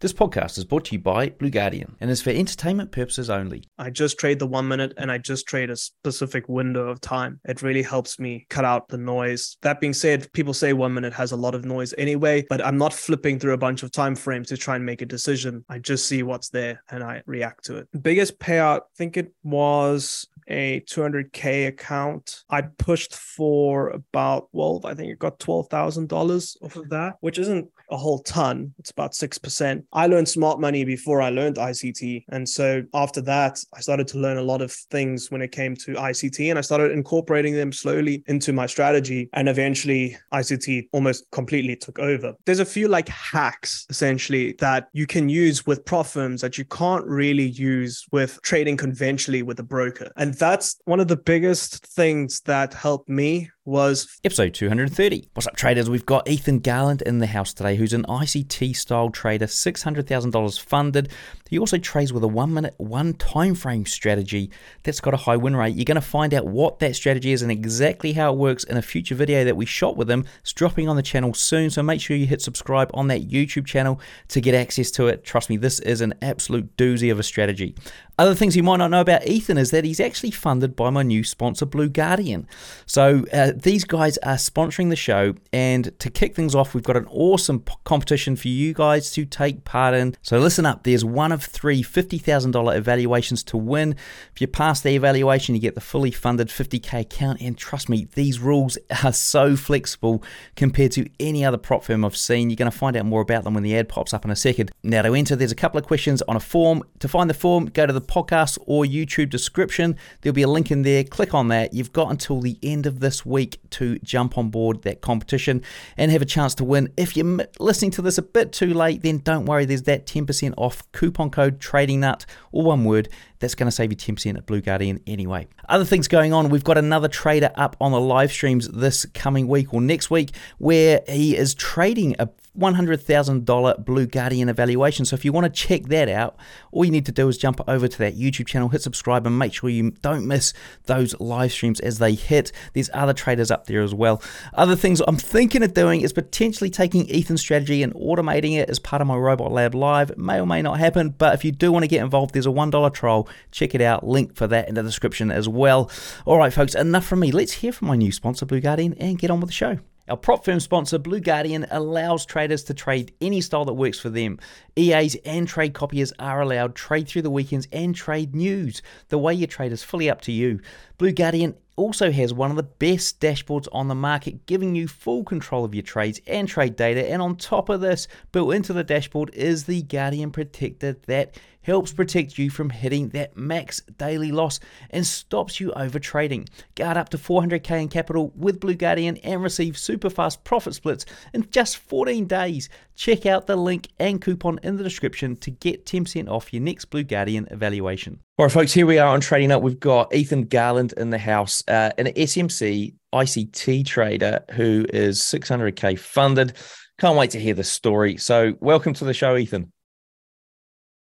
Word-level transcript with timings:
This 0.00 0.12
podcast 0.12 0.58
is 0.58 0.64
brought 0.64 0.84
to 0.84 0.92
you 0.92 1.00
by 1.00 1.30
Blue 1.30 1.50
Guardian 1.50 1.96
and 2.00 2.08
is 2.08 2.22
for 2.22 2.30
entertainment 2.30 2.92
purposes 2.92 3.28
only. 3.28 3.64
I 3.78 3.90
just 3.90 4.16
trade 4.16 4.38
the 4.38 4.46
one 4.46 4.68
minute 4.68 4.94
and 4.96 5.10
I 5.10 5.18
just 5.18 5.48
trade 5.48 5.70
a 5.70 5.76
specific 5.76 6.48
window 6.48 6.86
of 6.86 7.00
time. 7.00 7.40
It 7.44 7.62
really 7.62 7.82
helps 7.82 8.20
me 8.20 8.46
cut 8.48 8.64
out 8.64 8.86
the 8.86 8.96
noise. 8.96 9.56
That 9.62 9.80
being 9.80 9.92
said, 9.92 10.32
people 10.32 10.54
say 10.54 10.72
one 10.72 10.94
minute 10.94 11.12
has 11.14 11.32
a 11.32 11.36
lot 11.36 11.56
of 11.56 11.64
noise 11.64 11.94
anyway, 11.98 12.46
but 12.48 12.64
I'm 12.64 12.78
not 12.78 12.92
flipping 12.94 13.40
through 13.40 13.54
a 13.54 13.58
bunch 13.58 13.82
of 13.82 13.90
time 13.90 14.14
frames 14.14 14.46
to 14.50 14.56
try 14.56 14.76
and 14.76 14.86
make 14.86 15.02
a 15.02 15.06
decision. 15.06 15.64
I 15.68 15.80
just 15.80 16.06
see 16.06 16.22
what's 16.22 16.50
there 16.50 16.80
and 16.92 17.02
I 17.02 17.24
react 17.26 17.64
to 17.64 17.78
it. 17.78 17.88
Biggest 18.00 18.38
payout, 18.38 18.82
I 18.82 18.94
think 18.96 19.16
it 19.16 19.34
was 19.42 20.28
a 20.46 20.80
200k 20.88 21.66
account. 21.66 22.44
I 22.48 22.62
pushed 22.62 23.16
for 23.16 23.88
about 23.88 24.48
12, 24.52 24.84
I 24.84 24.94
think 24.94 25.10
it 25.10 25.18
got 25.18 25.40
$12,000 25.40 26.56
off 26.62 26.76
of 26.76 26.88
that, 26.90 27.16
which 27.20 27.40
isn't 27.40 27.68
a 27.90 27.96
whole 27.96 28.20
ton. 28.20 28.74
It's 28.78 28.90
about 28.90 29.12
6%. 29.12 29.84
I 29.92 30.06
learned 30.06 30.28
smart 30.28 30.60
money 30.60 30.84
before 30.84 31.20
I 31.20 31.30
learned 31.30 31.56
ICT. 31.56 32.24
And 32.28 32.48
so 32.48 32.82
after 32.94 33.20
that, 33.22 33.62
I 33.74 33.80
started 33.80 34.08
to 34.08 34.18
learn 34.18 34.38
a 34.38 34.42
lot 34.42 34.62
of 34.62 34.72
things 34.72 35.30
when 35.30 35.42
it 35.42 35.52
came 35.52 35.74
to 35.76 35.94
ICT 35.94 36.50
and 36.50 36.58
I 36.58 36.62
started 36.62 36.92
incorporating 36.92 37.54
them 37.54 37.72
slowly 37.72 38.22
into 38.26 38.52
my 38.52 38.66
strategy. 38.66 39.28
And 39.32 39.48
eventually, 39.48 40.16
ICT 40.32 40.88
almost 40.92 41.30
completely 41.30 41.76
took 41.76 41.98
over. 41.98 42.34
There's 42.44 42.60
a 42.60 42.64
few 42.64 42.88
like 42.88 43.08
hacks 43.08 43.86
essentially 43.90 44.54
that 44.58 44.88
you 44.92 45.06
can 45.06 45.28
use 45.28 45.66
with 45.66 45.84
prop 45.84 46.06
firms 46.06 46.40
that 46.40 46.58
you 46.58 46.64
can't 46.64 47.04
really 47.06 47.48
use 47.48 48.06
with 48.12 48.38
trading 48.42 48.76
conventionally 48.76 49.42
with 49.42 49.58
a 49.60 49.62
broker. 49.62 50.10
And 50.16 50.34
that's 50.34 50.80
one 50.84 51.00
of 51.00 51.08
the 51.08 51.16
biggest 51.16 51.86
things 51.86 52.40
that 52.42 52.74
helped 52.74 53.08
me 53.08 53.50
was 53.68 54.18
episode 54.24 54.54
230. 54.54 55.28
What's 55.34 55.46
up, 55.46 55.54
traders? 55.54 55.90
We've 55.90 56.06
got 56.06 56.28
Ethan 56.28 56.60
Garland 56.60 57.02
in 57.02 57.18
the 57.18 57.26
house 57.26 57.52
today, 57.52 57.76
who's 57.76 57.92
an 57.92 58.04
ICT 58.04 58.74
style 58.74 59.10
trader, 59.10 59.44
$600,000 59.44 60.60
funded. 60.60 61.12
He 61.50 61.58
also 61.58 61.76
trades 61.76 62.12
with 62.12 62.24
a 62.24 62.28
one 62.28 62.52
minute, 62.52 62.74
one 62.78 63.12
time 63.14 63.54
frame 63.54 63.84
strategy 63.84 64.50
that's 64.82 65.00
got 65.00 65.12
a 65.14 65.18
high 65.18 65.36
win 65.36 65.54
rate. 65.54 65.74
You're 65.76 65.84
going 65.84 65.96
to 65.96 66.00
find 66.00 66.32
out 66.32 66.46
what 66.46 66.78
that 66.78 66.96
strategy 66.96 67.32
is 67.32 67.42
and 67.42 67.52
exactly 67.52 68.14
how 68.14 68.32
it 68.32 68.38
works 68.38 68.64
in 68.64 68.78
a 68.78 68.82
future 68.82 69.14
video 69.14 69.44
that 69.44 69.56
we 69.56 69.66
shot 69.66 69.96
with 69.96 70.10
him. 70.10 70.24
It's 70.40 70.52
dropping 70.54 70.88
on 70.88 70.96
the 70.96 71.02
channel 71.02 71.34
soon, 71.34 71.68
so 71.68 71.82
make 71.82 72.00
sure 72.00 72.16
you 72.16 72.26
hit 72.26 72.40
subscribe 72.40 72.90
on 72.94 73.08
that 73.08 73.28
YouTube 73.28 73.66
channel 73.66 74.00
to 74.28 74.40
get 74.40 74.54
access 74.54 74.90
to 74.92 75.08
it. 75.08 75.24
Trust 75.24 75.50
me, 75.50 75.58
this 75.58 75.78
is 75.80 76.00
an 76.00 76.14
absolute 76.22 76.74
doozy 76.78 77.12
of 77.12 77.18
a 77.18 77.22
strategy. 77.22 77.74
Other 78.18 78.34
things 78.34 78.56
you 78.56 78.64
might 78.64 78.78
not 78.78 78.90
know 78.90 79.00
about 79.00 79.26
Ethan 79.26 79.58
is 79.58 79.70
that 79.70 79.84
he's 79.84 80.00
actually 80.00 80.32
funded 80.32 80.74
by 80.74 80.90
my 80.90 81.04
new 81.04 81.22
sponsor, 81.22 81.64
Blue 81.66 81.88
Guardian. 81.88 82.48
So 82.84 83.24
uh, 83.32 83.52
these 83.62 83.84
guys 83.84 84.18
are 84.18 84.34
sponsoring 84.34 84.90
the 84.90 84.96
show, 84.96 85.34
and 85.52 85.98
to 85.98 86.10
kick 86.10 86.34
things 86.34 86.54
off, 86.54 86.74
we've 86.74 86.84
got 86.84 86.96
an 86.96 87.06
awesome 87.10 87.60
p- 87.60 87.74
competition 87.84 88.36
for 88.36 88.48
you 88.48 88.72
guys 88.72 89.10
to 89.12 89.24
take 89.24 89.64
part 89.64 89.94
in. 89.94 90.14
So 90.22 90.38
listen 90.38 90.66
up, 90.66 90.84
there's 90.84 91.04
one 91.04 91.32
of 91.32 91.42
three 91.42 91.82
$50,000 91.82 92.76
evaluations 92.76 93.42
to 93.44 93.56
win. 93.56 93.96
If 94.34 94.40
you 94.40 94.46
pass 94.46 94.80
the 94.80 94.90
evaluation, 94.90 95.54
you 95.54 95.60
get 95.60 95.74
the 95.74 95.80
fully 95.80 96.10
funded 96.10 96.48
50k 96.48 97.00
account, 97.00 97.40
and 97.40 97.56
trust 97.56 97.88
me, 97.88 98.08
these 98.14 98.38
rules 98.38 98.78
are 99.02 99.12
so 99.12 99.56
flexible 99.56 100.22
compared 100.56 100.92
to 100.92 101.08
any 101.18 101.44
other 101.44 101.58
prop 101.58 101.84
firm 101.84 102.04
I've 102.04 102.16
seen. 102.16 102.50
You're 102.50 102.56
going 102.56 102.70
to 102.70 102.76
find 102.76 102.96
out 102.96 103.06
more 103.06 103.22
about 103.22 103.44
them 103.44 103.54
when 103.54 103.62
the 103.62 103.76
ad 103.76 103.88
pops 103.88 104.14
up 104.14 104.24
in 104.24 104.30
a 104.30 104.36
second. 104.36 104.70
Now, 104.82 105.02
to 105.02 105.14
enter, 105.14 105.36
there's 105.36 105.52
a 105.52 105.56
couple 105.56 105.78
of 105.78 105.86
questions 105.86 106.22
on 106.22 106.36
a 106.36 106.40
form. 106.40 106.82
To 107.00 107.08
find 107.08 107.28
the 107.28 107.34
form, 107.34 107.66
go 107.66 107.86
to 107.86 107.92
the 107.92 108.00
podcast 108.00 108.58
or 108.66 108.84
YouTube 108.84 109.30
description. 109.30 109.96
There'll 110.20 110.34
be 110.34 110.42
a 110.42 110.48
link 110.48 110.70
in 110.70 110.82
there. 110.82 111.04
Click 111.04 111.34
on 111.34 111.48
that. 111.48 111.72
You've 111.72 111.92
got 111.92 112.10
until 112.10 112.40
the 112.40 112.58
end 112.62 112.86
of 112.86 113.00
this 113.00 113.24
week 113.24 113.47
to 113.70 113.98
jump 114.00 114.38
on 114.38 114.50
board 114.50 114.82
that 114.82 115.00
competition 115.00 115.62
and 115.96 116.10
have 116.10 116.22
a 116.22 116.26
chance 116.26 116.54
to 116.56 116.64
win. 116.64 116.92
If 116.96 117.16
you're 117.16 117.40
listening 117.58 117.90
to 117.92 118.02
this 118.02 118.18
a 118.18 118.22
bit 118.22 118.52
too 118.52 118.74
late, 118.74 119.02
then 119.02 119.18
don't 119.18 119.46
worry. 119.46 119.64
There's 119.64 119.82
that 119.82 120.06
10% 120.06 120.54
off 120.56 120.90
coupon 120.92 121.30
code 121.30 121.60
Trading 121.60 122.00
Nut, 122.00 122.24
or 122.52 122.64
one 122.64 122.84
word. 122.84 123.08
That's 123.40 123.54
going 123.54 123.68
to 123.68 123.72
save 123.72 123.92
you 123.92 123.96
10% 123.96 124.36
at 124.36 124.46
Blue 124.46 124.60
Guardian 124.60 125.00
anyway. 125.06 125.46
Other 125.68 125.84
things 125.84 126.08
going 126.08 126.32
on, 126.32 126.48
we've 126.48 126.64
got 126.64 126.76
another 126.76 127.08
trader 127.08 127.50
up 127.54 127.76
on 127.80 127.92
the 127.92 128.00
live 128.00 128.32
streams 128.32 128.68
this 128.68 129.06
coming 129.14 129.46
week 129.46 129.72
or 129.72 129.80
next 129.80 130.10
week 130.10 130.30
where 130.58 131.02
he 131.08 131.36
is 131.36 131.54
trading 131.54 132.16
a 132.18 132.28
$100,000 132.58 133.84
Blue 133.84 134.06
Guardian 134.06 134.48
evaluation. 134.48 135.04
So 135.04 135.14
if 135.14 135.24
you 135.24 135.32
want 135.32 135.44
to 135.44 135.50
check 135.50 135.84
that 135.84 136.08
out, 136.08 136.36
all 136.72 136.84
you 136.84 136.90
need 136.90 137.06
to 137.06 137.12
do 137.12 137.28
is 137.28 137.38
jump 137.38 137.60
over 137.68 137.88
to 137.88 137.98
that 137.98 138.16
YouTube 138.16 138.46
channel, 138.46 138.68
hit 138.68 138.82
subscribe, 138.82 139.26
and 139.26 139.38
make 139.38 139.54
sure 139.54 139.70
you 139.70 139.92
don't 140.02 140.26
miss 140.26 140.52
those 140.86 141.18
live 141.20 141.52
streams 141.52 141.80
as 141.80 141.98
they 141.98 142.14
hit. 142.14 142.52
There's 142.74 142.90
other 142.92 143.12
traders 143.12 143.50
up 143.50 143.66
there 143.66 143.82
as 143.82 143.94
well. 143.94 144.22
Other 144.54 144.76
things 144.76 145.00
I'm 145.06 145.16
thinking 145.16 145.62
of 145.62 145.74
doing 145.74 146.00
is 146.00 146.12
potentially 146.12 146.70
taking 146.70 147.10
Ethan's 147.10 147.40
strategy 147.40 147.82
and 147.82 147.94
automating 147.94 148.56
it 148.56 148.68
as 148.68 148.78
part 148.78 149.00
of 149.02 149.08
my 149.08 149.16
Robot 149.16 149.52
Lab 149.52 149.74
Live. 149.74 150.10
It 150.10 150.18
may 150.18 150.40
or 150.40 150.46
may 150.46 150.62
not 150.62 150.78
happen, 150.78 151.10
but 151.10 151.34
if 151.34 151.44
you 151.44 151.52
do 151.52 151.72
want 151.72 151.84
to 151.84 151.88
get 151.88 152.02
involved, 152.02 152.34
there's 152.34 152.46
a 152.46 152.50
$1 152.50 152.94
trial. 152.94 153.28
Check 153.52 153.74
it 153.74 153.80
out. 153.80 154.06
Link 154.06 154.34
for 154.34 154.46
that 154.46 154.68
in 154.68 154.74
the 154.74 154.82
description 154.82 155.30
as 155.30 155.48
well. 155.48 155.90
All 156.24 156.38
right, 156.38 156.52
folks, 156.52 156.74
enough 156.74 157.06
from 157.06 157.20
me. 157.20 157.30
Let's 157.30 157.52
hear 157.52 157.72
from 157.72 157.88
my 157.88 157.96
new 157.96 158.12
sponsor, 158.12 158.46
Blue 158.46 158.60
Guardian, 158.60 158.94
and 158.94 159.18
get 159.18 159.30
on 159.30 159.40
with 159.40 159.48
the 159.48 159.54
show. 159.54 159.78
Our 160.08 160.16
prop 160.16 160.44
firm 160.44 160.60
sponsor, 160.60 160.98
Blue 160.98 161.20
Guardian, 161.20 161.66
allows 161.70 162.24
traders 162.24 162.64
to 162.64 162.74
trade 162.74 163.12
any 163.20 163.40
style 163.40 163.66
that 163.66 163.74
works 163.74 163.98
for 163.98 164.08
them. 164.08 164.38
EAs 164.76 165.16
and 165.24 165.46
trade 165.46 165.74
copiers 165.74 166.12
are 166.18 166.40
allowed 166.40 166.74
trade 166.74 167.08
through 167.08 167.22
the 167.22 167.30
weekends 167.30 167.68
and 167.72 167.94
trade 167.94 168.34
news. 168.34 168.80
The 169.08 169.18
way 169.18 169.34
you 169.34 169.46
trade 169.46 169.72
is 169.72 169.82
fully 169.82 170.08
up 170.08 170.22
to 170.22 170.32
you. 170.32 170.60
Blue 170.96 171.12
Guardian 171.12 171.56
also 171.76 172.10
has 172.10 172.34
one 172.34 172.50
of 172.50 172.56
the 172.56 172.62
best 172.62 173.20
dashboards 173.20 173.68
on 173.70 173.88
the 173.88 173.94
market, 173.94 174.46
giving 174.46 174.74
you 174.74 174.88
full 174.88 175.24
control 175.24 175.64
of 175.64 175.74
your 175.74 175.82
trades 175.82 176.20
and 176.26 176.48
trade 176.48 176.76
data. 176.76 177.08
And 177.08 177.22
on 177.22 177.36
top 177.36 177.68
of 177.68 177.80
this, 177.80 178.08
built 178.32 178.54
into 178.54 178.72
the 178.72 178.84
dashboard 178.84 179.30
is 179.34 179.64
the 179.64 179.82
Guardian 179.82 180.30
Protector 180.30 180.96
that 181.06 181.38
helps 181.68 181.92
protect 181.92 182.38
you 182.38 182.48
from 182.48 182.70
hitting 182.70 183.10
that 183.10 183.36
max 183.36 183.82
daily 183.98 184.32
loss 184.32 184.58
and 184.88 185.06
stops 185.06 185.60
you 185.60 185.70
over 185.72 185.98
trading. 185.98 186.48
Guard 186.76 186.96
up 186.96 187.10
to 187.10 187.18
400k 187.18 187.82
in 187.82 187.88
capital 187.88 188.32
with 188.34 188.58
Blue 188.58 188.74
Guardian 188.74 189.18
and 189.18 189.42
receive 189.42 189.76
super 189.76 190.08
fast 190.08 190.44
profit 190.44 190.74
splits 190.74 191.04
in 191.34 191.46
just 191.50 191.76
14 191.76 192.26
days. 192.26 192.70
Check 192.96 193.26
out 193.26 193.46
the 193.46 193.56
link 193.56 193.88
and 193.98 194.18
coupon 194.18 194.58
in 194.62 194.78
the 194.78 194.82
description 194.82 195.36
to 195.36 195.50
get 195.50 195.84
10% 195.84 196.26
off 196.30 196.54
your 196.54 196.62
next 196.62 196.86
Blue 196.86 197.04
Guardian 197.04 197.46
evaluation. 197.50 198.18
All 198.38 198.46
right, 198.46 198.52
folks, 198.52 198.72
here 198.72 198.86
we 198.86 198.98
are 198.98 199.08
on 199.08 199.20
Trading 199.20 199.50
Nut. 199.50 199.60
We've 199.60 199.78
got 199.78 200.14
Ethan 200.14 200.44
Garland 200.44 200.94
in 200.96 201.10
the 201.10 201.18
house, 201.18 201.62
uh, 201.68 201.90
an 201.98 202.06
SMC 202.06 202.94
ICT 203.14 203.84
trader 203.84 204.42
who 204.52 204.86
is 204.88 205.20
600k 205.20 205.98
funded. 205.98 206.54
Can't 206.98 207.18
wait 207.18 207.32
to 207.32 207.38
hear 207.38 207.52
the 207.52 207.62
story. 207.62 208.16
So, 208.16 208.54
welcome 208.60 208.94
to 208.94 209.04
the 209.04 209.12
show, 209.12 209.36
Ethan. 209.36 209.70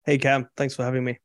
Hey, 0.05 0.19
Cam. 0.19 0.47
Thanks 0.55 0.75
for 0.75 0.83
having 0.83 1.03
me. 1.03 1.19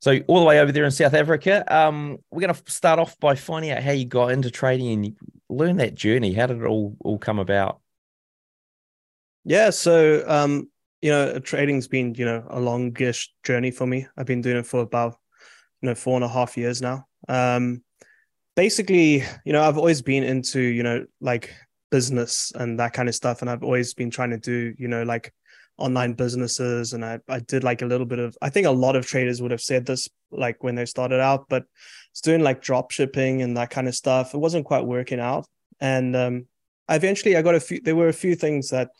So, 0.00 0.18
all 0.28 0.38
the 0.38 0.46
way 0.46 0.60
over 0.60 0.70
there 0.70 0.84
in 0.84 0.92
South 0.92 1.14
Africa, 1.14 1.64
um, 1.74 2.18
we're 2.30 2.42
going 2.42 2.54
to 2.54 2.70
start 2.70 3.00
off 3.00 3.18
by 3.18 3.34
finding 3.34 3.72
out 3.72 3.82
how 3.82 3.90
you 3.90 4.04
got 4.04 4.30
into 4.30 4.50
trading 4.52 4.92
and 4.92 5.16
learn 5.48 5.78
that 5.78 5.96
journey. 5.96 6.32
How 6.32 6.46
did 6.46 6.58
it 6.58 6.64
all 6.64 6.96
all 7.00 7.18
come 7.18 7.40
about? 7.40 7.80
Yeah, 9.44 9.70
so 9.70 10.22
um, 10.28 10.70
you 11.02 11.10
know, 11.10 11.40
trading's 11.40 11.88
been 11.88 12.14
you 12.14 12.24
know 12.24 12.44
a 12.48 12.60
longish 12.60 13.32
journey 13.42 13.72
for 13.72 13.86
me. 13.86 14.06
I've 14.16 14.26
been 14.26 14.42
doing 14.42 14.58
it 14.58 14.66
for 14.66 14.80
about 14.80 15.16
you 15.82 15.88
know 15.88 15.96
four 15.96 16.14
and 16.14 16.24
a 16.24 16.28
half 16.28 16.56
years 16.56 16.80
now. 16.80 17.08
Um, 17.28 17.82
basically, 18.54 19.24
you 19.44 19.52
know, 19.52 19.62
I've 19.62 19.78
always 19.78 20.02
been 20.02 20.22
into 20.22 20.60
you 20.60 20.84
know 20.84 21.04
like 21.20 21.52
business 21.90 22.52
and 22.54 22.78
that 22.78 22.92
kind 22.92 23.08
of 23.08 23.14
stuff, 23.16 23.40
and 23.40 23.50
I've 23.50 23.64
always 23.64 23.92
been 23.92 24.10
trying 24.10 24.30
to 24.30 24.38
do 24.38 24.72
you 24.78 24.86
know 24.86 25.02
like 25.02 25.34
online 25.80 26.12
businesses 26.12 26.92
and 26.92 27.04
I, 27.04 27.18
I 27.28 27.40
did 27.40 27.64
like 27.64 27.82
a 27.82 27.86
little 27.86 28.06
bit 28.06 28.18
of 28.18 28.36
I 28.42 28.50
think 28.50 28.66
a 28.66 28.70
lot 28.70 28.96
of 28.96 29.06
traders 29.06 29.40
would 29.40 29.50
have 29.50 29.60
said 29.60 29.86
this 29.86 30.08
like 30.30 30.62
when 30.62 30.74
they 30.74 30.86
started 30.86 31.20
out, 31.20 31.46
but 31.48 31.64
it's 32.12 32.20
doing 32.20 32.42
like 32.42 32.62
drop 32.62 32.90
shipping 32.90 33.42
and 33.42 33.56
that 33.56 33.70
kind 33.70 33.88
of 33.88 33.94
stuff. 33.94 34.34
It 34.34 34.38
wasn't 34.38 34.66
quite 34.66 34.84
working 34.84 35.20
out. 35.20 35.46
And 35.80 36.14
um 36.14 36.46
eventually 36.88 37.36
I 37.36 37.42
got 37.42 37.54
a 37.54 37.60
few 37.60 37.80
there 37.80 37.96
were 37.96 38.08
a 38.08 38.12
few 38.12 38.34
things 38.34 38.70
that 38.70 38.90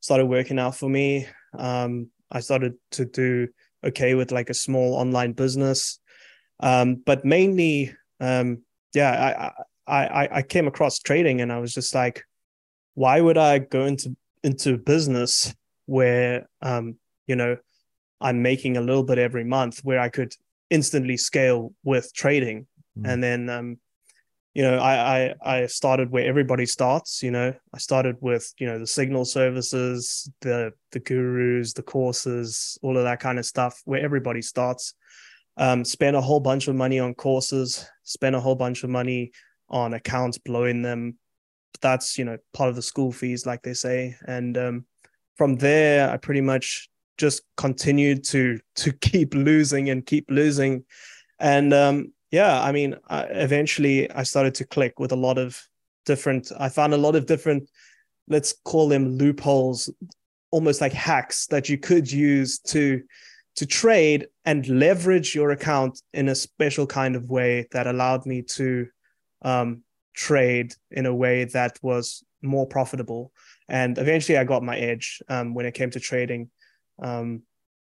started 0.00 0.26
working 0.26 0.58
out 0.58 0.76
for 0.76 0.88
me. 0.88 1.26
Um 1.56 2.08
I 2.30 2.40
started 2.40 2.74
to 2.92 3.04
do 3.04 3.48
okay 3.84 4.14
with 4.14 4.32
like 4.32 4.50
a 4.50 4.54
small 4.54 4.94
online 4.94 5.32
business. 5.32 5.98
Um, 6.60 6.96
but 6.96 7.24
mainly 7.24 7.94
um 8.20 8.62
yeah, 8.94 9.52
I, 9.86 10.04
I 10.06 10.28
I 10.38 10.42
came 10.42 10.66
across 10.66 10.98
trading 10.98 11.40
and 11.40 11.52
I 11.52 11.58
was 11.58 11.74
just 11.74 11.94
like, 11.94 12.24
why 12.94 13.20
would 13.20 13.38
I 13.38 13.58
go 13.58 13.84
into 13.84 14.16
into 14.42 14.78
business 14.78 15.54
where 15.90 16.48
um, 16.62 16.96
you 17.26 17.36
know 17.36 17.56
I'm 18.20 18.42
making 18.42 18.76
a 18.76 18.80
little 18.80 19.02
bit 19.02 19.18
every 19.18 19.44
month 19.44 19.80
where 19.82 20.00
I 20.00 20.08
could 20.08 20.32
instantly 20.70 21.16
scale 21.16 21.74
with 21.82 22.14
trading. 22.14 22.66
Mm. 22.96 23.12
And 23.12 23.24
then 23.24 23.50
um, 23.50 23.78
you 24.54 24.62
know, 24.62 24.78
I, 24.78 25.34
I 25.44 25.58
I 25.58 25.66
started 25.66 26.10
where 26.10 26.26
everybody 26.26 26.66
starts, 26.66 27.22
you 27.22 27.30
know. 27.30 27.54
I 27.72 27.78
started 27.78 28.16
with, 28.20 28.52
you 28.58 28.66
know, 28.66 28.78
the 28.78 28.86
signal 28.86 29.24
services, 29.24 30.30
the 30.40 30.72
the 30.92 31.00
gurus, 31.00 31.72
the 31.72 31.82
courses, 31.82 32.78
all 32.82 32.96
of 32.96 33.04
that 33.04 33.20
kind 33.20 33.38
of 33.38 33.46
stuff, 33.46 33.80
where 33.84 34.02
everybody 34.02 34.42
starts. 34.42 34.94
Um, 35.56 35.84
spend 35.84 36.16
a 36.16 36.20
whole 36.20 36.40
bunch 36.40 36.68
of 36.68 36.74
money 36.74 36.98
on 36.98 37.14
courses, 37.14 37.86
spend 38.02 38.34
a 38.34 38.40
whole 38.40 38.54
bunch 38.54 38.82
of 38.82 38.90
money 38.90 39.32
on 39.68 39.94
accounts, 39.94 40.38
blowing 40.38 40.82
them. 40.82 41.18
That's 41.80 42.18
you 42.18 42.24
know 42.24 42.38
part 42.52 42.70
of 42.70 42.76
the 42.76 42.82
school 42.82 43.12
fees, 43.12 43.46
like 43.46 43.62
they 43.62 43.74
say. 43.74 44.16
And 44.26 44.58
um, 44.58 44.86
from 45.40 45.56
there, 45.56 46.10
I 46.10 46.18
pretty 46.18 46.42
much 46.42 46.90
just 47.16 47.40
continued 47.56 48.22
to 48.24 48.58
to 48.74 48.92
keep 49.10 49.32
losing 49.32 49.88
and 49.88 50.04
keep 50.04 50.26
losing 50.30 50.84
and 51.38 51.72
um 51.72 52.12
yeah 52.30 52.62
i 52.62 52.72
mean 52.72 52.94
I, 53.08 53.22
eventually 53.46 54.10
i 54.10 54.22
started 54.22 54.54
to 54.56 54.64
click 54.64 54.98
with 54.98 55.12
a 55.12 55.22
lot 55.26 55.36
of 55.38 55.62
different 56.06 56.50
i 56.58 56.68
found 56.68 56.94
a 56.94 57.02
lot 57.06 57.14
of 57.16 57.26
different 57.26 57.68
let's 58.28 58.54
call 58.64 58.88
them 58.88 59.18
loopholes 59.18 59.90
almost 60.50 60.80
like 60.80 60.94
hacks 60.94 61.46
that 61.46 61.68
you 61.68 61.76
could 61.76 62.10
use 62.10 62.58
to 62.72 63.02
to 63.56 63.66
trade 63.66 64.28
and 64.44 64.66
leverage 64.68 65.34
your 65.34 65.50
account 65.50 66.00
in 66.14 66.28
a 66.28 66.34
special 66.34 66.86
kind 66.86 67.16
of 67.16 67.30
way 67.30 67.66
that 67.72 67.86
allowed 67.86 68.24
me 68.24 68.42
to 68.42 68.86
um, 69.42 69.82
trade 70.14 70.74
in 70.90 71.06
a 71.06 71.14
way 71.14 71.44
that 71.44 71.78
was 71.82 72.24
more 72.42 72.66
profitable. 72.66 73.32
And 73.70 73.96
eventually, 73.98 74.36
I 74.36 74.44
got 74.44 74.64
my 74.64 74.76
edge 74.76 75.22
um, 75.28 75.54
when 75.54 75.64
it 75.64 75.74
came 75.74 75.90
to 75.90 76.00
trading. 76.00 76.50
Um, 77.00 77.42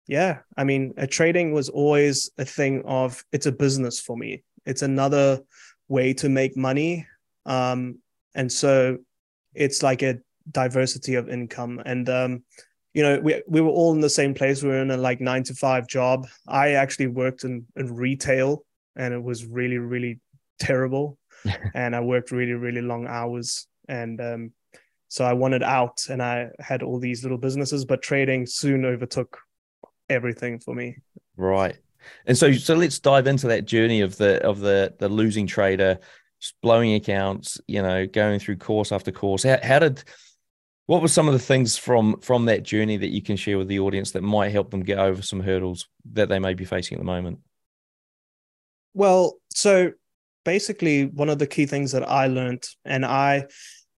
yeah, 0.08 0.40
I 0.58 0.64
mean, 0.64 0.94
trading 1.10 1.54
was 1.54 1.70
always 1.70 2.32
a 2.38 2.46
thing 2.46 2.82
of 2.86 3.24
it's 3.32 3.46
a 3.46 3.52
business 3.52 4.00
for 4.00 4.18
me. 4.18 4.44
It's 4.66 4.82
another 4.82 5.42
way 5.88 6.14
to 6.16 6.30
make 6.30 6.58
money, 6.58 7.06
um, 7.46 8.00
and 8.34 8.52
so 8.52 8.98
it's 9.54 9.84
like 9.84 10.02
a 10.02 10.18
diversity 10.52 11.16
of 11.16 11.30
income. 11.30 11.82
And 11.86 12.10
um, 12.10 12.44
you 12.94 13.04
know, 13.04 13.20
we 13.20 13.44
we 13.48 13.62
were 13.62 13.70
all 13.70 13.94
in 13.94 14.02
the 14.02 14.10
same 14.10 14.34
place. 14.34 14.64
We 14.64 14.70
were 14.70 14.82
in 14.82 14.92
a 14.92 14.98
like 14.98 15.22
nine 15.22 15.44
to 15.44 15.54
five 15.54 15.88
job. 15.88 16.28
I 16.48 16.72
actually 16.72 17.08
worked 17.08 17.44
in, 17.44 17.66
in 17.76 17.94
retail, 17.94 18.64
and 18.96 19.14
it 19.14 19.22
was 19.22 19.46
really 19.46 19.78
really 19.78 20.20
terrible. 20.60 21.20
and 21.76 21.96
I 21.96 22.00
worked 22.00 22.32
really 22.32 22.54
really 22.54 22.82
long 22.82 23.06
hours, 23.08 23.68
and 23.88 24.20
um, 24.20 24.52
so 25.10 25.26
I 25.26 25.34
wanted 25.34 25.64
out, 25.64 26.08
and 26.10 26.22
I 26.22 26.50
had 26.60 26.84
all 26.84 27.00
these 27.00 27.24
little 27.24 27.38
businesses, 27.38 27.86
but 27.86 28.02
trading 28.02 28.46
soon 28.46 28.86
overtook 28.86 29.40
everything 30.10 30.60
for 30.60 30.74
me. 30.74 30.98
Right. 31.36 31.78
And 32.26 32.38
so 32.38 32.54
so 32.54 32.76
let's 32.76 33.00
dive 33.00 33.28
into 33.28 33.48
that 33.48 33.66
journey 33.66 34.02
of 34.02 34.18
the 34.18 34.42
of 34.44 34.60
the 34.60 34.94
the 34.98 35.10
losing 35.10 35.48
trader, 35.48 36.00
blowing 36.62 36.94
accounts, 36.94 37.60
you 37.68 37.82
know, 37.82 38.08
going 38.08 38.40
through 38.40 38.58
course 38.58 38.92
after 38.92 39.12
course. 39.12 39.44
How, 39.44 39.60
how 39.62 39.80
did 39.80 40.04
what 40.86 41.02
were 41.02 41.10
some 41.10 41.28
of 41.28 41.34
the 41.34 41.40
things 41.40 41.78
from 41.78 42.20
from 42.22 42.46
that 42.46 42.64
journey 42.64 42.98
that 42.98 43.10
you 43.10 43.22
can 43.22 43.36
share 43.36 43.58
with 43.58 43.68
the 43.68 43.80
audience 43.80 44.12
that 44.12 44.24
might 44.24 44.52
help 44.52 44.72
them 44.72 44.84
get 44.84 45.00
over 45.00 45.22
some 45.22 45.42
hurdles 45.42 45.88
that 46.14 46.30
they 46.30 46.40
may 46.40 46.54
be 46.54 46.66
facing 46.66 46.96
at 46.96 47.00
the 47.00 47.06
moment? 47.06 47.40
Well, 48.94 49.38
so 49.50 49.92
basically 50.44 51.06
one 51.06 51.30
of 51.30 51.40
the 51.40 51.48
key 51.48 51.66
things 51.66 51.92
that 51.92 52.10
I 52.10 52.28
learned 52.28 52.66
and 52.86 53.06
I 53.06 53.48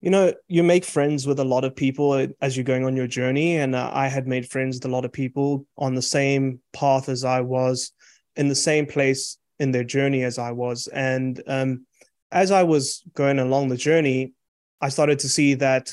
you 0.01 0.09
know 0.09 0.33
you 0.47 0.63
make 0.63 0.85
friends 0.85 1.27
with 1.27 1.39
a 1.39 1.43
lot 1.43 1.63
of 1.63 1.75
people 1.75 2.27
as 2.41 2.55
you're 2.55 2.63
going 2.63 2.85
on 2.85 2.95
your 2.95 3.07
journey 3.07 3.57
and 3.57 3.75
uh, 3.75 3.89
I 3.93 4.07
had 4.07 4.27
made 4.27 4.49
friends 4.49 4.77
with 4.77 4.85
a 4.85 4.95
lot 4.95 5.05
of 5.05 5.11
people 5.11 5.65
on 5.77 5.95
the 5.95 6.01
same 6.01 6.59
path 6.73 7.09
as 7.09 7.23
I 7.23 7.41
was 7.41 7.91
in 8.35 8.47
the 8.47 8.55
same 8.55 8.85
place 8.85 9.37
in 9.59 9.71
their 9.71 9.83
journey 9.83 10.23
as 10.23 10.37
I 10.37 10.51
was 10.51 10.87
and 10.87 11.41
um, 11.47 11.85
as 12.31 12.51
I 12.51 12.63
was 12.63 13.03
going 13.13 13.39
along 13.39 13.67
the 13.67 13.77
journey 13.77 14.33
I 14.81 14.89
started 14.89 15.19
to 15.19 15.29
see 15.29 15.55
that 15.55 15.91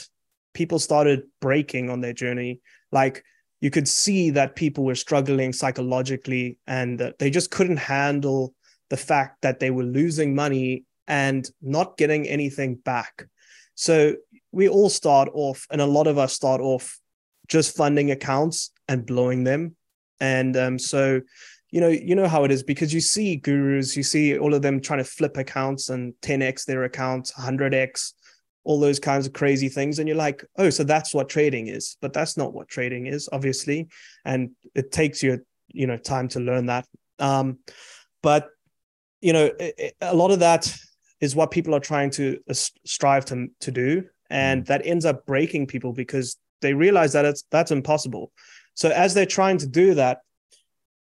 people 0.55 0.79
started 0.79 1.25
breaking 1.41 1.91
on 1.91 2.01
their 2.01 2.13
journey. 2.13 2.61
Like 2.93 3.25
you 3.61 3.71
could 3.71 3.89
see 3.89 4.31
that 4.31 4.57
people 4.57 4.85
were 4.85 4.95
struggling 4.95 5.53
psychologically 5.53 6.59
and 6.67 7.13
they 7.19 7.31
just 7.31 7.51
couldn't 7.51 7.79
handle 7.79 8.55
the 8.91 8.97
fact 8.97 9.43
that 9.43 9.59
they 9.59 9.71
were 9.71 9.83
losing 9.83 10.35
money 10.35 10.85
and 11.09 11.49
not 11.61 11.97
getting 11.97 12.27
anything 12.27 12.77
back. 12.77 13.27
So 13.77 14.17
we 14.51 14.69
all 14.69 14.89
start 14.89 15.29
off, 15.33 15.67
and 15.71 15.81
a 15.81 15.87
lot 15.87 16.07
of 16.07 16.19
us 16.19 16.33
start 16.33 16.61
off 16.61 16.99
just 17.47 17.77
funding 17.77 18.11
accounts 18.11 18.73
and 18.89 19.07
blowing 19.07 19.45
them. 19.45 19.77
And 20.19 20.57
um, 20.57 20.79
so, 20.79 21.21
you 21.71 21.81
know, 21.81 21.89
you 21.89 22.15
know 22.15 22.27
how 22.27 22.45
it 22.45 22.51
is 22.51 22.63
because 22.63 22.93
you 22.93 23.01
see 23.01 23.37
gurus, 23.37 23.97
you 23.97 24.03
see 24.03 24.39
all 24.39 24.55
of 24.55 24.63
them 24.63 24.81
trying 24.81 24.99
to 24.99 25.05
flip 25.05 25.37
accounts 25.37 25.91
and 25.91 26.15
10x 26.23 26.65
their 26.65 26.85
accounts, 26.85 27.33
100x 27.33 28.15
all 28.65 28.81
those 28.81 28.99
kinds 28.99 29.27
of 29.27 29.33
crazy 29.33 29.69
things. 29.69 29.99
And 29.99 30.09
you're 30.09 30.17
like 30.17 30.45
oh 30.57 30.71
so 30.71 30.83
that's 30.83 31.15
what 31.15 31.29
trading 31.29 31.69
is. 31.69 31.97
But 32.01 32.13
that's 32.13 32.37
not 32.37 32.53
what 32.53 32.69
trading 32.69 33.07
is 33.07 33.29
obviously. 33.33 33.89
And 34.25 34.51
it 34.75 34.91
takes 34.91 35.23
you 35.23 35.45
you 35.69 35.87
know 35.87 35.97
time 35.97 36.29
to 36.29 36.41
learn 36.41 36.67
that. 36.67 36.87
Um 37.21 37.59
but 38.23 38.49
you 39.21 39.33
know 39.33 39.51
a 40.01 40.15
lot 40.15 40.33
of 40.33 40.41
that 40.41 40.77
is 41.21 41.35
what 41.35 41.51
people 41.51 41.75
are 41.75 41.81
trying 41.81 42.11
to 42.11 42.39
uh, 42.49 42.55
strive 42.55 43.25
to 43.25 43.49
to 43.61 43.71
do 43.71 44.05
and 44.31 44.63
mm. 44.63 44.67
that 44.67 44.87
ends 44.87 45.05
up 45.05 45.27
breaking 45.27 45.67
people 45.67 45.93
because 45.93 46.37
they 46.61 46.75
realize 46.75 47.13
that 47.13 47.25
it's 47.25 47.45
that's 47.51 47.71
impossible 47.71 48.33
so 48.75 48.91
as 48.91 49.15
they're 49.15 49.27
trying 49.27 49.59
to 49.59 49.67
do 49.67 49.95
that 49.95 50.19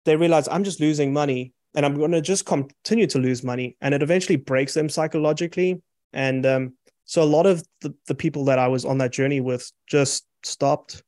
they 0.06 0.16
realize 0.16 0.48
i'm 0.48 0.64
just 0.64 0.80
losing 0.80 1.14
money 1.14 1.54
and 1.76 1.86
i'm 1.86 1.96
going 1.96 2.12
to 2.12 2.22
just 2.22 2.46
continue 2.46 3.08
to 3.08 3.20
lose 3.20 3.44
money 3.44 3.76
and 3.82 3.94
it 3.94 4.04
eventually 4.04 4.36
breaks 4.36 4.74
them 4.74 4.90
psychologically 4.90 5.82
and 6.14 6.46
um, 6.46 6.74
so 7.10 7.24
a 7.24 7.26
lot 7.26 7.48
of 7.48 7.64
the, 7.82 7.94
the 8.06 8.14
people 8.14 8.46
that 8.46 8.60
I 8.60 8.68
was 8.68 8.86
on 8.86 9.00
that 9.00 9.12
journey 9.12 9.42
with 9.42 9.72
just 9.88 10.28
stopped, 10.44 11.02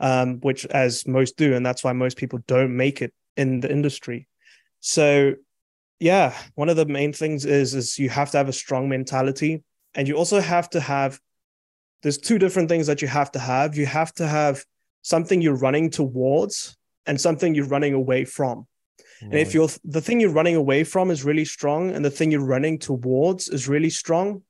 um, 0.00 0.38
which 0.40 0.66
as 0.66 1.06
most 1.06 1.38
do, 1.38 1.54
and 1.54 1.64
that's 1.64 1.82
why 1.82 1.94
most 1.94 2.18
people 2.18 2.40
don't 2.46 2.76
make 2.76 3.00
it 3.00 3.14
in 3.38 3.60
the 3.60 3.70
industry. 3.70 4.28
So 4.80 5.32
yeah, 5.98 6.36
one 6.54 6.68
of 6.68 6.76
the 6.76 6.86
main 6.86 7.12
things 7.12 7.44
is 7.44 7.74
is 7.74 7.98
you 7.98 8.08
have 8.10 8.30
to 8.32 8.38
have 8.38 8.48
a 8.48 8.52
strong 8.52 8.88
mentality, 8.88 9.62
and 9.94 10.06
you 10.06 10.16
also 10.16 10.40
have 10.40 10.68
to 10.70 10.80
have. 10.80 11.20
There's 12.02 12.18
two 12.18 12.38
different 12.38 12.68
things 12.68 12.86
that 12.86 13.02
you 13.02 13.08
have 13.08 13.32
to 13.32 13.38
have. 13.38 13.76
You 13.76 13.86
have 13.86 14.12
to 14.14 14.26
have 14.26 14.64
something 15.02 15.40
you're 15.40 15.56
running 15.56 15.90
towards 15.90 16.76
and 17.06 17.20
something 17.20 17.54
you're 17.54 17.66
running 17.66 17.94
away 17.94 18.24
from. 18.24 18.66
And 19.22 19.34
if 19.34 19.54
you're 19.54 19.70
the 19.84 20.02
thing 20.02 20.20
you're 20.20 20.30
running 20.30 20.56
away 20.56 20.84
from 20.84 21.10
is 21.10 21.24
really 21.24 21.44
strong, 21.46 21.90
and 21.90 22.04
the 22.04 22.10
thing 22.10 22.30
you're 22.30 22.44
running 22.44 22.78
towards 22.78 23.48
is 23.48 23.68
really 23.68 23.90
strong, 23.90 24.42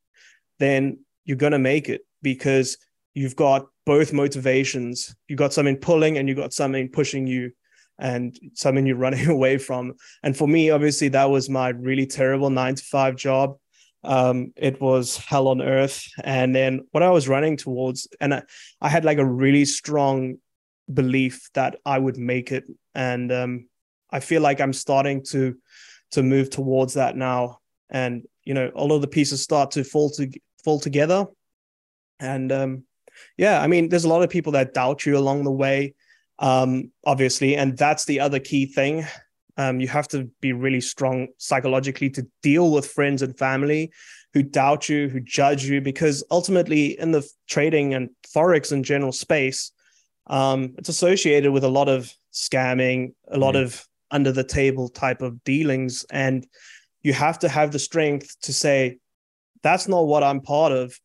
then 0.59 0.99
you're 1.25 1.37
going 1.37 1.53
to 1.53 1.59
make 1.59 1.89
it 1.89 2.03
because 2.23 2.79
you've 3.15 3.37
got 3.37 3.67
both 3.85 4.13
motivations. 4.13 5.15
You've 5.29 5.39
got 5.39 5.53
something 5.53 5.77
pulling 5.77 6.19
and 6.19 6.29
you've 6.29 6.39
got 6.39 6.53
something 6.53 6.89
pushing 6.89 7.27
you 7.27 7.53
and 7.99 8.39
something 8.55 8.87
you're 8.87 8.97
running 8.97 9.29
away 9.29 9.59
from. 9.59 9.95
And 10.23 10.37
for 10.37 10.47
me, 10.47 10.71
obviously, 10.71 11.09
that 11.09 11.31
was 11.31 11.49
my 11.49 11.69
really 11.69 12.07
terrible 12.07 12.51
nine 12.51 12.75
to 12.75 12.83
five 12.83 13.17
job. 13.17 13.57
Um, 14.05 14.53
it 14.57 14.81
was 14.81 15.17
hell 15.17 15.49
on 15.49 15.61
earth. 15.61 16.07
And 16.23 16.55
then 16.55 16.87
what 16.93 17.03
I 17.03 17.11
was 17.11 17.29
running 17.29 17.57
towards, 17.57 18.07
and 18.21 18.35
I, 18.35 18.43
I 18.81 18.89
had 18.89 19.05
like 19.05 19.19
a 19.19 19.25
really 19.25 19.65
strong 19.65 20.37
belief 20.93 21.51
that 21.55 21.77
I 21.85 21.99
would 21.99 22.17
make 22.17 22.53
it. 22.53 22.65
And 22.95 23.33
um, 23.33 23.69
I 24.11 24.21
feel 24.21 24.43
like 24.43 24.61
I'm 24.61 24.73
starting 24.73 25.25
to 25.31 25.57
to 26.13 26.23
move 26.23 26.51
towards 26.51 26.95
that 26.95 27.17
now. 27.17 27.59
And 27.91 28.27
you 28.45 28.55
know, 28.55 28.69
all 28.75 28.93
of 28.93 29.01
the 29.01 29.09
pieces 29.09 29.43
start 29.43 29.73
to 29.73 29.85
fall 29.85 30.11
to 30.11 30.31
fall 30.65 30.79
together. 30.79 31.27
And 32.21 32.53
um, 32.53 32.85
yeah, 33.37 33.61
I 33.61 33.67
mean, 33.67 33.89
there's 33.89 34.05
a 34.05 34.09
lot 34.09 34.23
of 34.23 34.31
people 34.31 34.53
that 34.53 34.75
doubt 34.75 35.05
you 35.05 35.19
along 35.19 35.45
the 35.45 35.51
way, 35.51 35.95
um, 36.39 36.91
obviously, 37.05 37.57
and 37.57 37.77
that's 37.77 38.05
the 38.05 38.21
other 38.21 38.39
key 38.39 38.67
thing. 38.67 39.07
Um, 39.57 39.81
you 39.81 39.89
have 39.89 40.09
to 40.09 40.31
be 40.41 40.53
really 40.53 40.83
strong 40.83 41.29
psychologically 41.39 42.11
to 42.11 42.27
deal 42.43 42.71
with 42.71 42.87
friends 42.87 43.23
and 43.23 43.37
family 43.39 43.91
who 44.35 44.43
doubt 44.43 44.89
you, 44.89 45.09
who 45.09 45.21
judge 45.21 45.65
you, 45.65 45.81
because 45.81 46.23
ultimately, 46.31 46.99
in 46.99 47.11
the 47.11 47.27
trading 47.49 47.95
and 47.95 48.11
forex 48.35 48.71
in 48.71 48.83
general 48.83 49.13
space, 49.13 49.73
um, 50.27 50.75
it's 50.77 50.91
associated 50.91 51.53
with 51.53 51.65
a 51.65 51.69
lot 51.69 51.89
of 51.89 52.13
scamming, 52.35 53.15
a 53.29 53.39
lot 53.39 53.55
mm. 53.55 53.63
of 53.63 53.87
under 54.11 54.33
the 54.33 54.45
table 54.45 54.89
type 54.89 55.23
of 55.23 55.43
dealings, 55.45 56.05
and 56.11 56.47
you 57.03 57.13
have 57.13 57.39
to 57.39 57.49
have 57.49 57.71
the 57.73 57.79
strength 57.79 58.37
to 58.43 58.53
say, 58.53 58.99
that's 59.63 59.89
not 59.89 60.07
what 60.07 60.23
I'm 60.23 60.41
part 60.41 60.73
of. 60.73 60.99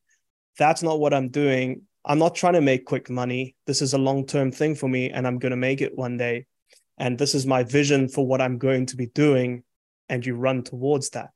That's 0.57 0.83
not 0.83 0.99
what 0.99 1.13
I'm 1.13 1.29
doing. 1.29 1.83
I'm 2.05 2.19
not 2.19 2.35
trying 2.35 2.53
to 2.53 2.61
make 2.61 2.85
quick 2.85 3.09
money. 3.09 3.55
This 3.67 3.81
is 3.81 3.93
a 3.93 3.97
long 3.97 4.25
term 4.25 4.51
thing 4.51 4.75
for 4.75 4.89
me, 4.89 5.09
and 5.09 5.27
I'm 5.27 5.39
going 5.39 5.51
to 5.51 5.57
make 5.57 5.81
it 5.81 5.97
one 5.97 6.17
day. 6.17 6.45
And 6.97 7.17
this 7.17 7.33
is 7.33 7.45
my 7.45 7.63
vision 7.63 8.07
for 8.07 8.25
what 8.25 8.41
I'm 8.41 8.57
going 8.57 8.85
to 8.87 8.95
be 8.95 9.07
doing. 9.07 9.63
And 10.09 10.25
you 10.25 10.35
run 10.35 10.63
towards 10.63 11.09
that. 11.11 11.29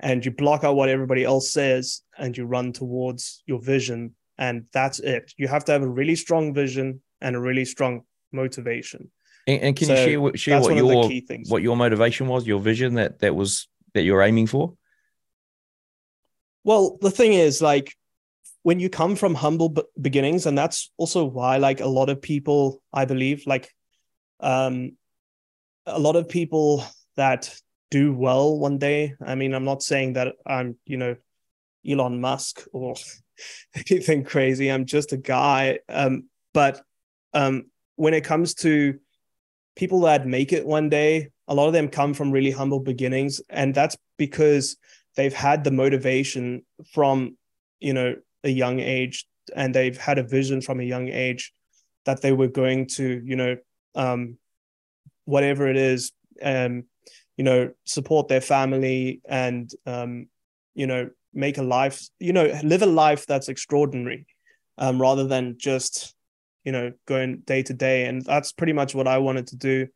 And 0.00 0.24
you 0.24 0.30
block 0.30 0.62
out 0.62 0.76
what 0.76 0.88
everybody 0.88 1.24
else 1.24 1.50
says 1.50 2.02
and 2.16 2.36
you 2.36 2.44
run 2.44 2.72
towards 2.72 3.42
your 3.46 3.60
vision. 3.60 4.14
And 4.36 4.66
that's 4.72 5.00
it. 5.00 5.34
You 5.36 5.48
have 5.48 5.64
to 5.64 5.72
have 5.72 5.82
a 5.82 5.88
really 5.88 6.14
strong 6.14 6.54
vision 6.54 7.00
and 7.20 7.34
a 7.34 7.40
really 7.40 7.64
strong 7.64 8.02
motivation. 8.30 9.10
And, 9.48 9.60
and 9.62 9.76
can 9.76 9.88
so 9.88 9.94
you 9.94 10.30
share, 10.36 10.36
share 10.36 10.60
what 10.60 10.76
your 10.76 11.42
what 11.48 11.62
your 11.62 11.76
motivation 11.76 12.28
was, 12.28 12.46
your 12.46 12.60
vision 12.60 12.94
that 12.94 13.18
that 13.20 13.34
was 13.34 13.66
that 13.94 14.02
you're 14.02 14.22
aiming 14.22 14.46
for? 14.46 14.74
Well, 16.62 16.98
the 17.00 17.10
thing 17.10 17.32
is, 17.32 17.62
like, 17.62 17.96
when 18.68 18.80
you 18.80 18.90
come 18.90 19.16
from 19.16 19.34
humble 19.34 19.74
beginnings, 19.98 20.44
and 20.44 20.58
that's 20.58 20.90
also 20.98 21.24
why, 21.24 21.56
like, 21.56 21.80
a 21.80 21.86
lot 21.86 22.10
of 22.10 22.20
people, 22.20 22.82
I 22.92 23.06
believe, 23.06 23.44
like, 23.46 23.74
um, 24.40 24.92
a 25.86 25.98
lot 25.98 26.16
of 26.16 26.28
people 26.28 26.84
that 27.16 27.58
do 27.90 28.12
well 28.12 28.58
one 28.58 28.76
day. 28.76 29.14
I 29.24 29.36
mean, 29.36 29.54
I'm 29.54 29.64
not 29.64 29.82
saying 29.82 30.12
that 30.12 30.34
I'm, 30.44 30.76
you 30.84 30.98
know, 30.98 31.16
Elon 31.88 32.20
Musk 32.20 32.66
or 32.74 32.94
anything 33.74 34.22
crazy. 34.22 34.68
I'm 34.68 34.84
just 34.84 35.14
a 35.14 35.16
guy. 35.16 35.78
Um, 35.88 36.28
but 36.52 36.82
um, 37.32 37.70
when 37.96 38.12
it 38.12 38.24
comes 38.24 38.52
to 38.56 38.98
people 39.76 40.00
that 40.00 40.26
make 40.26 40.52
it 40.52 40.66
one 40.66 40.90
day, 40.90 41.30
a 41.46 41.54
lot 41.54 41.68
of 41.68 41.72
them 41.72 41.88
come 41.88 42.12
from 42.12 42.32
really 42.32 42.50
humble 42.50 42.80
beginnings. 42.80 43.40
And 43.48 43.74
that's 43.74 43.96
because 44.18 44.76
they've 45.16 45.32
had 45.32 45.64
the 45.64 45.70
motivation 45.70 46.66
from, 46.92 47.38
you 47.80 47.94
know, 47.94 48.16
a 48.44 48.48
young 48.48 48.80
age 48.80 49.26
and 49.54 49.74
they've 49.74 49.96
had 49.96 50.18
a 50.18 50.22
vision 50.22 50.60
from 50.60 50.80
a 50.80 50.84
young 50.84 51.08
age 51.08 51.52
that 52.04 52.22
they 52.22 52.32
were 52.32 52.48
going 52.48 52.86
to, 52.86 53.22
you 53.24 53.36
know, 53.36 53.56
um, 53.94 54.38
whatever 55.24 55.68
it 55.68 55.76
is, 55.76 56.12
um, 56.42 56.84
you 57.36 57.44
know, 57.44 57.70
support 57.84 58.28
their 58.28 58.40
family 58.40 59.20
and, 59.28 59.70
um, 59.86 60.26
you 60.74 60.86
know, 60.86 61.10
make 61.34 61.58
a 61.58 61.62
life, 61.62 62.08
you 62.18 62.32
know, 62.32 62.58
live 62.62 62.82
a 62.82 62.86
life 62.86 63.26
that's 63.26 63.48
extraordinary 63.48 64.26
um, 64.78 65.00
rather 65.00 65.26
than 65.26 65.56
just, 65.58 66.14
you 66.64 66.72
know, 66.72 66.92
going 67.06 67.42
day 67.44 67.62
to 67.62 67.74
day. 67.74 68.06
And 68.06 68.24
that's 68.24 68.52
pretty 68.52 68.72
much 68.72 68.94
what 68.94 69.08
I 69.08 69.18
wanted 69.18 69.48
to 69.48 69.56
do. 69.56 69.86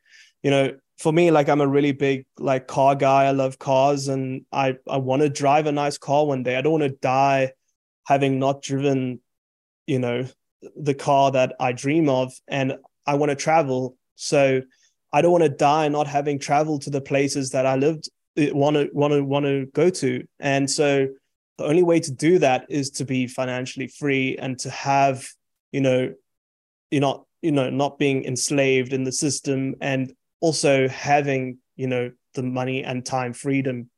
You 0.43 0.51
know, 0.51 0.73
for 0.99 1.13
me, 1.13 1.31
like 1.31 1.49
I'm 1.49 1.61
a 1.61 1.67
really 1.67 1.93
big 1.93 2.27
like 2.39 2.67
car 2.67 2.95
guy. 2.95 3.25
I 3.25 3.31
love 3.31 3.59
cars 3.59 4.09
and 4.09 4.45
I, 4.53 4.77
I 4.89 4.99
want 4.99 5.23
to 5.23 5.29
drive 5.29 5.67
a 5.67 5.73
nice 5.73 5.99
car 5.99 6.27
one 6.27 6.43
day. 6.43 6.57
I 6.57 6.61
don't 6.61 6.73
want 6.73 6.85
to 6.85 6.99
die 7.01 7.53
having 8.05 8.39
not 8.39 8.63
driven, 8.63 9.21
you 9.87 9.99
know, 9.99 10.27
the 10.77 10.95
car 10.95 11.31
that 11.33 11.55
I 11.59 11.73
dream 11.73 12.09
of. 12.09 12.33
And 12.49 12.77
I 13.07 13.15
want 13.15 13.31
to 13.31 13.37
travel. 13.37 13.97
So 14.17 14.63
I 15.13 15.23
don't 15.23 15.33
want 15.33 15.45
to 15.45 15.51
die 15.51 15.89
not 15.89 16.07
having 16.07 16.39
traveled 16.39 16.83
to 16.83 16.91
the 16.91 17.01
places 17.01 17.51
that 17.51 17.67
I 17.67 17.77
lived 17.77 18.09
want 18.37 18.77
to 18.77 18.89
want 18.93 19.13
to 19.13 19.23
want 19.23 19.45
to 19.45 19.67
go 19.67 19.91
to. 19.91 20.25
And 20.41 20.71
so 20.71 21.09
the 21.59 21.65
only 21.65 21.83
way 21.83 22.01
to 22.01 22.13
do 22.13 22.39
that 22.39 22.67
is 22.69 22.91
to 22.93 23.05
be 23.05 23.27
financially 23.27 23.89
free 23.89 24.37
and 24.39 24.59
to 24.61 24.71
have, 24.71 25.27
you 25.71 25.81
know, 25.81 26.15
you're 26.91 27.01
not, 27.01 27.25
you 27.43 27.53
know, 27.53 27.71
not 27.71 27.99
being 27.99 28.25
enslaved 28.25 28.93
in 28.93 29.05
the 29.05 29.13
system 29.13 29.75
and 29.81 30.13
also 30.41 30.89
having, 30.89 31.59
you 31.77 31.87
know, 31.87 32.11
the 32.35 32.43
money 32.43 32.83
and 32.83 33.05
time 33.05 33.33
freedom. 33.33 33.91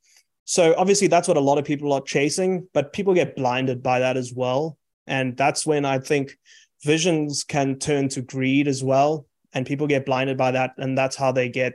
So 0.45 0.75
obviously 0.77 1.09
that's 1.09 1.29
what 1.29 1.37
a 1.37 1.41
lot 1.41 1.59
of 1.59 1.65
people 1.65 1.93
are 1.93 2.01
chasing, 2.01 2.69
but 2.73 2.93
people 2.93 3.15
get 3.15 3.37
blinded 3.37 3.83
by 3.83 4.01
that 4.01 4.17
as 4.17 4.33
well. 4.33 4.79
And 5.07 5.37
that's 5.37 5.67
when 5.67 5.85
I 5.85 5.99
think 5.99 6.37
visions 6.83 7.45
can 7.45 7.79
turn 7.79 8.09
to 8.11 8.23
greed 8.23 8.69
as 8.69 8.83
well. 8.85 9.27
And 9.53 9.67
people 9.67 9.87
get 9.87 10.07
blinded 10.07 10.37
by 10.37 10.53
that. 10.53 10.73
And 10.79 10.97
that's 10.99 11.17
how 11.17 11.33
they 11.33 11.49
get, 11.49 11.75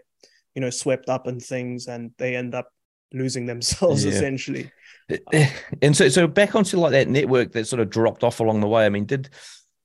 you 0.53 0.61
know, 0.61 0.69
swept 0.69 1.09
up 1.09 1.27
in 1.27 1.39
things 1.39 1.87
and 1.87 2.11
they 2.17 2.35
end 2.35 2.53
up 2.53 2.71
losing 3.13 3.45
themselves 3.45 4.05
yeah. 4.05 4.11
essentially. 4.11 4.71
Eh, 5.09 5.17
eh, 5.33 5.49
and 5.81 5.95
so, 5.95 6.09
so 6.09 6.27
back 6.27 6.55
onto 6.55 6.77
like 6.77 6.91
that 6.91 7.07
network 7.07 7.51
that 7.53 7.67
sort 7.67 7.79
of 7.79 7.89
dropped 7.89 8.23
off 8.23 8.39
along 8.39 8.61
the 8.61 8.67
way. 8.67 8.85
I 8.85 8.89
mean, 8.89 9.05
did 9.05 9.29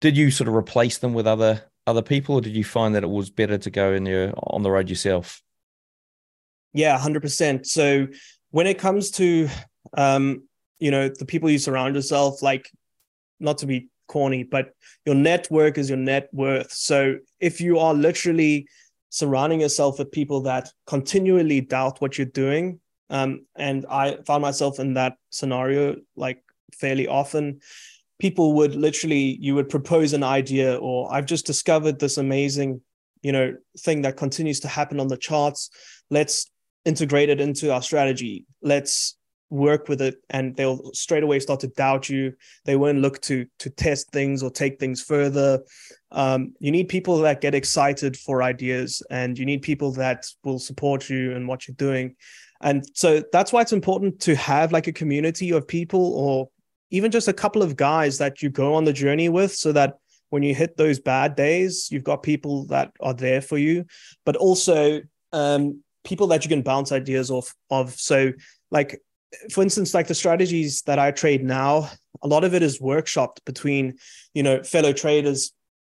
did 0.01 0.17
you 0.17 0.31
sort 0.31 0.49
of 0.49 0.55
replace 0.55 0.99
them 0.99 1.15
with 1.15 1.27
other 1.27 1.63
other 1.87 2.03
people, 2.03 2.37
or 2.37 2.41
did 2.41 2.55
you 2.55 2.65
find 2.65 2.95
that 2.95 3.05
it 3.05 3.11
was 3.11 3.31
better 3.31 3.57
to 3.59 3.71
go 3.71 3.93
in 3.93 4.05
your 4.07 4.33
on 4.37 4.63
the 4.63 4.71
road 4.71 4.91
yourself? 4.91 5.43
Yeah, 6.73 6.99
hundred 6.99 7.23
percent. 7.23 7.67
So 7.67 8.09
when 8.55 8.69
it 8.69 8.79
comes 8.79 9.11
to 9.11 9.49
um, 9.95 10.45
you 10.79 10.93
know, 10.93 11.09
the 11.09 11.27
people 11.27 11.51
you 11.51 11.59
surround 11.59 11.97
yourself, 11.97 12.41
like 12.41 12.71
not 13.41 13.59
to 13.59 13.67
be 13.67 13.89
corny, 14.07 14.45
but 14.45 14.75
your 15.05 15.17
network 15.17 15.77
is 15.77 15.89
your 15.89 15.99
net 15.99 16.29
worth. 16.33 16.71
So 16.71 17.17
if 17.41 17.61
you 17.61 17.81
are 17.81 17.93
literally 17.93 18.69
surrounding 19.11 19.61
yourself 19.61 19.99
with 19.99 20.13
people 20.13 20.43
that 20.43 20.71
continually 20.87 21.63
doubt 21.63 22.01
what 22.01 22.17
you're 22.17 22.27
doing, 22.27 22.79
um, 23.11 23.45
and 23.57 23.87
I 23.91 24.19
found 24.25 24.43
myself 24.43 24.79
in 24.79 24.95
that 24.95 25.17
scenario 25.31 25.97
like 26.15 26.41
fairly 26.73 27.09
often. 27.09 27.61
People 28.21 28.53
would 28.53 28.77
literally, 28.77 29.37
you 29.41 29.57
would 29.57 29.69
propose 29.69 30.13
an 30.13 30.23
idea, 30.23 30.77
or 30.77 31.13
I've 31.13 31.27
just 31.27 31.45
discovered 31.45 31.99
this 31.99 32.19
amazing, 32.19 32.83
you 33.21 33.33
know, 33.33 33.57
thing 33.81 34.03
that 34.03 34.17
continues 34.17 34.61
to 34.61 34.69
happen 34.69 35.01
on 35.01 35.09
the 35.09 35.17
charts. 35.17 35.71
Let's 36.09 36.49
integrate 36.85 37.31
it 37.31 37.41
into 37.41 37.73
our 37.73 37.83
strategy. 37.83 38.47
Let's 38.63 39.17
work 39.51 39.89
with 39.89 40.03
it 40.03 40.17
and 40.31 40.57
they'll 40.57 40.93
straight 40.93 41.23
away 41.23 41.39
start 41.39 41.61
to 41.61 41.69
doubt 41.69 42.09
you. 42.09 42.33
They 42.65 42.77
won't 42.77 42.99
look 42.99 43.21
to 43.23 43.47
to 43.61 43.71
test 43.71 44.11
things 44.11 44.43
or 44.43 44.51
take 44.51 44.79
things 44.81 45.03
further. 45.03 45.61
Um, 46.11 46.55
you 46.59 46.71
need 46.71 46.89
people 46.89 47.19
that 47.19 47.41
get 47.41 47.55
excited 47.55 48.17
for 48.17 48.43
ideas 48.43 49.03
and 49.11 49.39
you 49.39 49.45
need 49.45 49.63
people 49.63 49.93
that 49.93 50.27
will 50.43 50.59
support 50.59 51.09
you 51.09 51.35
and 51.35 51.47
what 51.47 51.67
you're 51.67 51.75
doing. 51.77 52.17
And 52.61 52.85
so 52.95 53.23
that's 53.33 53.53
why 53.53 53.61
it's 53.63 53.73
important 53.73 54.21
to 54.21 54.35
have 54.37 54.73
like 54.73 54.87
a 54.87 54.93
community 54.93 55.51
of 55.51 55.69
people 55.69 56.15
or 56.15 56.49
even 56.91 57.11
just 57.11 57.29
a 57.29 57.33
couple 57.33 57.63
of 57.63 57.77
guys 57.77 58.19
that 58.19 58.43
you 58.43 58.51
go 58.51 58.75
on 58.75 58.85
the 58.85 58.93
journey 58.93 59.29
with 59.29 59.55
so 59.55 59.73
that 59.73 59.95
when 60.31 60.43
you 60.43 60.55
hit 60.55 60.77
those 60.77 60.99
bad 60.99 61.37
days, 61.37 61.89
you've 61.91 62.05
got 62.05 62.23
people 62.23 62.67
that 62.67 62.93
are 63.01 63.15
there 63.15 63.41
for 63.41 63.59
you, 63.59 63.85
but 64.25 64.37
also 64.37 65.01
um, 65.33 65.84
people 66.05 66.27
that 66.29 66.45
you 66.45 66.49
can 66.49 66.63
bounce 66.63 66.93
ideas 66.93 67.31
off 67.31 67.55
of. 67.71 67.93
So, 67.95 68.33
like, 68.71 69.01
for 69.51 69.63
instance, 69.63 69.95
like 69.95 70.07
the 70.07 70.15
strategies 70.15 70.83
that 70.83 70.99
I 70.99 71.11
trade 71.11 71.43
now, 71.43 71.91
a 72.23 72.29
lot 72.29 72.45
of 72.45 72.55
it 72.55 72.63
is 72.63 72.81
workshopped 72.81 73.45
between, 73.45 73.99
you 74.33 74.43
know, 74.43 74.63
fellow 74.63 74.93
traders 74.93 75.53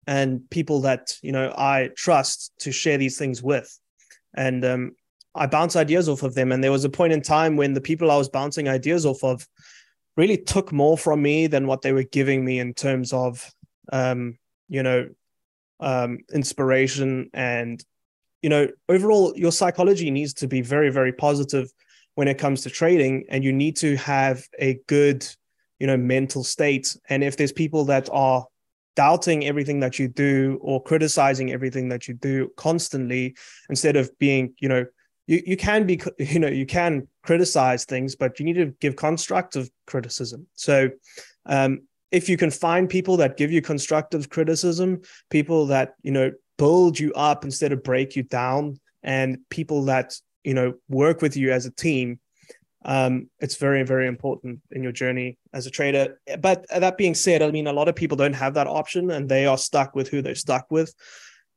and 0.08 0.48
people 0.50 0.82
that, 0.82 1.16
you 1.22 1.32
know, 1.32 1.54
I 1.58 1.89
trust 1.96 2.51
to 2.60 2.72
share 2.72 2.98
these 2.98 3.18
things 3.18 3.42
with. 3.42 3.80
And 4.36 4.66
um, 4.66 4.96
I 5.36 5.46
bounce 5.46 5.75
ideas 5.75 6.10
off 6.10 6.24
of 6.24 6.36
them. 6.36 6.51
And 6.51 6.63
there 6.63 6.72
was 6.72 6.86
a 6.86 6.89
point 6.89 7.13
in 7.13 7.22
time 7.22 7.56
when 7.56 7.74
the 7.74 7.82
people 7.82 8.12
I 8.12 8.18
was 8.18 8.30
bouncing 8.30 8.68
ideas 8.68 9.06
off 9.06 9.24
of 9.24 9.48
really 10.18 10.38
took 10.38 10.72
more 10.72 10.98
from 10.98 11.22
me 11.22 11.48
than 11.48 11.68
what 11.68 11.82
they 11.82 11.94
were 11.94 12.04
giving 12.04 12.44
me 12.44 12.60
in 12.60 12.74
terms 12.74 13.13
of, 13.13 13.50
um, 13.94 14.38
you 14.68 14.84
know, 14.84 15.08
um, 15.80 16.20
inspiration 16.34 17.30
and, 17.34 17.84
you 18.41 18.50
know, 18.50 18.67
overall, 18.88 19.34
your 19.36 19.51
psychology 19.51 20.12
needs 20.12 20.34
to 20.36 20.48
be 20.48 20.62
very, 20.62 20.89
very 20.89 21.12
positive 21.12 21.72
when 22.15 22.27
it 22.27 22.38
comes 22.38 22.62
to 22.63 22.69
trading, 22.69 23.25
and 23.29 23.43
you 23.43 23.51
need 23.51 23.75
to 23.77 23.96
have 23.98 24.43
a 24.60 24.79
good, 24.88 25.25
you 25.79 25.88
know, 25.88 25.98
mental 25.98 26.43
state. 26.43 26.96
And 27.10 27.24
if 27.24 27.38
there's 27.38 27.51
people 27.51 27.86
that 27.86 28.10
are 28.12 28.46
doubting 29.00 29.46
everything 29.46 29.79
that 29.79 29.98
you 29.98 30.10
do 30.10 30.60
or 30.62 30.84
criticizing 30.84 31.53
everything 31.53 31.88
that 31.88 32.10
you 32.10 32.13
do 32.13 32.51
constantly 32.58 33.34
instead 33.69 33.96
of 33.96 34.12
being 34.19 34.53
you 34.60 34.67
know 34.67 34.86
you, 35.25 35.41
you 35.46 35.55
can 35.55 35.86
be 35.86 36.01
you 36.19 36.38
know 36.38 36.50
you 36.50 36.65
can 36.65 37.08
criticize 37.24 37.86
things 37.86 38.17
but 38.17 38.39
you 38.39 38.46
need 38.46 38.55
to 38.55 38.74
give 38.81 38.98
constructive 38.98 39.69
criticism 39.88 40.46
so 40.55 40.89
um, 41.46 41.79
if 42.12 42.27
you 42.27 42.36
can 42.36 42.51
find 42.51 42.89
people 42.89 43.15
that 43.15 43.38
give 43.38 43.53
you 43.53 43.62
constructive 43.62 44.29
criticism 44.29 45.01
people 45.29 45.67
that 45.67 45.93
you 46.01 46.12
know 46.12 46.29
build 46.60 47.00
you 47.00 47.12
up 47.13 47.44
instead 47.44 47.72
of 47.72 47.82
break 47.84 48.16
you 48.16 48.22
down. 48.22 48.80
And 49.01 49.39
people 49.50 49.86
that 49.86 50.13
you 50.44 50.54
know 50.54 50.75
work 50.88 51.24
with 51.24 51.36
you 51.36 51.51
as 51.51 51.66
a 51.66 51.72
team 51.72 52.20
um, 52.86 53.30
it's 53.39 53.58
very 53.58 53.84
very 53.84 54.08
important 54.08 54.62
in 54.72 54.84
your 54.84 54.92
journey 54.92 55.38
as 55.54 55.68
a 55.68 55.72
trader. 55.72 56.20
But 56.39 56.66
that 56.70 56.98
being 56.98 57.16
said 57.16 57.42
i 57.42 57.51
mean 57.51 57.68
a 57.68 57.74
lot 57.74 57.89
of 57.89 57.96
people 57.96 58.18
don't 58.18 58.34
have 58.34 58.54
that 58.54 58.68
option 58.68 59.12
and 59.12 59.28
they 59.28 59.46
are 59.46 59.58
stuck 59.58 59.96
with 59.96 60.08
who 60.08 60.22
they're 60.22 60.36
stuck 60.36 60.68
with. 60.70 60.94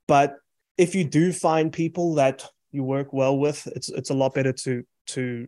But 0.08 0.34
if 0.76 0.94
you 0.94 1.04
do 1.04 1.32
find 1.32 1.72
people 1.72 2.14
that 2.14 2.44
you 2.72 2.82
work 2.82 3.12
well 3.12 3.38
with, 3.38 3.66
it's 3.68 3.88
it's 3.88 4.10
a 4.10 4.14
lot 4.14 4.34
better 4.34 4.52
to 4.52 4.84
to 5.08 5.46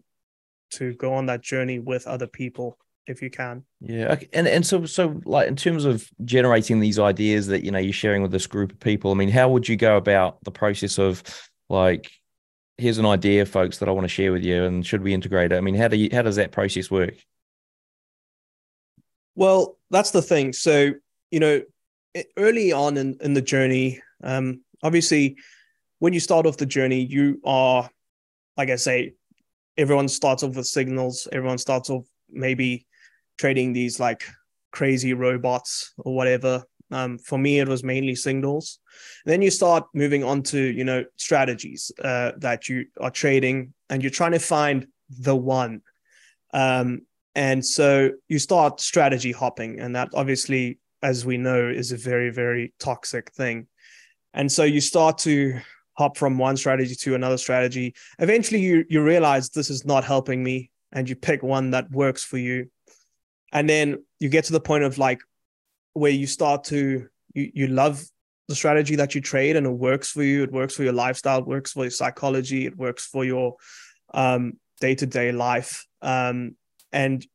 to 0.71 0.95
go 0.95 1.15
on 1.15 1.27
that 1.27 1.43
journey 1.43 1.79
with 1.79 2.07
other 2.07 2.27
people 2.27 2.79
if 3.07 3.23
you 3.23 3.31
can. 3.31 3.65
Yeah, 3.81 4.13
okay. 4.13 4.29
and 4.33 4.47
and 4.47 4.67
so 4.67 4.87
so 4.87 5.21
like 5.25 5.49
in 5.49 5.57
terms 5.57 5.85
of 5.85 6.09
generating 6.25 6.81
these 6.81 6.99
ideas 6.99 7.47
that 7.49 7.65
you 7.65 7.71
know 7.71 7.79
you're 7.79 7.93
sharing 7.93 8.23
with 8.23 8.31
this 8.31 8.47
group 8.47 8.73
of 8.73 8.81
people, 8.81 9.11
I 9.11 9.15
mean, 9.15 9.29
how 9.29 9.49
would 9.49 9.69
you 9.69 9.77
go 9.77 9.97
about 9.97 10.43
the 10.45 10.51
process 10.51 10.99
of 10.99 11.23
like 11.69 12.11
here's 12.79 12.99
an 12.99 13.07
idea, 13.07 13.47
folks, 13.47 13.79
that 13.79 13.89
I 13.89 13.93
want 13.93 14.05
to 14.05 14.09
share 14.09 14.33
with 14.33 14.43
you, 14.43 14.65
and 14.65 14.85
should 14.85 15.03
we 15.03 15.15
integrate 15.15 15.53
it? 15.53 15.57
I 15.57 15.61
mean, 15.61 15.75
how 15.75 15.89
do 15.89 15.97
you 15.97 16.09
how 16.13 16.23
does 16.23 16.37
that 16.37 16.53
process 16.53 16.91
work? 16.91 17.15
Well, 19.35 19.79
that's 19.91 20.11
the 20.11 20.23
thing. 20.23 20.53
So 20.53 20.93
you 21.31 21.41
know, 21.41 21.63
early 22.37 22.73
on 22.73 22.97
in 22.97 23.19
in 23.21 23.35
the 23.35 23.43
journey, 23.43 24.01
um, 24.23 24.63
obviously 24.83 25.37
when 25.99 26.13
you 26.13 26.21
start 26.21 26.45
off 26.45 26.57
the 26.57 26.67
journey, 26.67 27.03
you 27.03 27.41
are, 27.45 27.89
like 28.57 28.69
I 28.69 28.77
say, 28.77 29.15
everyone 29.79 30.09
starts 30.09 30.43
off 30.43 30.55
with 30.55 30.67
signals. 30.67 31.27
Everyone 31.33 31.59
starts 31.59 31.89
off 31.89 32.05
maybe 32.31 32.87
trading 33.39 33.73
these 33.73 33.99
like 34.01 34.25
crazy 34.73 35.15
robots 35.15 35.93
or 35.99 36.15
whatever. 36.15 36.65
Um, 36.91 37.19
for 37.19 37.39
me, 37.39 37.61
it 37.61 37.69
was 37.69 37.83
mainly 37.83 38.15
signals. 38.15 38.79
then 39.25 39.43
you 39.43 39.51
start 39.51 39.85
moving 39.95 40.23
on 40.23 40.43
to 40.43 40.59
you 40.59 40.85
know 40.85 41.05
strategies 41.17 41.91
uh, 42.03 42.33
that 42.39 42.69
you 42.69 42.87
are 43.01 43.11
trading, 43.11 43.73
and 43.89 44.03
you're 44.03 44.11
trying 44.11 44.33
to 44.33 44.39
find 44.39 44.87
the 45.09 45.35
one. 45.35 45.81
Um, 46.53 47.03
and 47.35 47.65
so 47.65 48.11
you 48.29 48.39
start 48.39 48.81
strategy 48.81 49.33
hopping, 49.33 49.81
and 49.81 49.97
that 49.97 50.11
obviously, 50.15 50.79
as 51.03 51.25
we 51.25 51.37
know, 51.37 51.69
is 51.69 51.91
a 51.91 51.97
very 51.97 52.31
very 52.31 52.75
toxic 52.79 53.33
thing. 53.33 53.67
And 54.35 54.51
so 54.51 54.65
you 54.65 54.81
start 54.81 55.19
to 55.19 55.61
hop 55.97 56.17
from 56.17 56.39
one 56.39 56.57
strategy 56.57 56.97
to 56.97 57.15
another 57.15 57.39
strategy. 57.39 57.95
Eventually, 58.19 58.61
you 58.61 58.85
you 58.89 59.03
realize 59.03 59.49
this 59.49 59.71
is 59.71 59.85
not 59.85 60.05
helping 60.05 60.43
me, 60.45 60.71
and 60.93 61.09
you 61.09 61.17
pick 61.17 61.43
one 61.43 61.71
that 61.71 61.91
works 61.91 62.23
for 62.23 62.39
you. 62.39 62.71
And 63.55 63.69
then 63.69 64.05
you 64.21 64.29
get 64.29 64.45
to 64.47 64.53
the 64.53 64.61
point 64.61 64.85
of 64.85 64.99
like 64.99 65.21
where 65.95 66.11
you 66.11 66.27
start 66.27 66.65
to 66.65 67.07
you 67.33 67.51
you 67.55 67.67
love 67.69 68.05
the 68.49 68.55
strategy 68.55 68.97
that 68.97 69.15
you 69.15 69.21
trade 69.21 69.57
and 69.57 69.67
it 69.67 69.71
works 69.71 70.11
for 70.11 70.23
you, 70.23 70.43
it 70.43 70.53
works 70.53 70.75
for 70.75 70.83
your 70.83 70.93
lifestyle, 70.93 71.39
it 71.39 71.47
works 71.47 71.73
for 71.73 71.85
your 71.85 71.91
psychology, 71.91 72.67
it 72.67 72.77
works 72.77 73.07
for 73.07 73.25
your 73.25 73.57
um, 74.13 74.55
day-to-day 74.81 75.33
life. 75.33 75.87
Um, 76.03 76.57
and 76.93 77.27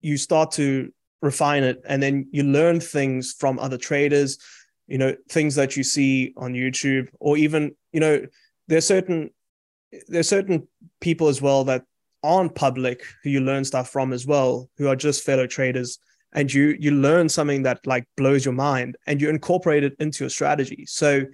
you 0.00 0.16
start 0.16 0.52
to 0.52 0.92
refine 1.20 1.64
it. 1.64 1.82
And 1.84 2.02
then 2.02 2.28
you 2.30 2.44
learn 2.44 2.80
things 2.80 3.32
from 3.32 3.58
other 3.58 3.78
traders, 3.78 4.38
you 4.86 4.98
know, 4.98 5.16
things 5.28 5.54
that 5.56 5.76
you 5.76 5.82
see 5.82 6.32
on 6.36 6.54
YouTube 6.54 7.08
or 7.18 7.36
even, 7.36 7.74
you 7.92 8.00
know, 8.00 8.24
there's 8.68 8.86
certain 8.86 9.30
there's 10.08 10.28
certain 10.28 10.68
people 11.00 11.28
as 11.28 11.42
well 11.42 11.64
that 11.64 11.84
aren't 12.22 12.54
public 12.54 13.02
who 13.22 13.30
you 13.30 13.40
learn 13.40 13.64
stuff 13.64 13.90
from 13.90 14.12
as 14.12 14.26
well, 14.26 14.68
who 14.78 14.88
are 14.88 14.96
just 14.96 15.24
fellow 15.24 15.46
traders 15.46 15.98
and 16.32 16.52
you 16.52 16.76
you 16.78 16.90
learn 16.90 17.28
something 17.28 17.62
that 17.62 17.86
like 17.86 18.06
blows 18.16 18.44
your 18.44 18.54
mind 18.54 18.96
and 19.06 19.20
you 19.20 19.28
incorporate 19.28 19.84
it 19.84 19.94
into 19.98 20.24
your 20.24 20.30
strategy. 20.30 20.84
So 20.86 21.24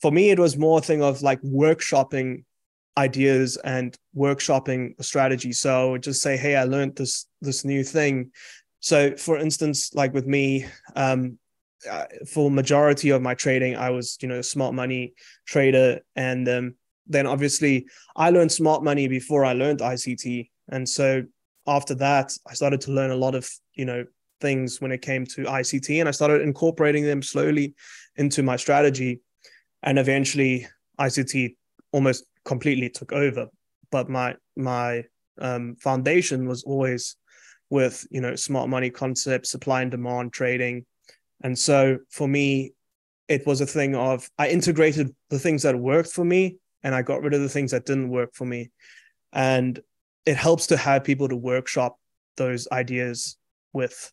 for 0.00 0.12
me 0.12 0.30
it 0.30 0.38
was 0.38 0.56
more 0.56 0.78
a 0.78 0.82
thing 0.82 1.02
of 1.02 1.22
like 1.22 1.40
workshopping 1.42 2.44
ideas 2.96 3.56
and 3.58 3.96
workshopping 4.16 4.98
a 4.98 5.02
strategy. 5.02 5.52
So 5.52 5.98
just 5.98 6.22
say 6.22 6.36
hey 6.36 6.56
i 6.56 6.64
learned 6.64 6.96
this 6.96 7.26
this 7.40 7.64
new 7.64 7.82
thing. 7.82 8.30
So 8.80 9.16
for 9.16 9.38
instance 9.38 9.94
like 9.94 10.14
with 10.14 10.26
me 10.26 10.66
um 10.94 11.38
uh, 11.88 12.06
for 12.28 12.50
majority 12.50 13.10
of 13.10 13.22
my 13.22 13.34
trading 13.34 13.76
i 13.76 13.88
was 13.88 14.18
you 14.20 14.26
know 14.26 14.40
a 14.40 14.42
smart 14.42 14.74
money 14.74 15.14
trader 15.46 16.00
and 16.16 16.48
um, 16.48 16.74
then 17.08 17.26
obviously 17.26 17.86
i 18.16 18.30
learned 18.30 18.52
smart 18.52 18.82
money 18.82 19.08
before 19.08 19.44
i 19.44 19.52
learned 19.52 19.80
ict 19.80 20.50
and 20.68 20.88
so 20.88 21.22
after 21.66 21.94
that 21.94 22.32
i 22.46 22.54
started 22.54 22.80
to 22.80 22.92
learn 22.92 23.10
a 23.10 23.16
lot 23.16 23.34
of 23.34 23.48
you 23.74 23.84
know 23.84 24.04
things 24.40 24.80
when 24.80 24.92
it 24.92 25.02
came 25.02 25.24
to 25.26 25.44
ICT, 25.44 26.00
and 26.00 26.08
I 26.08 26.12
started 26.12 26.42
incorporating 26.42 27.04
them 27.04 27.22
slowly 27.22 27.74
into 28.16 28.42
my 28.42 28.56
strategy. 28.56 29.20
And 29.82 29.98
eventually, 29.98 30.66
ICT 30.98 31.56
almost 31.92 32.24
completely 32.44 32.90
took 32.90 33.12
over. 33.12 33.46
But 33.90 34.08
my 34.08 34.36
my 34.56 35.04
um, 35.40 35.76
foundation 35.76 36.48
was 36.48 36.64
always 36.64 37.16
with 37.70 38.06
you 38.10 38.20
know 38.20 38.34
smart 38.34 38.68
money 38.68 38.90
concepts, 38.90 39.50
supply 39.50 39.82
and 39.82 39.90
demand 39.90 40.32
trading, 40.32 40.84
and 41.42 41.58
so 41.58 41.98
for 42.10 42.26
me, 42.26 42.72
it 43.28 43.46
was 43.46 43.60
a 43.60 43.66
thing 43.66 43.94
of 43.94 44.28
I 44.38 44.48
integrated 44.48 45.14
the 45.30 45.38
things 45.38 45.62
that 45.62 45.78
worked 45.78 46.10
for 46.10 46.24
me, 46.24 46.56
and 46.82 46.94
I 46.94 47.02
got 47.02 47.22
rid 47.22 47.34
of 47.34 47.40
the 47.40 47.48
things 47.48 47.70
that 47.72 47.86
didn't 47.86 48.10
work 48.10 48.34
for 48.34 48.44
me, 48.44 48.70
and 49.32 49.80
it 50.26 50.36
helps 50.36 50.66
to 50.68 50.76
have 50.76 51.04
people 51.04 51.28
to 51.28 51.36
workshop 51.36 51.98
those 52.36 52.68
ideas 52.70 53.36
with. 53.72 54.12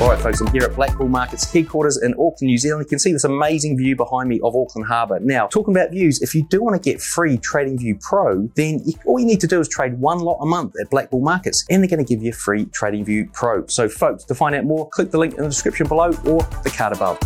All 0.00 0.08
right, 0.08 0.18
folks, 0.18 0.40
I'm 0.40 0.50
here 0.50 0.62
at 0.62 0.70
BlackBull 0.70 1.10
Markets 1.10 1.52
headquarters 1.52 2.02
in 2.02 2.14
Auckland, 2.14 2.36
New 2.40 2.56
Zealand. 2.56 2.86
You 2.86 2.88
can 2.88 2.98
see 2.98 3.12
this 3.12 3.24
amazing 3.24 3.76
view 3.76 3.96
behind 3.96 4.30
me 4.30 4.40
of 4.42 4.56
Auckland 4.56 4.88
Harbour. 4.88 5.20
Now, 5.20 5.46
talking 5.46 5.76
about 5.76 5.90
views, 5.90 6.22
if 6.22 6.34
you 6.34 6.46
do 6.48 6.62
want 6.62 6.82
to 6.82 6.90
get 6.90 7.02
free 7.02 7.36
TradingView 7.36 8.00
Pro, 8.00 8.48
then 8.56 8.82
all 9.04 9.20
you 9.20 9.26
need 9.26 9.40
to 9.40 9.46
do 9.46 9.60
is 9.60 9.68
trade 9.68 9.98
one 9.98 10.20
lot 10.20 10.38
a 10.40 10.46
month 10.46 10.72
at 10.80 10.90
BlackBull 10.90 11.20
Markets, 11.20 11.66
and 11.68 11.82
they're 11.82 11.90
going 11.90 12.02
to 12.02 12.08
give 12.08 12.22
you 12.22 12.30
a 12.30 12.34
free 12.34 12.64
TradingView 12.64 13.34
Pro. 13.34 13.66
So, 13.66 13.90
folks, 13.90 14.24
to 14.24 14.34
find 14.34 14.54
out 14.54 14.64
more, 14.64 14.88
click 14.88 15.10
the 15.10 15.18
link 15.18 15.34
in 15.34 15.42
the 15.42 15.50
description 15.50 15.86
below 15.86 16.12
or 16.24 16.44
the 16.64 16.72
card 16.74 16.94
above. 16.94 17.18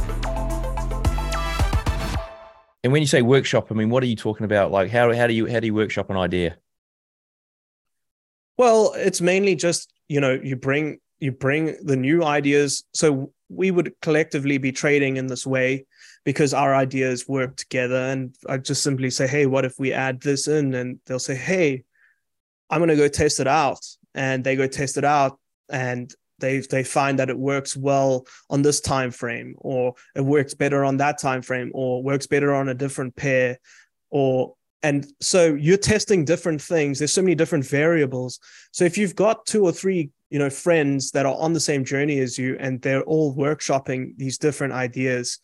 And 2.84 2.92
when 2.92 3.00
you 3.00 3.08
say 3.08 3.22
workshop, 3.22 3.68
I 3.70 3.74
mean, 3.74 3.88
what 3.88 4.02
are 4.02 4.06
you 4.06 4.14
talking 4.14 4.44
about? 4.44 4.70
Like, 4.70 4.90
how, 4.90 5.12
how 5.14 5.26
do 5.26 5.32
you 5.32 5.46
how 5.46 5.58
do 5.58 5.66
you 5.66 5.74
workshop 5.74 6.10
an 6.10 6.16
idea? 6.16 6.58
Well, 8.58 8.92
it's 8.94 9.22
mainly 9.22 9.56
just 9.56 9.92
you 10.06 10.20
know 10.20 10.38
you 10.40 10.54
bring 10.54 10.98
you 11.18 11.32
bring 11.32 11.76
the 11.82 11.96
new 11.96 12.22
ideas. 12.22 12.84
So 12.92 13.32
we 13.48 13.70
would 13.70 13.94
collectively 14.02 14.58
be 14.58 14.70
trading 14.70 15.16
in 15.16 15.26
this 15.26 15.46
way 15.46 15.86
because 16.24 16.52
our 16.52 16.74
ideas 16.74 17.26
work 17.26 17.56
together. 17.56 17.96
And 17.96 18.36
I 18.48 18.58
just 18.58 18.82
simply 18.82 19.10
say, 19.10 19.26
hey, 19.26 19.46
what 19.46 19.64
if 19.64 19.78
we 19.78 19.92
add 19.92 20.20
this 20.20 20.48
in? 20.48 20.74
And 20.74 20.98
they'll 21.06 21.18
say, 21.18 21.34
hey, 21.34 21.84
I'm 22.68 22.86
to 22.86 22.96
go 22.96 23.08
test 23.08 23.40
it 23.40 23.46
out. 23.46 23.80
And 24.14 24.44
they 24.44 24.56
go 24.56 24.66
test 24.66 24.96
it 24.96 25.04
out 25.04 25.38
and 25.68 26.14
they 26.44 26.60
they 26.60 26.84
find 26.84 27.18
that 27.18 27.30
it 27.30 27.38
works 27.38 27.76
well 27.76 28.26
on 28.50 28.62
this 28.62 28.80
time 28.80 29.10
frame 29.10 29.54
or 29.58 29.94
it 30.14 30.20
works 30.20 30.54
better 30.54 30.84
on 30.84 30.98
that 30.98 31.18
time 31.18 31.42
frame 31.42 31.70
or 31.74 32.02
works 32.02 32.26
better 32.26 32.54
on 32.54 32.68
a 32.68 32.74
different 32.74 33.16
pair 33.16 33.58
or 34.10 34.54
and 34.82 35.06
so 35.18 35.54
you're 35.54 35.78
testing 35.78 36.26
different 36.26 36.60
things. 36.60 36.98
There's 36.98 37.12
so 37.12 37.22
many 37.22 37.34
different 37.34 37.64
variables. 37.64 38.38
So 38.70 38.84
if 38.84 38.98
you've 38.98 39.16
got 39.16 39.46
two 39.46 39.64
or 39.64 39.72
three 39.72 40.10
you 40.30 40.38
know 40.38 40.50
friends 40.50 41.10
that 41.12 41.26
are 41.26 41.36
on 41.36 41.52
the 41.52 41.60
same 41.60 41.84
journey 41.84 42.18
as 42.20 42.38
you 42.38 42.56
and 42.60 42.82
they're 42.82 43.02
all 43.02 43.34
workshopping 43.34 44.16
these 44.16 44.36
different 44.36 44.72
ideas 44.72 45.38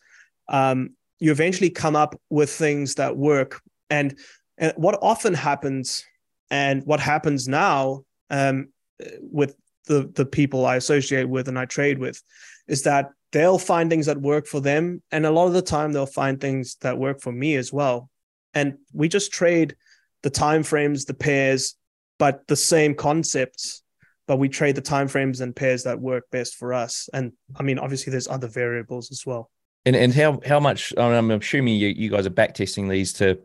um, 0.49 0.91
you 1.21 1.31
eventually 1.31 1.69
come 1.69 1.95
up 1.95 2.19
with 2.29 2.49
things 2.49 2.95
that 2.95 3.15
work. 3.15 3.61
And, 3.89 4.17
and 4.57 4.73
what 4.75 4.99
often 5.01 5.33
happens 5.33 6.03
and 6.49 6.83
what 6.83 6.99
happens 6.99 7.47
now 7.47 8.03
um, 8.29 8.69
with 9.21 9.55
the 9.87 10.11
the 10.15 10.25
people 10.25 10.65
i 10.65 10.75
associate 10.75 11.27
with 11.27 11.47
and 11.47 11.57
i 11.57 11.65
trade 11.65 11.97
with 11.97 12.21
is 12.67 12.83
that 12.83 13.09
they'll 13.31 13.57
find 13.57 13.89
things 13.89 14.05
that 14.05 14.21
work 14.21 14.45
for 14.45 14.59
them 14.59 15.01
and 15.11 15.25
a 15.25 15.31
lot 15.31 15.47
of 15.47 15.53
the 15.53 15.61
time 15.61 15.91
they'll 15.91 16.05
find 16.05 16.39
things 16.39 16.77
that 16.81 16.97
work 16.97 17.21
for 17.21 17.31
me 17.31 17.55
as 17.55 17.71
well 17.71 18.09
and 18.53 18.77
we 18.93 19.07
just 19.07 19.31
trade 19.31 19.75
the 20.23 20.29
time 20.29 20.63
frames 20.63 21.05
the 21.05 21.13
pairs 21.13 21.75
but 22.19 22.45
the 22.47 22.55
same 22.55 22.93
concepts 22.93 23.81
but 24.31 24.37
we 24.37 24.47
trade 24.47 24.75
the 24.75 24.81
time 24.81 25.09
frames 25.09 25.41
and 25.41 25.53
pairs 25.53 25.83
that 25.83 25.99
work 25.99 26.23
best 26.31 26.55
for 26.55 26.73
us. 26.73 27.09
And 27.13 27.33
I 27.57 27.63
mean, 27.63 27.77
obviously, 27.77 28.11
there's 28.11 28.29
other 28.29 28.47
variables 28.47 29.11
as 29.11 29.25
well. 29.25 29.51
And 29.85 29.93
and 29.93 30.13
how 30.13 30.39
how 30.45 30.57
much? 30.57 30.93
I'm 30.97 31.31
assuming 31.31 31.75
you 31.75 31.89
you 31.89 32.09
guys 32.09 32.25
are 32.25 32.31
back 32.31 32.53
testing 32.53 32.87
these 32.87 33.11
to 33.13 33.39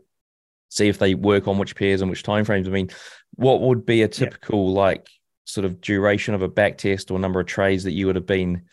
see 0.69 0.87
if 0.87 0.97
they 0.97 1.13
work 1.13 1.45
on 1.49 1.57
which 1.57 1.75
pairs 1.75 2.01
and 2.01 2.09
which 2.09 2.23
time 2.23 2.45
frames. 2.45 2.69
I 2.69 2.71
mean, 2.71 2.89
what 3.35 3.59
would 3.59 3.85
be 3.85 4.01
a 4.01 4.07
typical 4.07 4.69
yeah. 4.69 4.79
like 4.79 5.09
sort 5.47 5.63
of 5.63 5.79
duration 5.79 6.33
of 6.33 6.41
a 6.41 6.47
back 6.47 6.77
test 6.77 7.09
or 7.09 7.17
number 7.17 7.39
of 7.39 7.47
trades 7.47 7.85
that 7.85 7.93
you 7.93 8.05
would 8.05 8.17
have 8.17 8.25
been, 8.25 8.63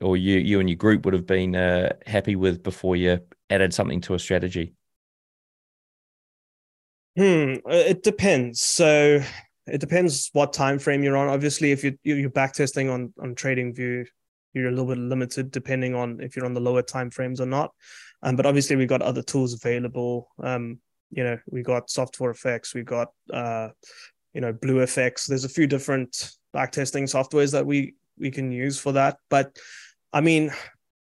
or 0.00 0.16
you 0.16 0.38
you 0.38 0.60
and 0.60 0.70
your 0.70 0.76
group 0.76 1.04
would 1.04 1.14
have 1.14 1.26
been 1.26 1.56
uh, 1.56 1.92
happy 2.06 2.36
with 2.36 2.62
before 2.62 2.94
you 2.96 3.18
added 3.50 3.74
something 3.74 4.00
to 4.02 4.14
a 4.14 4.18
strategy? 4.18 4.72
Hmm, 7.16 7.54
it 7.66 8.04
depends. 8.04 8.62
So 8.62 9.20
it 9.66 9.80
depends 9.80 10.30
what 10.32 10.52
time 10.52 10.78
frame 10.78 11.02
you're 11.02 11.16
on. 11.16 11.28
Obviously, 11.28 11.72
if 11.72 11.82
you 11.82 11.98
you're 12.04 12.30
back 12.30 12.52
testing 12.52 12.88
on 12.88 13.12
on 13.20 13.34
Trading 13.34 13.74
View, 13.74 14.06
you're 14.54 14.68
a 14.68 14.70
little 14.70 14.86
bit 14.86 14.98
limited 14.98 15.50
depending 15.50 15.96
on 15.96 16.20
if 16.20 16.36
you're 16.36 16.46
on 16.46 16.54
the 16.54 16.60
lower 16.60 16.82
time 16.82 17.10
frames 17.10 17.40
or 17.40 17.46
not. 17.46 17.72
Um, 18.22 18.36
but 18.36 18.46
obviously, 18.46 18.76
we've 18.76 18.88
got 18.88 19.02
other 19.02 19.22
tools 19.22 19.52
available. 19.52 20.28
Um, 20.40 20.78
you 21.10 21.24
know, 21.24 21.38
we 21.50 21.62
got 21.62 21.88
Soft4FX, 21.88 22.72
we 22.72 22.82
got 22.84 23.08
uh, 23.32 23.70
you 24.34 24.40
know, 24.40 24.52
BlueFX. 24.52 25.26
There's 25.26 25.44
a 25.44 25.48
few 25.48 25.66
different 25.66 26.32
back 26.52 26.72
testing 26.72 27.04
softwares 27.04 27.52
that 27.52 27.66
we 27.66 27.94
we 28.18 28.30
can 28.30 28.52
use 28.52 28.78
for 28.78 28.92
that. 28.92 29.18
But 29.28 29.56
I 30.12 30.20
mean, 30.20 30.52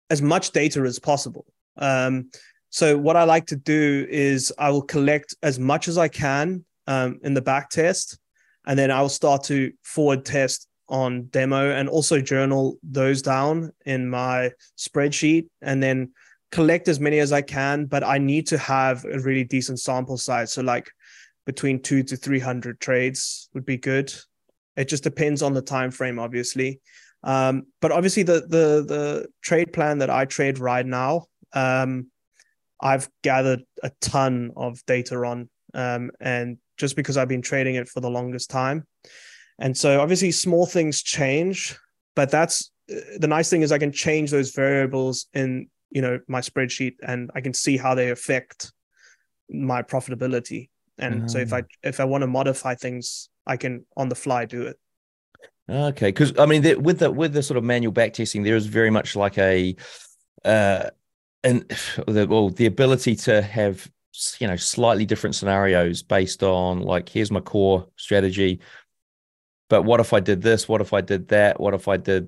as 0.10 0.22
much 0.22 0.52
data 0.52 0.82
as 0.82 1.00
possible. 1.00 1.46
Um, 1.78 2.30
so 2.70 2.98
what 2.98 3.16
I 3.16 3.24
like 3.24 3.48
to 3.48 3.56
do 3.56 4.06
is 4.10 4.54
I 4.60 4.70
will 4.70 4.84
collect 4.84 5.36
as 5.42 5.58
much 5.60 5.88
as 5.88 5.98
I 5.98 6.08
can 6.08 6.66
um, 6.88 7.20
in 7.24 7.34
the 7.34 7.42
back 7.42 7.70
test 7.70 8.20
and 8.66 8.78
then 8.78 8.92
I'll 8.92 9.10
start 9.10 9.44
to 9.46 9.72
forward 9.84 10.26
test 10.26 10.68
on 10.88 11.26
demo 11.26 11.72
and 11.72 11.88
also 11.88 12.20
journal 12.22 12.78
those 12.84 13.22
down 13.22 13.72
in 13.86 14.10
my 14.10 14.52
spreadsheet 14.78 15.48
and 15.62 15.82
then 15.82 16.12
collect 16.52 16.88
as 16.88 17.00
many 17.00 17.20
as 17.20 17.32
I 17.32 17.42
can. 17.42 17.86
But 17.86 18.04
I 18.04 18.18
need 18.18 18.48
to 18.48 18.58
have 18.58 19.06
a 19.06 19.20
really 19.20 19.44
decent 19.44 19.80
sample 19.80 20.18
size. 20.18 20.52
So 20.52 20.62
like 20.62 20.90
between 21.50 21.82
two 21.82 22.04
to 22.04 22.16
three 22.16 22.38
hundred 22.38 22.80
trades 22.80 23.50
would 23.56 23.66
be 23.66 23.78
good. 23.92 24.14
It 24.78 24.88
just 24.88 25.04
depends 25.04 25.42
on 25.42 25.56
the 25.56 25.64
time 25.64 25.90
frame, 25.90 26.20
obviously. 26.20 26.80
Um, 27.24 27.64
but 27.82 27.92
obviously 27.92 28.22
the 28.22 28.42
the 28.56 28.66
the 28.94 29.28
trade 29.42 29.74
plan 29.74 29.98
that 29.98 30.12
I 30.12 30.26
trade 30.26 30.60
right 30.60 30.86
now, 30.86 31.26
um, 31.54 32.12
I've 32.80 33.10
gathered 33.24 33.62
a 33.82 33.92
ton 34.00 34.52
of 34.56 34.86
data 34.86 35.16
on, 35.26 35.50
um, 35.74 36.12
and 36.20 36.60
just 36.78 36.96
because 36.96 37.18
I've 37.18 37.28
been 37.28 37.42
trading 37.42 37.76
it 37.82 37.90
for 37.90 38.00
the 38.00 38.12
longest 38.12 38.52
time. 38.52 38.86
And 39.58 39.76
so 39.76 40.00
obviously 40.02 40.32
small 40.32 40.68
things 40.68 41.02
change, 41.02 41.76
but 42.16 42.30
that's 42.30 42.72
the 42.88 43.28
nice 43.28 43.50
thing 43.50 43.64
is 43.64 43.72
I 43.72 43.80
can 43.80 43.92
change 43.92 44.30
those 44.30 44.52
variables 44.52 45.26
in, 45.34 45.68
you 45.90 46.04
know, 46.04 46.20
my 46.28 46.42
spreadsheet 46.42 46.98
and 47.02 47.32
I 47.34 47.42
can 47.42 47.56
see 47.56 47.76
how 47.76 47.96
they 47.96 48.12
affect 48.12 48.72
my 49.50 49.82
profitability. 49.82 50.70
And 51.00 51.30
so 51.32 51.40
if 51.40 51.54
I 51.54 51.62
mm. 51.62 51.68
if 51.84 52.00
I 52.00 52.06
want 52.06 52.22
to 52.22 52.28
modify 52.28 52.76
things, 52.76 53.30
I 53.46 53.58
can 53.58 53.86
on 53.96 54.10
the 54.10 54.16
fly 54.16 54.46
do 54.46 54.64
it. 54.64 54.80
Okay, 55.70 56.08
because 56.08 56.38
I 56.40 56.46
mean, 56.46 56.62
the, 56.62 56.76
with 56.76 57.00
the 57.00 57.12
with 57.12 57.34
the 57.34 57.44
sort 57.44 57.58
of 57.58 57.64
manual 57.64 57.92
back 57.92 58.14
testing, 58.14 58.44
there 58.44 58.56
is 58.56 58.66
very 58.66 58.90
much 58.90 59.16
like 59.16 59.38
a, 59.38 59.76
uh, 60.44 60.90
and 61.44 61.62
the 62.08 62.28
well, 62.28 62.50
the 62.50 62.66
ability 62.66 63.16
to 63.16 63.42
have 63.42 63.90
you 64.40 64.48
know 64.48 64.56
slightly 64.56 65.06
different 65.06 65.36
scenarios 65.36 66.04
based 66.04 66.44
on 66.44 66.82
like 66.82 67.08
here's 67.08 67.32
my 67.32 67.40
core 67.40 67.88
strategy 67.96 68.60
but 69.70 69.84
what 69.84 70.02
if 70.02 70.12
i 70.12 70.20
did 70.20 70.42
this 70.42 70.68
what 70.68 70.82
if 70.82 70.94
i 70.94 71.00
did 71.00 71.30
that 71.30 71.58
what 71.58 71.74
if 71.74 71.88
i 71.88 71.96
did 71.96 72.28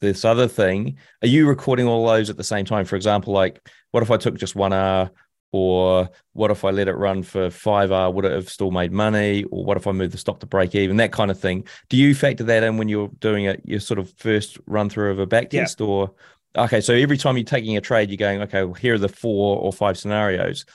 this 0.00 0.24
other 0.24 0.48
thing, 0.48 0.96
are 1.22 1.28
you 1.28 1.48
recording 1.48 1.86
all 1.86 2.06
those 2.06 2.30
at 2.30 2.36
the 2.36 2.44
same 2.44 2.64
time? 2.64 2.84
For 2.84 2.96
example, 2.96 3.32
like 3.32 3.66
what 3.92 4.02
if 4.02 4.10
I 4.10 4.16
took 4.16 4.36
just 4.36 4.54
one 4.54 4.72
hour 4.72 5.10
or 5.56 6.10
what 6.34 6.50
if 6.50 6.64
I 6.64 6.70
let 6.70 6.86
it 6.86 6.96
run 6.96 7.22
for 7.22 7.48
five 7.48 7.90
hour? 7.90 8.10
Would 8.10 8.26
it 8.26 8.32
have 8.32 8.50
still 8.50 8.70
made 8.70 8.92
money? 8.92 9.44
Or 9.44 9.64
what 9.64 9.78
if 9.78 9.86
I 9.86 9.92
move 9.92 10.12
the 10.12 10.18
stop 10.18 10.40
to 10.40 10.46
break 10.46 10.74
even? 10.74 10.98
That 10.98 11.12
kind 11.12 11.30
of 11.30 11.40
thing. 11.40 11.66
Do 11.88 11.96
you 11.96 12.14
factor 12.14 12.44
that 12.44 12.62
in 12.62 12.76
when 12.76 12.88
you're 12.88 13.10
doing 13.20 13.44
it, 13.46 13.62
your 13.64 13.80
sort 13.80 13.98
of 13.98 14.12
first 14.18 14.58
run 14.66 14.90
through 14.90 15.12
of 15.12 15.18
a 15.18 15.26
back 15.26 15.50
test? 15.50 15.80
Yeah. 15.80 15.86
Or 15.86 16.14
okay, 16.56 16.80
so 16.82 16.92
every 16.92 17.16
time 17.16 17.36
you're 17.36 17.44
taking 17.44 17.76
a 17.76 17.80
trade, 17.80 18.10
you're 18.10 18.18
going, 18.18 18.42
okay, 18.42 18.64
well, 18.64 18.74
here 18.74 18.94
are 18.94 18.98
the 18.98 19.08
four 19.08 19.58
or 19.58 19.72
five 19.72 19.96
scenarios. 19.96 20.66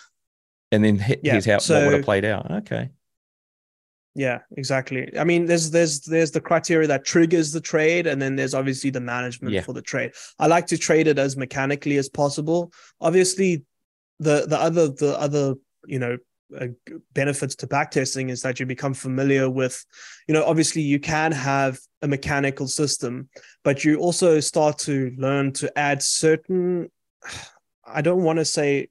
And 0.71 0.83
then 0.83 0.97
here's 0.97 1.45
how 1.45 1.59
so, 1.59 1.75
what 1.75 1.85
would 1.85 1.93
have 1.97 2.05
played 2.05 2.25
out. 2.25 2.49
Okay. 2.49 2.89
Yeah, 4.13 4.39
exactly. 4.57 5.09
I 5.17 5.23
mean, 5.23 5.45
there's 5.45 5.71
there's 5.71 6.01
there's 6.01 6.31
the 6.31 6.41
criteria 6.41 6.87
that 6.87 7.05
triggers 7.05 7.53
the 7.53 7.61
trade, 7.61 8.07
and 8.07 8.21
then 8.21 8.35
there's 8.35 8.53
obviously 8.53 8.89
the 8.89 8.99
management 8.99 9.53
yeah. 9.53 9.61
for 9.61 9.73
the 9.73 9.81
trade. 9.81 10.11
I 10.37 10.47
like 10.47 10.67
to 10.67 10.77
trade 10.77 11.07
it 11.07 11.17
as 11.17 11.37
mechanically 11.37 11.97
as 11.97 12.09
possible. 12.09 12.73
Obviously, 12.99 13.63
the 14.21 14.45
the 14.47 14.57
other 14.57 14.87
the 14.87 15.19
other 15.19 15.55
you 15.85 15.99
know 15.99 16.17
uh, 16.59 16.67
benefits 17.13 17.55
to 17.55 17.67
backtesting 17.67 18.29
is 18.29 18.41
that 18.41 18.59
you 18.59 18.65
become 18.65 18.93
familiar 18.93 19.49
with 19.49 19.83
you 20.27 20.33
know 20.33 20.43
obviously 20.45 20.81
you 20.81 20.99
can 20.99 21.31
have 21.31 21.79
a 22.01 22.07
mechanical 22.07 22.67
system 22.67 23.27
but 23.63 23.83
you 23.83 23.97
also 23.97 24.39
start 24.39 24.77
to 24.77 25.13
learn 25.17 25.51
to 25.51 25.75
add 25.77 26.01
certain 26.01 26.89
i 27.85 28.01
don't 28.01 28.23
want 28.23 28.37
to 28.37 28.45
say 28.45 28.87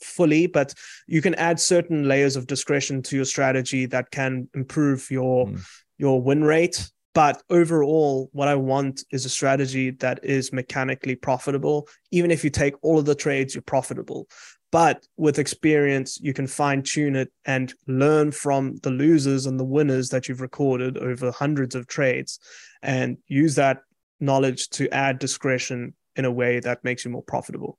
fully 0.00 0.46
but 0.46 0.74
you 1.06 1.22
can 1.22 1.34
add 1.36 1.58
certain 1.60 2.08
layers 2.08 2.36
of 2.36 2.46
discretion 2.46 3.00
to 3.02 3.16
your 3.16 3.24
strategy 3.24 3.86
that 3.86 4.10
can 4.10 4.48
improve 4.54 5.10
your 5.10 5.46
mm. 5.46 5.64
your 5.98 6.20
win 6.20 6.42
rate 6.42 6.90
but 7.16 7.42
overall, 7.48 8.28
what 8.34 8.46
I 8.46 8.56
want 8.56 9.02
is 9.10 9.24
a 9.24 9.30
strategy 9.30 9.88
that 10.02 10.22
is 10.22 10.52
mechanically 10.52 11.14
profitable. 11.14 11.88
Even 12.10 12.30
if 12.30 12.44
you 12.44 12.50
take 12.50 12.74
all 12.82 12.98
of 12.98 13.06
the 13.06 13.14
trades, 13.14 13.54
you're 13.54 13.62
profitable. 13.62 14.28
But 14.72 15.06
with 15.16 15.38
experience, 15.38 16.18
you 16.20 16.32
can 16.32 16.46
fine 16.46 16.82
tune 16.82 17.16
it 17.16 17.32
and 17.44 17.72
learn 17.86 18.32
from 18.32 18.76
the 18.82 18.90
losers 18.90 19.46
and 19.46 19.58
the 19.58 19.64
winners 19.64 20.08
that 20.10 20.28
you've 20.28 20.40
recorded 20.40 20.98
over 20.98 21.30
hundreds 21.30 21.74
of 21.74 21.86
trades 21.86 22.40
and 22.82 23.16
use 23.28 23.54
that 23.54 23.82
knowledge 24.20 24.68
to 24.70 24.88
add 24.92 25.18
discretion 25.18 25.94
in 26.16 26.24
a 26.24 26.32
way 26.32 26.60
that 26.60 26.82
makes 26.82 27.04
you 27.04 27.10
more 27.10 27.22
profitable. 27.22 27.78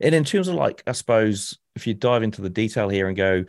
And 0.00 0.14
in 0.14 0.24
terms 0.24 0.48
of 0.48 0.54
like, 0.54 0.82
I 0.86 0.92
suppose 0.92 1.58
if 1.76 1.86
you 1.86 1.94
dive 1.94 2.22
into 2.22 2.40
the 2.40 2.50
detail 2.50 2.88
here 2.88 3.08
and 3.08 3.16
go, 3.16 3.44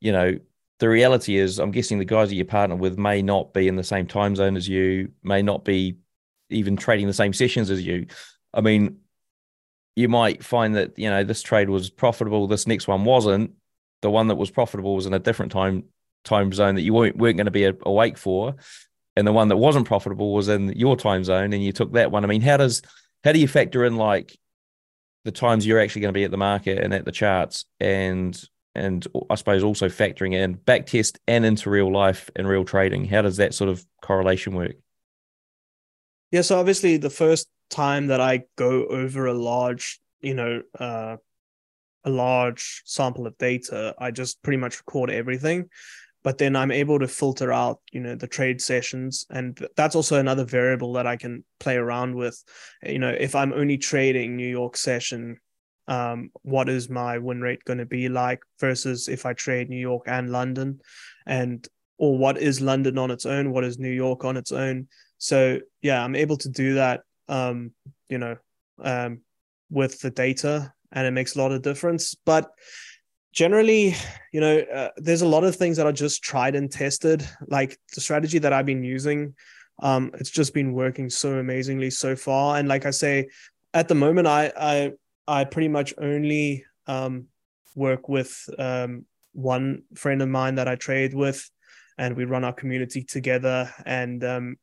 you 0.00 0.12
know, 0.12 0.38
the 0.78 0.88
reality 0.88 1.36
is, 1.36 1.58
I'm 1.58 1.70
guessing 1.70 1.98
the 1.98 2.04
guys 2.04 2.28
that 2.28 2.34
you 2.34 2.44
partner 2.44 2.76
with 2.76 2.98
may 2.98 3.22
not 3.22 3.52
be 3.52 3.66
in 3.66 3.76
the 3.76 3.84
same 3.84 4.06
time 4.06 4.36
zone 4.36 4.56
as 4.56 4.68
you, 4.68 5.10
may 5.22 5.42
not 5.42 5.64
be 5.64 5.96
even 6.50 6.76
trading 6.76 7.06
the 7.06 7.12
same 7.12 7.32
sessions 7.32 7.70
as 7.70 7.84
you. 7.84 8.06
I 8.52 8.60
mean, 8.60 8.98
you 9.96 10.08
might 10.08 10.44
find 10.44 10.76
that 10.76 10.96
you 10.98 11.10
know 11.10 11.24
this 11.24 11.42
trade 11.42 11.70
was 11.70 11.90
profitable, 11.90 12.46
this 12.46 12.66
next 12.66 12.86
one 12.86 13.04
wasn't. 13.04 13.52
The 14.02 14.10
one 14.10 14.28
that 14.28 14.36
was 14.36 14.50
profitable 14.50 14.94
was 14.94 15.06
in 15.06 15.14
a 15.14 15.18
different 15.18 15.50
time 15.50 15.84
time 16.22 16.52
zone 16.52 16.74
that 16.74 16.82
you 16.82 16.92
weren't, 16.92 17.16
weren't 17.16 17.36
going 17.36 17.46
to 17.46 17.50
be 17.50 17.72
awake 17.82 18.18
for, 18.18 18.54
and 19.16 19.26
the 19.26 19.32
one 19.32 19.48
that 19.48 19.56
wasn't 19.56 19.86
profitable 19.86 20.32
was 20.32 20.48
in 20.48 20.68
your 20.76 20.96
time 20.96 21.24
zone, 21.24 21.52
and 21.52 21.64
you 21.64 21.72
took 21.72 21.94
that 21.94 22.12
one. 22.12 22.22
I 22.22 22.28
mean, 22.28 22.42
how 22.42 22.58
does 22.58 22.82
how 23.24 23.32
do 23.32 23.40
you 23.40 23.48
factor 23.48 23.84
in 23.84 23.96
like 23.96 24.38
the 25.24 25.32
times 25.32 25.66
you're 25.66 25.80
actually 25.80 26.02
going 26.02 26.12
to 26.12 26.18
be 26.18 26.24
at 26.24 26.30
the 26.30 26.36
market 26.36 26.78
and 26.78 26.92
at 26.92 27.06
the 27.06 27.12
charts, 27.12 27.64
and 27.80 28.38
and 28.74 29.06
I 29.30 29.36
suppose 29.36 29.64
also 29.64 29.88
factoring 29.88 30.34
in 30.34 30.54
back 30.54 30.84
test 30.84 31.18
and 31.26 31.46
into 31.46 31.70
real 31.70 31.90
life 31.90 32.30
and 32.36 32.46
real 32.46 32.64
trading. 32.64 33.06
How 33.06 33.22
does 33.22 33.38
that 33.38 33.54
sort 33.54 33.70
of 33.70 33.84
correlation 34.02 34.54
work? 34.54 34.76
Yeah, 36.30 36.42
so 36.42 36.60
obviously 36.60 36.98
the 36.98 37.08
first 37.08 37.48
time 37.70 38.08
that 38.08 38.20
I 38.20 38.44
go 38.56 38.86
over 38.86 39.26
a 39.26 39.34
large, 39.34 40.00
you 40.20 40.34
know, 40.34 40.62
uh, 40.78 41.16
a 42.04 42.10
large 42.10 42.82
sample 42.84 43.26
of 43.26 43.36
data, 43.38 43.94
I 43.98 44.10
just 44.10 44.42
pretty 44.42 44.58
much 44.58 44.78
record 44.78 45.10
everything. 45.10 45.68
But 46.22 46.38
then 46.38 46.56
I'm 46.56 46.72
able 46.72 46.98
to 46.98 47.06
filter 47.06 47.52
out, 47.52 47.80
you 47.92 48.00
know, 48.00 48.16
the 48.16 48.26
trade 48.26 48.60
sessions, 48.60 49.26
and 49.30 49.56
that's 49.76 49.94
also 49.94 50.18
another 50.18 50.44
variable 50.44 50.94
that 50.94 51.06
I 51.06 51.16
can 51.16 51.44
play 51.60 51.76
around 51.76 52.16
with. 52.16 52.42
You 52.82 52.98
know, 52.98 53.10
if 53.10 53.36
I'm 53.36 53.52
only 53.52 53.78
trading 53.78 54.34
New 54.34 54.48
York 54.48 54.76
session 54.76 55.38
um, 55.88 56.30
what 56.42 56.68
is 56.68 56.88
my 56.88 57.18
win 57.18 57.40
rate 57.40 57.64
going 57.64 57.78
to 57.78 57.86
be 57.86 58.08
like 58.08 58.40
versus 58.58 59.08
if 59.08 59.24
I 59.24 59.32
trade 59.32 59.68
New 59.68 59.78
York 59.78 60.04
and 60.06 60.30
London, 60.30 60.80
and 61.26 61.66
or 61.98 62.18
what 62.18 62.38
is 62.38 62.60
London 62.60 62.98
on 62.98 63.10
its 63.10 63.24
own, 63.24 63.52
what 63.52 63.64
is 63.64 63.78
New 63.78 63.90
York 63.90 64.24
on 64.24 64.36
its 64.36 64.52
own. 64.52 64.88
So 65.18 65.60
yeah, 65.82 66.02
I'm 66.02 66.16
able 66.16 66.36
to 66.38 66.48
do 66.48 66.74
that, 66.74 67.02
um, 67.28 67.72
you 68.08 68.18
know, 68.18 68.36
um, 68.82 69.20
with 69.70 70.00
the 70.00 70.10
data, 70.10 70.72
and 70.92 71.06
it 71.06 71.10
makes 71.10 71.34
a 71.34 71.38
lot 71.38 71.52
of 71.52 71.62
difference. 71.62 72.14
But 72.14 72.50
generally, 73.32 73.94
you 74.32 74.40
know, 74.40 74.58
uh, 74.58 74.90
there's 74.96 75.22
a 75.22 75.28
lot 75.28 75.44
of 75.44 75.56
things 75.56 75.76
that 75.76 75.86
are 75.86 75.92
just 75.92 76.22
tried 76.22 76.54
and 76.54 76.70
tested. 76.70 77.26
Like 77.46 77.78
the 77.94 78.00
strategy 78.00 78.38
that 78.38 78.52
I've 78.52 78.66
been 78.66 78.84
using, 78.84 79.34
um, 79.80 80.10
it's 80.14 80.30
just 80.30 80.54
been 80.54 80.72
working 80.72 81.10
so 81.10 81.38
amazingly 81.38 81.90
so 81.90 82.16
far. 82.16 82.56
And 82.56 82.68
like 82.68 82.86
I 82.86 82.90
say, 82.90 83.28
at 83.74 83.88
the 83.88 83.94
moment, 83.94 84.26
I 84.26 84.52
I 84.56 84.92
I 85.28 85.44
pretty 85.44 85.68
much 85.68 85.92
only 85.98 86.64
um, 86.86 87.26
work 87.74 88.08
with 88.08 88.48
um, 88.58 89.04
one 89.32 89.82
friend 89.94 90.22
of 90.22 90.28
mine 90.28 90.54
that 90.54 90.68
I 90.68 90.76
trade 90.76 91.12
with, 91.14 91.48
and 91.98 92.16
we 92.16 92.24
run 92.24 92.44
our 92.44 92.54
community 92.54 93.02
together. 93.02 93.70
And 93.84 94.24
um, 94.24 94.56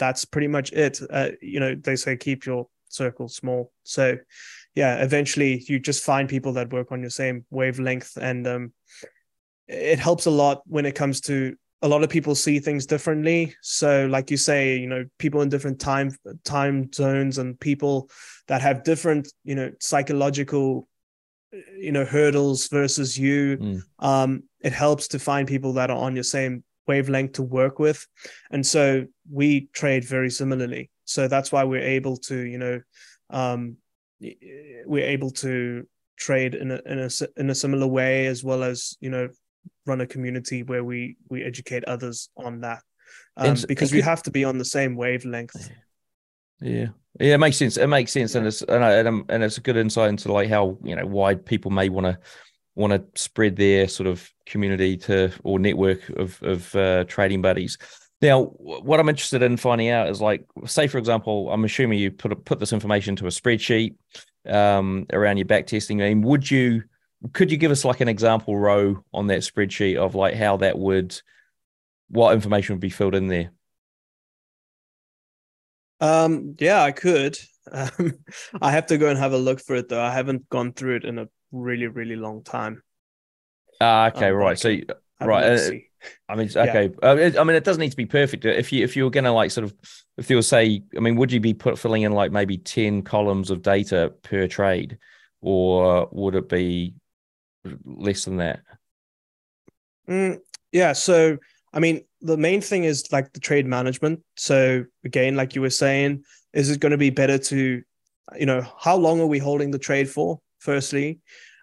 that's 0.00 0.24
pretty 0.24 0.48
much 0.48 0.72
it. 0.72 0.98
Uh, 1.08 1.28
you 1.40 1.60
know, 1.60 1.76
they 1.76 1.94
say 1.94 2.16
keep 2.16 2.44
your 2.44 2.66
circle 2.88 3.28
small. 3.28 3.70
So, 3.84 4.18
yeah, 4.74 5.02
eventually 5.04 5.64
you 5.68 5.78
just 5.78 6.02
find 6.02 6.28
people 6.28 6.54
that 6.54 6.72
work 6.72 6.90
on 6.90 7.02
your 7.02 7.10
same 7.10 7.44
wavelength, 7.50 8.16
and 8.16 8.46
um, 8.48 8.72
it 9.68 10.00
helps 10.00 10.26
a 10.26 10.30
lot 10.30 10.62
when 10.66 10.86
it 10.86 10.96
comes 10.96 11.20
to 11.22 11.54
a 11.82 11.88
lot 11.88 12.02
of 12.02 12.10
people 12.10 12.34
see 12.34 12.58
things 12.58 12.84
differently 12.84 13.54
so 13.62 14.06
like 14.06 14.30
you 14.30 14.36
say 14.36 14.76
you 14.76 14.86
know 14.86 15.02
people 15.18 15.40
in 15.40 15.48
different 15.48 15.80
time 15.80 16.14
time 16.44 16.92
zones 16.92 17.38
and 17.38 17.58
people 17.58 18.10
that 18.48 18.60
have 18.60 18.84
different 18.84 19.32
you 19.44 19.54
know 19.54 19.70
psychological 19.80 20.86
you 21.78 21.90
know 21.90 22.04
hurdles 22.04 22.68
versus 22.68 23.18
you 23.18 23.56
mm. 23.56 23.82
um 23.98 24.42
it 24.60 24.74
helps 24.74 25.08
to 25.08 25.18
find 25.18 25.48
people 25.48 25.72
that 25.72 25.90
are 25.90 25.96
on 25.96 26.14
your 26.14 26.24
same 26.24 26.62
wavelength 26.86 27.32
to 27.34 27.42
work 27.42 27.78
with. 27.78 28.06
And 28.50 28.66
so 28.66 29.06
we 29.30 29.68
trade 29.72 30.04
very 30.04 30.30
similarly. 30.30 30.90
So 31.04 31.28
that's 31.28 31.52
why 31.52 31.64
we're 31.64 31.82
able 31.82 32.16
to 32.28 32.36
you 32.36 32.58
know 32.58 32.80
um 33.30 33.76
we're 34.86 35.06
able 35.06 35.30
to 35.30 35.86
trade 36.16 36.54
in 36.54 36.70
a 36.70 36.80
in 36.86 36.98
a 36.98 37.10
in 37.36 37.50
a 37.50 37.54
similar 37.54 37.86
way 37.86 38.26
as 38.26 38.44
well 38.44 38.62
as 38.62 38.96
you 39.00 39.10
know 39.10 39.28
run 39.86 40.00
a 40.00 40.06
community 40.06 40.62
where 40.62 40.84
we 40.84 41.16
we 41.28 41.42
educate 41.42 41.84
others 41.84 42.28
on 42.36 42.60
that. 42.60 42.82
Um, 43.36 43.56
because 43.66 43.92
we 43.92 44.02
have 44.02 44.22
to 44.24 44.30
be 44.30 44.44
on 44.44 44.58
the 44.58 44.64
same 44.64 44.96
wavelength. 44.96 45.70
Yeah. 46.60 46.88
Yeah 47.18 47.34
it 47.34 47.40
makes 47.40 47.56
sense. 47.56 47.76
It 47.76 47.88
makes 47.88 48.12
sense 48.12 48.34
and 48.34 48.46
it's 48.46 48.62
and, 48.62 48.84
I, 48.84 48.92
and 49.34 49.42
it's 49.42 49.58
a 49.58 49.62
good 49.62 49.76
insight 49.76 50.10
into 50.10 50.32
like 50.32 50.48
how 50.48 50.78
you 50.84 50.94
know 50.94 51.06
why 51.06 51.34
people 51.34 51.70
may 51.70 51.88
want 51.88 52.06
to 52.06 52.18
want 52.74 52.92
to 52.92 53.20
spread 53.20 53.56
their 53.56 53.88
sort 53.88 54.06
of 54.06 54.28
community 54.46 54.96
to 54.96 55.32
or 55.44 55.58
network 55.58 56.08
of 56.10 56.42
of 56.42 56.74
uh, 56.74 57.04
trading 57.04 57.42
buddies. 57.42 57.78
Now, 58.22 58.44
what 58.44 59.00
I'm 59.00 59.08
interested 59.08 59.42
in 59.42 59.56
finding 59.56 59.88
out 59.88 60.08
is 60.10 60.20
like, 60.20 60.44
say, 60.66 60.88
for 60.88 60.98
example, 60.98 61.50
I'm 61.50 61.64
assuming 61.64 61.98
you 61.98 62.10
put 62.10 62.44
put 62.44 62.60
this 62.60 62.72
information 62.72 63.16
to 63.16 63.26
a 63.26 63.30
spreadsheet 63.30 63.94
um, 64.46 65.06
around 65.12 65.38
your 65.38 65.46
back 65.46 65.66
testing. 65.66 66.02
I 66.02 66.08
mean, 66.10 66.22
would 66.22 66.50
you 66.50 66.82
could 67.32 67.50
you 67.50 67.56
give 67.56 67.70
us 67.70 67.84
like 67.84 68.00
an 68.00 68.08
example 68.08 68.58
row 68.58 69.02
on 69.12 69.26
that 69.28 69.40
spreadsheet 69.40 69.96
of 69.96 70.14
like 70.14 70.34
how 70.34 70.58
that 70.58 70.78
would 70.78 71.20
what 72.08 72.34
information 72.34 72.74
would 72.74 72.80
be 72.80 72.90
filled 72.90 73.14
in 73.14 73.28
there? 73.28 73.52
Um 76.00 76.56
yeah 76.58 76.82
i 76.82 76.92
could. 76.92 77.38
Um, 77.72 78.14
i 78.60 78.72
have 78.72 78.86
to 78.86 78.98
go 78.98 79.08
and 79.10 79.18
have 79.18 79.34
a 79.34 79.38
look 79.38 79.60
for 79.60 79.76
it 79.76 79.88
though. 79.88 80.02
I 80.02 80.10
haven't 80.12 80.48
gone 80.48 80.72
through 80.72 80.96
it 80.96 81.04
in 81.04 81.18
a 81.18 81.28
really 81.52 81.86
really 81.86 82.16
long 82.16 82.42
time 82.42 82.82
uh, 83.80 84.10
okay 84.14 84.28
um, 84.28 84.34
right 84.34 84.58
so 84.58 84.76
right 85.20 85.44
uh, 85.44 85.70
I 86.28 86.34
mean, 86.34 86.48
okay. 86.48 86.90
Yeah. 87.02 87.08
Uh, 87.08 87.30
I 87.38 87.44
mean, 87.44 87.56
it 87.56 87.64
doesn't 87.64 87.80
need 87.80 87.90
to 87.90 87.96
be 87.96 88.06
perfect. 88.06 88.44
If 88.44 88.72
you 88.72 88.82
if 88.82 88.96
you 88.96 89.04
were 89.04 89.10
gonna 89.10 89.32
like 89.32 89.50
sort 89.50 89.64
of, 89.64 89.74
if 90.16 90.30
you 90.30 90.36
were 90.36 90.42
say, 90.42 90.82
I 90.96 91.00
mean, 91.00 91.16
would 91.16 91.32
you 91.32 91.40
be 91.40 91.54
put 91.54 91.78
filling 91.78 92.02
in 92.02 92.12
like 92.12 92.32
maybe 92.32 92.56
ten 92.56 93.02
columns 93.02 93.50
of 93.50 93.62
data 93.62 94.14
per 94.22 94.46
trade, 94.46 94.98
or 95.40 96.08
would 96.12 96.34
it 96.34 96.48
be 96.48 96.94
less 97.84 98.24
than 98.24 98.38
that? 98.38 98.60
Mm, 100.08 100.38
yeah. 100.72 100.92
So, 100.92 101.38
I 101.72 101.80
mean, 101.80 102.02
the 102.20 102.36
main 102.36 102.60
thing 102.60 102.84
is 102.84 103.12
like 103.12 103.32
the 103.32 103.40
trade 103.40 103.66
management. 103.66 104.22
So, 104.36 104.84
again, 105.04 105.36
like 105.36 105.54
you 105.54 105.60
were 105.60 105.70
saying, 105.70 106.24
is 106.52 106.70
it 106.70 106.80
going 106.80 106.92
to 106.92 106.98
be 106.98 107.10
better 107.10 107.38
to, 107.38 107.82
you 108.38 108.46
know, 108.46 108.66
how 108.78 108.96
long 108.96 109.20
are 109.20 109.26
we 109.26 109.38
holding 109.38 109.70
the 109.70 109.78
trade 109.78 110.08
for? 110.08 110.40
Firstly, 110.60 111.18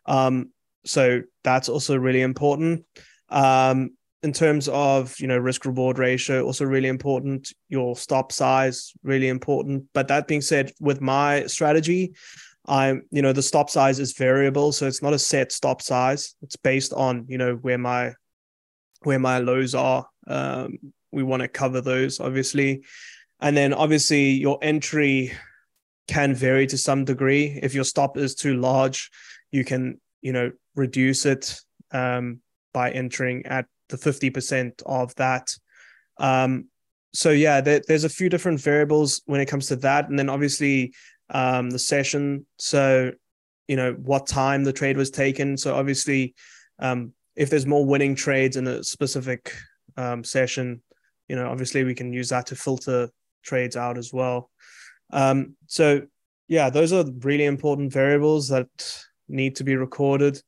um, 0.06 0.52
so 0.86 1.22
that's 1.44 1.70
also 1.70 1.96
really 1.98 2.22
important. 2.22 2.86
Um, 3.30 3.92
in 4.24 4.34
terms 4.34 4.68
of 4.68 5.18
you 5.20 5.28
know 5.28 5.38
risk 5.38 5.66
reward 5.66 6.00
ratio 6.00 6.44
also 6.44 6.66
really 6.66 6.88
important. 6.90 7.54
Your 7.70 7.96
stop 7.96 8.32
size 8.32 8.94
really 9.04 9.30
important. 9.30 9.86
But 9.94 10.08
that 10.10 10.28
being 10.28 10.42
said 10.42 10.72
with 10.80 11.02
my 11.02 11.46
strategy 11.46 12.14
i'm 12.70 13.04
you 13.12 13.22
know 13.22 13.32
the 13.32 13.42
stop 13.42 13.70
size 13.70 14.00
is 14.00 14.14
variable. 14.14 14.72
So 14.72 14.88
it's 14.88 15.02
not 15.02 15.14
a 15.14 15.20
set 15.20 15.52
stop 15.52 15.82
size. 15.82 16.36
It's 16.42 16.58
based 16.58 16.94
on 16.94 17.26
you 17.28 17.38
know 17.38 17.56
where 17.56 17.78
my 17.78 18.14
where 19.04 19.20
my 19.20 19.40
lows 19.40 19.74
are. 19.76 20.06
Um, 20.28 20.78
we 21.12 21.24
want 21.24 21.42
to 21.42 21.48
cover 21.48 21.82
those 21.82 22.20
obviously. 22.20 22.84
And 23.40 23.56
then 23.56 23.74
obviously 23.74 24.32
your 24.32 24.58
entry 24.62 25.32
can 26.08 26.34
vary 26.34 26.66
to 26.66 26.78
some 26.78 27.04
degree 27.04 27.60
if 27.62 27.74
your 27.74 27.84
stop 27.84 28.18
is 28.18 28.34
too 28.34 28.56
large 28.58 29.12
you 29.52 29.64
can 29.64 30.00
you 30.22 30.32
know 30.32 30.52
reduce 30.76 31.26
it 31.26 31.60
um, 31.92 32.40
by 32.74 32.92
entering 32.92 33.46
at 33.46 33.66
the 33.90 33.98
50% 33.98 34.84
of 34.86 35.16
that. 35.16 35.56
Um, 36.18 36.68
so 37.14 37.32
yeah, 37.32 37.62
there, 37.62 37.82
there's 37.88 38.04
a 38.04 38.10
few 38.10 38.30
different 38.30 38.62
variables 38.62 39.22
when 39.26 39.42
it 39.42 39.48
comes 39.48 39.68
to 39.68 39.76
that, 39.78 40.10
and 40.10 40.20
then 40.20 40.30
obviously 40.30 40.94
um, 41.30 41.70
the 41.70 41.80
session. 41.80 42.46
So 42.58 43.12
you 43.68 43.76
know 43.76 43.94
what 43.94 44.28
time 44.28 44.64
the 44.64 44.74
trade 44.74 44.98
was 44.98 45.10
taken. 45.10 45.58
So 45.58 45.76
obviously, 45.76 46.36
um, 46.80 47.14
if 47.36 47.50
there's 47.50 47.66
more 47.66 47.86
winning 47.86 48.16
trades 48.16 48.58
in 48.58 48.68
a 48.68 48.84
specific 48.84 49.54
um, 49.96 50.24
session, 50.24 50.82
you 51.28 51.36
know 51.36 51.50
obviously 51.50 51.84
we 51.84 51.96
can 51.96 52.14
use 52.14 52.30
that 52.30 52.48
to 52.48 52.56
filter 52.56 53.10
trades 53.44 53.76
out 53.76 53.98
as 53.98 54.14
well. 54.14 54.50
Um, 55.12 55.56
so 55.68 56.02
yeah, 56.48 56.70
those 56.70 56.94
are 56.94 57.06
really 57.20 57.46
important 57.46 57.92
variables 57.92 58.48
that 58.50 58.68
need 59.28 59.56
to 59.58 59.64
be 59.64 59.76
recorded. 59.76 60.42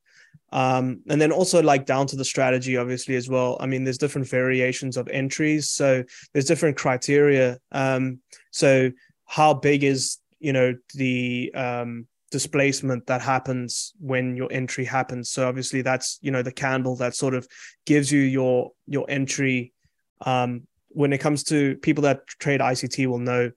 Um, 0.51 1.01
and 1.07 1.21
then 1.21 1.31
also 1.31 1.61
like 1.61 1.85
down 1.85 2.07
to 2.07 2.15
the 2.15 2.25
strategy 2.25 2.75
obviously 2.77 3.15
as 3.15 3.29
well. 3.29 3.57
I 3.59 3.67
mean 3.67 3.83
there's 3.83 3.99
different 3.99 4.27
variations 4.27 4.97
of 4.97 5.07
entries 5.09 5.69
so 5.69 6.03
there's 6.33 6.45
different 6.45 6.77
criteria. 6.77 7.59
Um, 7.71 8.19
so 8.51 8.91
how 9.25 9.53
big 9.53 9.83
is 9.83 10.17
you 10.39 10.53
know 10.53 10.75
the 10.95 11.51
um, 11.53 12.07
displacement 12.31 13.05
that 13.07 13.21
happens 13.21 13.93
when 13.99 14.35
your 14.35 14.51
entry 14.51 14.85
happens? 14.85 15.29
So 15.29 15.47
obviously 15.47 15.83
that's 15.83 16.17
you 16.21 16.31
know 16.31 16.41
the 16.41 16.51
candle 16.51 16.95
that 16.95 17.15
sort 17.15 17.35
of 17.35 17.47
gives 17.85 18.11
you 18.11 18.21
your 18.21 18.71
your 18.87 19.05
entry. 19.07 19.73
Um, 20.21 20.63
when 20.89 21.13
it 21.13 21.19
comes 21.19 21.43
to 21.43 21.77
people 21.77 22.01
that 22.01 22.25
trade 22.25 22.61
ict 22.61 22.97
will 23.07 23.19
know 23.19 23.51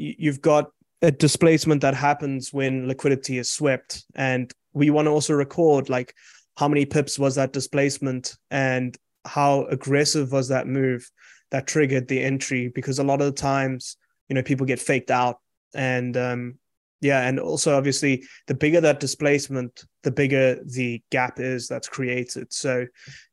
you've 0.00 0.40
got 0.40 0.70
a 1.02 1.10
displacement 1.10 1.80
that 1.82 1.94
happens 1.94 2.52
when 2.52 2.86
liquidity 2.86 3.38
is 3.38 3.50
swept. 3.50 4.04
And 4.14 4.52
we 4.72 4.90
want 4.90 5.06
to 5.06 5.10
also 5.10 5.34
record 5.34 5.88
like 5.88 6.14
how 6.56 6.68
many 6.68 6.84
pips 6.84 7.18
was 7.18 7.34
that 7.36 7.52
displacement 7.52 8.36
and 8.50 8.96
how 9.24 9.64
aggressive 9.66 10.32
was 10.32 10.48
that 10.48 10.66
move 10.66 11.08
that 11.50 11.66
triggered 11.66 12.08
the 12.08 12.22
entry? 12.22 12.68
Because 12.68 12.98
a 12.98 13.04
lot 13.04 13.20
of 13.20 13.26
the 13.26 13.40
times 13.40 13.96
you 14.28 14.34
know 14.34 14.42
people 14.42 14.66
get 14.66 14.78
faked 14.78 15.10
out. 15.10 15.38
And 15.74 16.16
um 16.16 16.54
yeah 17.00 17.26
and 17.26 17.40
also 17.40 17.76
obviously 17.76 18.24
the 18.46 18.54
bigger 18.54 18.80
that 18.82 19.00
displacement 19.00 19.84
the 20.02 20.10
bigger 20.10 20.58
the 20.64 21.02
gap 21.10 21.40
is 21.40 21.68
that's 21.68 21.88
created. 21.88 22.52
So 22.52 22.86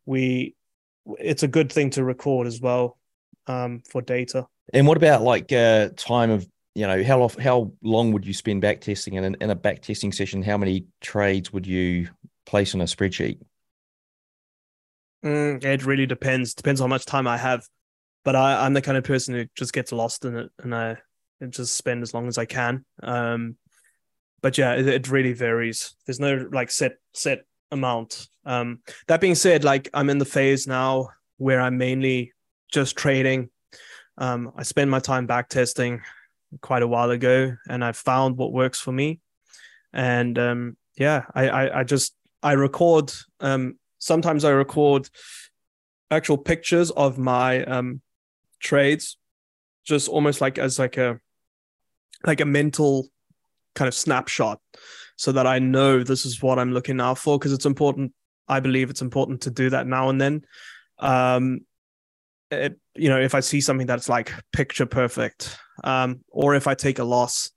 we 0.06 0.56
it's 1.20 1.44
a 1.44 1.48
good 1.48 1.72
thing 1.72 1.90
to 1.92 2.04
record 2.04 2.48
as 2.48 2.62
well 2.62 2.98
um 3.48 3.82
for 3.90 4.02
data. 4.02 4.48
And 4.74 4.88
what 4.88 4.98
about 4.98 5.22
like 5.22 5.52
uh 5.52 5.90
time 5.98 6.30
of 6.32 6.48
you 6.78 6.86
know 6.86 7.04
how 7.04 7.24
off, 7.24 7.36
how 7.40 7.72
long 7.82 8.12
would 8.12 8.24
you 8.24 8.36
spend 8.36 8.62
back 8.62 8.82
testing 8.82 9.18
and 9.18 9.26
in, 9.26 9.38
in 9.42 9.50
a 9.50 9.56
back 9.56 9.82
testing 9.82 10.12
session? 10.12 10.44
How 10.44 10.60
many 10.60 10.86
trades 11.02 11.52
would 11.52 11.66
you 11.66 12.10
place 12.46 12.76
on 12.76 12.82
a 12.82 12.84
spreadsheet? 12.84 13.40
Mm, 15.26 15.66
it 15.66 15.86
really 15.86 16.06
depends. 16.06 16.54
Depends 16.54 16.80
how 16.80 16.86
much 16.86 17.06
time 17.08 17.26
i 17.26 17.36
have. 17.36 17.66
But 18.24 18.36
I, 18.36 18.64
i'm 18.64 18.74
the 18.74 18.84
kind 18.84 18.96
of 18.96 19.04
person 19.04 19.34
who 19.34 19.46
just 19.56 19.74
gets 19.74 19.92
lost 19.92 20.24
in 20.24 20.38
it 20.38 20.52
and 20.60 20.76
i 20.76 20.98
just 21.50 21.76
spend 21.76 22.04
as 22.04 22.14
long 22.14 22.28
as 22.28 22.38
i 22.38 22.46
can. 22.46 22.86
Um 23.02 23.58
but 24.44 24.60
yeah 24.60 24.76
it, 24.76 24.88
it 24.88 25.10
really 25.10 25.34
varies. 25.34 25.96
There's 26.06 26.20
no 26.20 26.48
like 26.52 26.70
set 26.70 26.98
set 27.16 27.42
amount. 27.72 28.28
Um 28.46 28.82
that 29.08 29.20
being 29.20 29.34
said 29.34 29.64
like 29.64 29.90
i'm 29.96 30.12
in 30.12 30.20
the 30.20 30.26
phase 30.26 30.68
now 30.68 31.10
where 31.38 31.60
i'm 31.60 31.80
mainly 31.80 32.34
just 32.72 32.96
trading. 32.96 33.50
Um, 34.20 34.52
I 34.56 34.64
spend 34.64 34.90
my 34.90 35.00
time 35.00 35.28
back 35.28 35.48
testing 35.48 36.02
quite 36.62 36.84
a 36.84 36.88
while 36.88 37.12
ago, 37.12 37.56
and 37.70 37.84
I 37.84 37.92
found 37.92 38.38
what 38.38 38.54
works 38.54 38.80
for 38.80 38.92
me. 38.92 39.20
And 39.94 40.38
um, 40.38 40.78
yeah, 40.98 41.26
I, 41.34 41.50
I, 41.50 41.80
I 41.80 41.84
just 41.84 42.16
I 42.44 42.54
record. 42.54 43.12
Um, 43.40 43.78
sometimes 44.00 44.46
I 44.46 44.52
record 44.52 45.10
actual 46.12 46.38
pictures 46.38 46.92
of 46.92 47.18
my 47.18 47.64
um, 47.64 48.02
trades, 48.60 49.18
just 49.86 50.08
almost 50.08 50.42
like 50.42 50.58
as 50.58 50.80
like 50.80 50.98
a 50.98 51.20
like 52.26 52.42
a 52.42 52.46
mental 52.46 53.08
kind 53.76 53.88
of 53.88 53.94
snapshot, 53.94 54.60
so 55.16 55.32
that 55.32 55.48
I 55.48 55.60
know 55.60 56.04
this 56.04 56.26
is 56.26 56.42
what 56.42 56.60
I'm 56.60 56.74
looking 56.74 57.02
out 57.02 57.18
for 57.18 57.38
because 57.38 57.54
it's 57.54 57.66
important. 57.66 58.14
I 58.48 58.60
believe 58.60 58.90
it's 58.90 59.02
important 59.02 59.42
to 59.42 59.52
do 59.52 59.70
that 59.72 59.88
now 59.88 60.10
and 60.10 60.22
then. 60.22 60.46
Um, 61.00 61.62
it, 62.50 62.80
you 62.96 63.10
know, 63.10 63.20
if 63.20 63.36
I 63.36 63.42
see 63.42 63.62
something 63.62 63.88
that's 63.88 64.10
like 64.10 64.34
picture 64.54 64.86
perfect, 64.86 65.58
um, 65.84 66.22
or 66.30 66.56
if 66.56 66.68
I 66.68 66.74
take 66.74 67.00
a 67.00 67.04
loss 67.04 67.52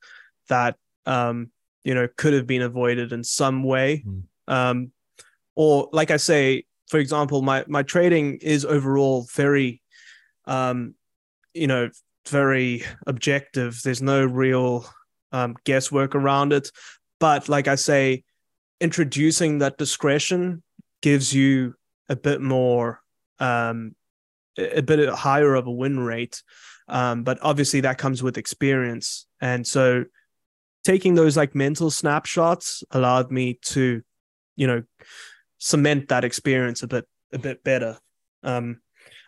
that 0.49 0.77
um, 1.07 1.51
you 1.85 1.95
know 1.95 2.09
could 2.17 2.33
have 2.33 2.47
been 2.47 2.63
avoided 2.63 3.13
in 3.13 3.25
some 3.25 3.63
way, 3.63 4.05
mm. 4.07 4.23
um, 4.49 4.93
or 5.55 5.89
like 5.93 6.11
I 6.11 6.17
say, 6.17 6.65
for 6.89 6.99
example, 6.99 7.43
my 7.43 7.65
my 7.69 7.83
trading 7.83 8.39
is 8.43 8.65
overall 8.65 9.27
very, 9.35 9.83
um, 10.47 10.95
you 11.55 11.67
know, 11.67 11.91
very 12.29 12.85
objective. 13.07 13.81
There's 13.83 14.03
no 14.03 14.25
real 14.25 14.87
um, 15.33 15.57
guesswork 15.65 16.15
around 16.15 16.53
it, 16.53 16.71
but 17.19 17.49
like 17.49 17.69
I 17.69 17.77
say, 17.77 18.25
introducing 18.81 19.59
that 19.59 19.79
discretion 19.79 20.63
gives 21.03 21.33
you 21.33 21.75
a 22.09 22.17
bit 22.17 22.41
more 22.41 23.01
um, 23.39 23.95
a 24.59 24.83
bit 24.83 25.09
higher 25.09 25.55
of 25.55 25.67
a 25.67 25.73
win 25.73 25.99
rate. 25.99 26.43
Um, 26.90 27.22
but 27.22 27.38
obviously 27.42 27.81
that 27.83 27.98
comes 27.98 28.22
with 28.22 28.37
experience. 28.37 29.26
And 29.40 29.66
so 29.66 30.05
taking 30.85 31.14
those 31.14 31.37
like 31.37 31.55
mental 31.55 31.90
snapshots 31.90 32.85
allowed 32.90 33.31
me 33.31 33.59
to, 33.62 34.03
you 34.57 34.66
know, 34.66 34.83
cement 35.59 36.09
that 36.09 36.24
experience 36.24 36.83
a 36.83 36.88
bit 36.88 37.07
a 37.33 37.38
bit 37.38 37.62
better. 37.62 37.98
Um, 38.42 38.81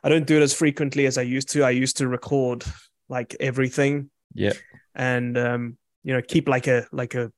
I 0.03 0.09
don't 0.09 0.27
do 0.27 0.37
it 0.37 0.42
as 0.42 0.53
frequently 0.53 1.07
as 1.07 1.16
I 1.16 1.22
used 1.22 1.51
to. 1.51 1.62
I 1.62 1.70
used 1.70 1.98
to 1.98 2.09
record 2.09 2.64
like 3.09 3.37
everything. 3.38 4.11
Yeah. 4.35 4.55
And 4.94 5.38
um, 5.38 5.79
you 6.03 6.12
know, 6.12 6.22
keep 6.22 6.48
like 6.48 6.66
a 6.66 6.87
like 6.90 7.14
a 7.14 7.31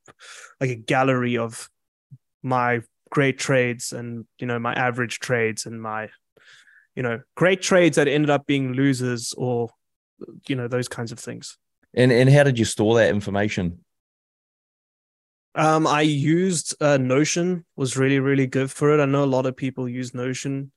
like 0.60 0.70
a 0.70 0.76
gallery 0.76 1.37
of 1.37 1.68
my 2.42 2.80
great 3.10 3.38
trades 3.38 3.92
and 3.92 4.24
you 4.38 4.46
know 4.46 4.58
my 4.58 4.72
average 4.72 5.20
trades 5.20 5.66
and 5.66 5.80
my 5.80 6.08
you 6.94 7.02
know, 7.02 7.20
great 7.34 7.60
trades 7.60 7.96
that 7.96 8.08
ended 8.08 8.30
up 8.30 8.46
being 8.46 8.72
losers 8.72 9.34
or, 9.37 9.70
you 10.46 10.57
know, 10.57 10.68
those 10.68 10.88
kinds 10.88 11.12
of 11.12 11.18
things. 11.18 11.57
And 11.94 12.11
and 12.12 12.31
how 12.31 12.42
did 12.42 12.59
you 12.59 12.64
store 12.64 12.96
that 12.96 13.11
information? 13.11 13.81
Um, 15.55 15.87
I 15.87 16.00
used 16.00 16.74
uh, 16.81 16.96
Notion 16.96 17.64
was 17.77 17.96
really 17.96 18.18
really 18.18 18.46
good 18.46 18.70
for 18.70 18.92
it. 18.92 19.00
I 19.00 19.07
know 19.07 19.24
a 19.24 19.27
lot 19.27 19.46
of 19.46 19.57
people 19.57 19.88
use 19.88 20.14
Notion 20.14 20.72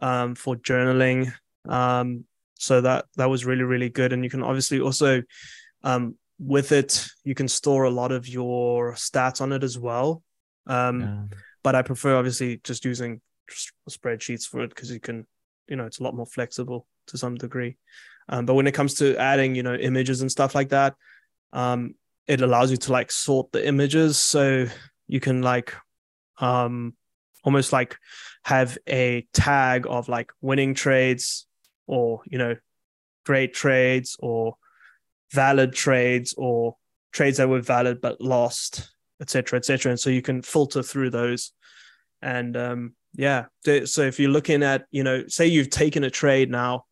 um, 0.00 0.34
for 0.34 0.56
journaling. 0.56 1.32
Um, 1.68 2.24
so 2.54 2.80
that 2.82 3.06
that 3.16 3.28
was 3.28 3.44
really 3.44 3.64
really 3.64 3.88
good. 3.88 4.12
And 4.12 4.22
you 4.22 4.30
can 4.30 4.42
obviously 4.42 4.80
also 4.80 5.22
um, 5.82 6.16
with 6.38 6.72
it 6.72 7.06
you 7.24 7.34
can 7.34 7.48
store 7.48 7.84
a 7.84 7.90
lot 7.90 8.12
of 8.12 8.28
your 8.28 8.94
stats 8.94 9.40
on 9.40 9.52
it 9.52 9.64
as 9.64 9.78
well. 9.78 10.22
Um, 10.66 11.00
yeah. 11.00 11.38
But 11.62 11.74
I 11.74 11.82
prefer 11.82 12.16
obviously 12.16 12.60
just 12.62 12.84
using 12.84 13.20
spreadsheets 13.88 14.44
for 14.44 14.60
it 14.60 14.70
because 14.70 14.90
you 14.90 15.00
can 15.00 15.26
you 15.68 15.76
know 15.76 15.86
it's 15.86 15.98
a 15.98 16.02
lot 16.02 16.14
more 16.14 16.26
flexible 16.26 16.86
to 17.08 17.18
some 17.18 17.34
degree. 17.34 17.76
Um, 18.30 18.46
but 18.46 18.54
when 18.54 18.68
it 18.68 18.72
comes 18.72 18.94
to 18.94 19.16
adding, 19.16 19.54
you 19.54 19.62
know, 19.62 19.74
images 19.74 20.22
and 20.22 20.30
stuff 20.30 20.54
like 20.54 20.70
that, 20.70 20.94
um, 21.52 21.96
it 22.28 22.40
allows 22.40 22.70
you 22.70 22.76
to 22.76 22.92
like 22.92 23.10
sort 23.10 23.50
the 23.50 23.66
images. 23.66 24.16
So 24.16 24.66
you 25.08 25.20
can 25.20 25.42
like 25.42 25.74
um 26.38 26.94
almost 27.42 27.72
like 27.72 27.98
have 28.44 28.78
a 28.88 29.26
tag 29.34 29.86
of 29.88 30.08
like 30.08 30.30
winning 30.40 30.74
trades 30.74 31.46
or 31.86 32.22
you 32.24 32.38
know 32.38 32.56
great 33.26 33.52
trades 33.52 34.16
or 34.20 34.54
valid 35.32 35.72
trades 35.72 36.32
or 36.38 36.76
trades 37.12 37.38
that 37.38 37.48
were 37.48 37.60
valid 37.60 38.00
but 38.00 38.20
lost 38.20 38.90
etc 39.20 39.58
etc 39.58 39.90
and 39.90 40.00
so 40.00 40.08
you 40.08 40.22
can 40.22 40.40
filter 40.40 40.82
through 40.82 41.10
those. 41.10 41.52
And 42.22 42.56
um 42.56 42.94
yeah. 43.14 43.46
So 43.64 44.02
if 44.02 44.20
you're 44.20 44.30
looking 44.30 44.62
at, 44.62 44.86
you 44.92 45.02
know, 45.02 45.24
say 45.26 45.48
you've 45.48 45.70
taken 45.70 46.04
a 46.04 46.10
trade 46.10 46.48
now 46.48 46.84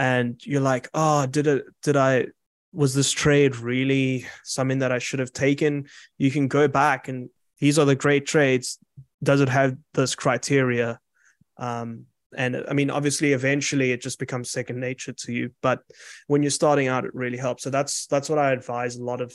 and 0.00 0.40
you're 0.46 0.62
like, 0.62 0.88
oh, 0.94 1.26
did 1.26 1.46
it, 1.46 1.64
did 1.82 1.94
I, 1.94 2.28
was 2.72 2.94
this 2.94 3.12
trade 3.12 3.56
really 3.56 4.24
something 4.44 4.78
that 4.78 4.92
I 4.92 4.98
should 4.98 5.18
have 5.18 5.32
taken? 5.32 5.88
You 6.16 6.30
can 6.30 6.48
go 6.48 6.68
back 6.68 7.08
and 7.08 7.28
these 7.58 7.78
are 7.78 7.84
the 7.84 7.94
great 7.94 8.24
trades. 8.24 8.78
Does 9.22 9.42
it 9.42 9.50
have 9.50 9.76
this 9.92 10.14
criteria? 10.14 10.98
Um, 11.58 12.06
and 12.34 12.64
I 12.66 12.72
mean, 12.72 12.88
obviously, 12.88 13.34
eventually 13.34 13.92
it 13.92 14.00
just 14.00 14.18
becomes 14.18 14.50
second 14.50 14.80
nature 14.80 15.12
to 15.12 15.32
you. 15.32 15.50
But 15.60 15.80
when 16.28 16.42
you're 16.42 16.50
starting 16.50 16.88
out, 16.88 17.04
it 17.04 17.14
really 17.14 17.36
helps. 17.36 17.62
So 17.64 17.68
that's 17.68 18.06
that's 18.06 18.30
what 18.30 18.38
I 18.38 18.52
advise 18.52 18.96
a 18.96 19.04
lot 19.04 19.20
of 19.20 19.34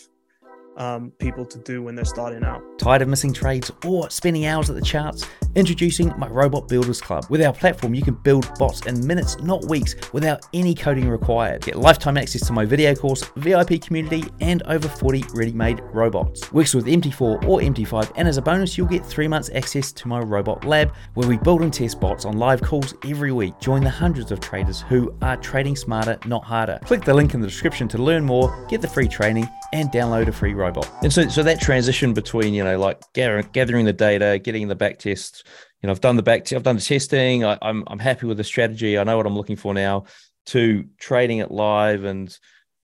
um, 0.77 1.11
people 1.19 1.45
to 1.45 1.57
do 1.59 1.81
when 1.81 1.95
they're 1.95 2.05
starting 2.05 2.43
out. 2.43 2.61
Tired 2.77 3.01
of 3.01 3.07
missing 3.07 3.33
trades 3.33 3.71
or 3.85 4.09
spending 4.09 4.45
hours 4.45 4.69
at 4.69 4.75
the 4.75 4.81
charts? 4.81 5.25
Introducing 5.55 6.13
my 6.17 6.27
Robot 6.27 6.67
Builders 6.67 7.01
Club. 7.01 7.25
With 7.29 7.41
our 7.41 7.53
platform, 7.53 7.93
you 7.93 8.01
can 8.01 8.15
build 8.15 8.49
bots 8.59 8.85
in 8.85 9.05
minutes, 9.07 9.39
not 9.39 9.65
weeks, 9.65 9.95
without 10.11 10.45
any 10.53 10.75
coding 10.75 11.07
required. 11.07 11.61
Get 11.61 11.77
lifetime 11.77 12.17
access 12.17 12.45
to 12.47 12.53
my 12.53 12.65
video 12.65 12.93
course, 12.93 13.23
VIP 13.37 13.81
community, 13.81 14.25
and 14.41 14.61
over 14.63 14.89
40 14.89 15.23
ready 15.33 15.53
made 15.53 15.79
robots. 15.93 16.51
Works 16.51 16.73
with 16.73 16.85
MT4 16.85 17.21
or 17.21 17.59
MT5, 17.61 18.11
and 18.17 18.27
as 18.27 18.37
a 18.37 18.41
bonus, 18.41 18.77
you'll 18.77 18.87
get 18.87 19.05
three 19.05 19.29
months 19.29 19.49
access 19.53 19.93
to 19.93 20.07
my 20.09 20.19
robot 20.19 20.65
lab, 20.65 20.93
where 21.13 21.27
we 21.27 21.37
build 21.37 21.61
and 21.61 21.73
test 21.73 22.01
bots 22.01 22.25
on 22.25 22.37
live 22.37 22.61
calls 22.61 22.93
every 23.07 23.31
week. 23.31 23.57
Join 23.59 23.81
the 23.81 23.89
hundreds 23.89 24.31
of 24.31 24.41
traders 24.41 24.81
who 24.81 25.15
are 25.21 25.37
trading 25.37 25.77
smarter, 25.77 26.19
not 26.25 26.43
harder. 26.43 26.79
Click 26.83 27.05
the 27.05 27.13
link 27.13 27.33
in 27.33 27.39
the 27.39 27.47
description 27.47 27.87
to 27.87 27.97
learn 27.97 28.25
more, 28.25 28.65
get 28.67 28.81
the 28.81 28.87
free 28.87 29.07
training, 29.07 29.47
and 29.71 29.89
download 29.89 30.27
a 30.27 30.33
free 30.33 30.53
robot. 30.53 30.64
And 31.01 31.11
so, 31.11 31.27
so 31.27 31.43
that 31.43 31.59
transition 31.59 32.13
between 32.13 32.53
you 32.53 32.63
know 32.63 32.77
like 32.77 33.01
gathering, 33.13 33.85
the 33.85 33.93
data, 33.93 34.39
getting 34.39 34.67
the 34.67 34.75
back 34.75 34.99
test. 34.99 35.45
You 35.81 35.87
know, 35.87 35.91
I've 35.91 36.01
done 36.01 36.15
the 36.15 36.23
back, 36.23 36.51
I've 36.51 36.63
done 36.63 36.77
the 36.77 36.81
testing. 36.81 37.43
I, 37.43 37.57
I'm 37.61 37.83
I'm 37.87 37.99
happy 37.99 38.25
with 38.25 38.37
the 38.37 38.43
strategy. 38.43 38.97
I 38.97 39.03
know 39.03 39.17
what 39.17 39.25
I'm 39.25 39.35
looking 39.35 39.55
for 39.55 39.73
now. 39.73 40.05
To 40.47 40.85
trading 40.99 41.39
it 41.39 41.49
live 41.49 42.03
and 42.03 42.37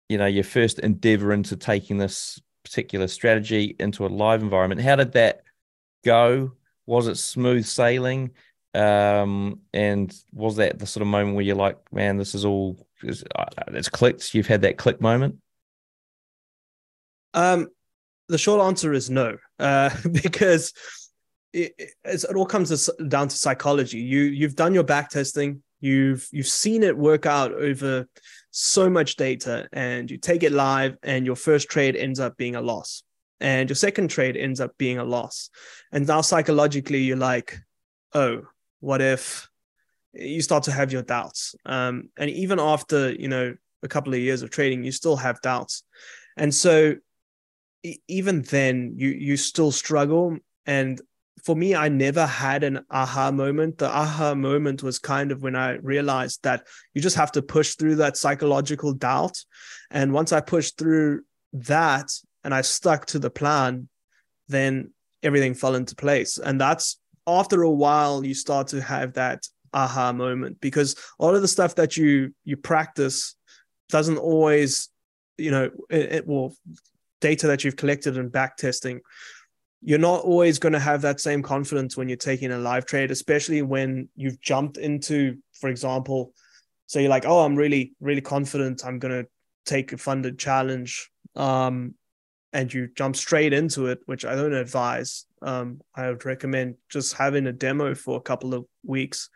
you 0.08 0.18
know 0.18 0.26
your 0.26 0.44
first 0.44 0.78
endeavor 0.78 1.32
into 1.32 1.56
taking 1.56 1.98
this 1.98 2.40
particular 2.64 3.08
strategy 3.08 3.76
into 3.78 4.06
a 4.06 4.08
live 4.08 4.42
environment. 4.42 4.80
How 4.80 4.96
did 4.96 5.12
that 5.12 5.42
go? 6.04 6.52
Was 6.86 7.06
it 7.06 7.16
smooth 7.16 7.64
sailing? 7.64 8.30
Um, 8.74 9.60
and 9.72 10.14
was 10.32 10.56
that 10.56 10.78
the 10.78 10.86
sort 10.86 11.02
of 11.02 11.08
moment 11.08 11.34
where 11.34 11.44
you're 11.44 11.56
like, 11.56 11.78
man, 11.92 12.16
this 12.16 12.34
is 12.34 12.44
all 12.44 12.86
uh, 13.04 13.44
it's 13.68 13.88
clicked? 13.88 14.34
You've 14.34 14.46
had 14.46 14.62
that 14.62 14.76
click 14.76 15.00
moment. 15.00 15.38
Um, 17.34 17.68
the 18.28 18.38
short 18.38 18.60
answer 18.60 18.92
is 18.92 19.10
no, 19.10 19.36
uh, 19.58 19.90
because 20.22 20.72
it, 21.52 21.72
it, 22.04 22.24
all 22.36 22.46
comes 22.46 22.90
down 23.08 23.28
to 23.28 23.36
psychology. 23.36 23.98
You 23.98 24.20
you've 24.22 24.56
done 24.56 24.74
your 24.74 24.84
back 24.84 25.10
testing, 25.10 25.62
you've 25.80 26.28
you've 26.30 26.48
seen 26.48 26.82
it 26.82 26.96
work 26.96 27.26
out 27.26 27.52
over 27.52 28.06
so 28.50 28.90
much 28.90 29.16
data, 29.16 29.68
and 29.72 30.10
you 30.10 30.18
take 30.18 30.42
it 30.42 30.52
live, 30.52 30.96
and 31.02 31.26
your 31.26 31.36
first 31.36 31.68
trade 31.68 31.96
ends 31.96 32.20
up 32.20 32.36
being 32.36 32.56
a 32.56 32.60
loss, 32.60 33.02
and 33.40 33.68
your 33.68 33.76
second 33.76 34.08
trade 34.08 34.36
ends 34.36 34.60
up 34.60 34.76
being 34.78 34.98
a 34.98 35.04
loss, 35.04 35.50
and 35.92 36.06
now 36.06 36.20
psychologically 36.20 37.02
you're 37.02 37.16
like, 37.16 37.58
oh, 38.14 38.42
what 38.80 39.00
if? 39.00 39.48
You 40.12 40.40
start 40.42 40.64
to 40.64 40.72
have 40.72 40.92
your 40.92 41.02
doubts, 41.02 41.54
um, 41.64 42.10
and 42.18 42.30
even 42.30 42.60
after 42.60 43.12
you 43.12 43.28
know 43.28 43.54
a 43.82 43.88
couple 43.88 44.12
of 44.12 44.20
years 44.20 44.42
of 44.42 44.50
trading, 44.50 44.84
you 44.84 44.92
still 44.92 45.16
have 45.16 45.40
doubts, 45.40 45.84
and 46.36 46.54
so 46.54 46.96
even 47.82 48.42
then 48.42 48.94
you 48.96 49.10
you 49.10 49.36
still 49.36 49.72
struggle. 49.72 50.36
And 50.66 51.00
for 51.44 51.54
me 51.54 51.74
i 51.74 51.88
never 51.88 52.26
had 52.26 52.64
an 52.64 52.84
aha 52.90 53.30
moment. 53.30 53.78
The 53.78 53.88
aha 53.88 54.34
moment 54.34 54.82
was 54.82 54.98
kind 54.98 55.32
of 55.32 55.42
when 55.42 55.56
i 55.56 55.72
realized 55.76 56.42
that 56.42 56.66
you 56.94 57.00
just 57.00 57.16
have 57.16 57.32
to 57.32 57.42
push 57.42 57.74
through 57.74 57.96
that 57.96 58.16
psychological 58.16 58.92
doubt. 58.92 59.38
And 59.90 60.12
once 60.12 60.32
i 60.32 60.40
pushed 60.40 60.78
through 60.78 61.22
that 61.52 62.10
and 62.44 62.54
i 62.54 62.60
stuck 62.60 63.06
to 63.06 63.18
the 63.18 63.30
plan 63.30 63.88
then 64.48 64.92
everything 65.22 65.54
fell 65.54 65.74
into 65.74 65.94
place. 65.94 66.38
And 66.38 66.60
that's 66.60 66.98
after 67.26 67.62
a 67.62 67.70
while 67.70 68.24
you 68.24 68.34
start 68.34 68.68
to 68.68 68.80
have 68.80 69.14
that 69.14 69.46
aha 69.74 70.12
moment 70.12 70.60
because 70.60 70.96
all 71.18 71.34
of 71.36 71.42
the 71.42 71.48
stuff 71.48 71.74
that 71.74 71.96
you 71.96 72.34
you 72.44 72.56
practice 72.56 73.36
doesn't 73.90 74.16
always 74.16 74.88
you 75.36 75.50
know 75.50 75.70
it, 75.90 76.12
it 76.12 76.26
will 76.26 76.56
data 77.20 77.46
that 77.48 77.64
you've 77.64 77.76
collected 77.76 78.16
and 78.16 78.30
back 78.30 78.56
testing, 78.56 79.00
you're 79.80 79.98
not 79.98 80.22
always 80.22 80.58
going 80.58 80.72
to 80.72 80.80
have 80.80 81.02
that 81.02 81.20
same 81.20 81.42
confidence 81.42 81.96
when 81.96 82.08
you're 82.08 82.16
taking 82.16 82.50
a 82.50 82.58
live 82.58 82.84
trade, 82.86 83.10
especially 83.10 83.62
when 83.62 84.08
you've 84.16 84.40
jumped 84.40 84.76
into, 84.76 85.36
for 85.52 85.68
example, 85.68 86.32
so 86.88 86.98
you're 86.98 87.10
like, 87.10 87.26
oh, 87.26 87.44
I'm 87.44 87.54
really, 87.54 87.92
really 88.00 88.22
confident 88.22 88.84
I'm 88.84 88.98
going 88.98 89.22
to 89.22 89.28
take 89.66 89.92
a 89.92 89.98
funded 89.98 90.38
challenge. 90.38 91.10
Um, 91.36 91.94
and 92.54 92.72
you 92.72 92.88
jump 92.96 93.14
straight 93.14 93.52
into 93.52 93.86
it, 93.86 94.00
which 94.06 94.24
I 94.24 94.34
don't 94.34 94.54
advise. 94.54 95.26
Um, 95.42 95.82
I 95.94 96.08
would 96.08 96.24
recommend 96.24 96.76
just 96.88 97.12
having 97.12 97.46
a 97.46 97.52
demo 97.52 97.94
for 97.94 98.16
a 98.16 98.22
couple 98.22 98.54
of 98.54 98.64
weeks. 98.82 99.28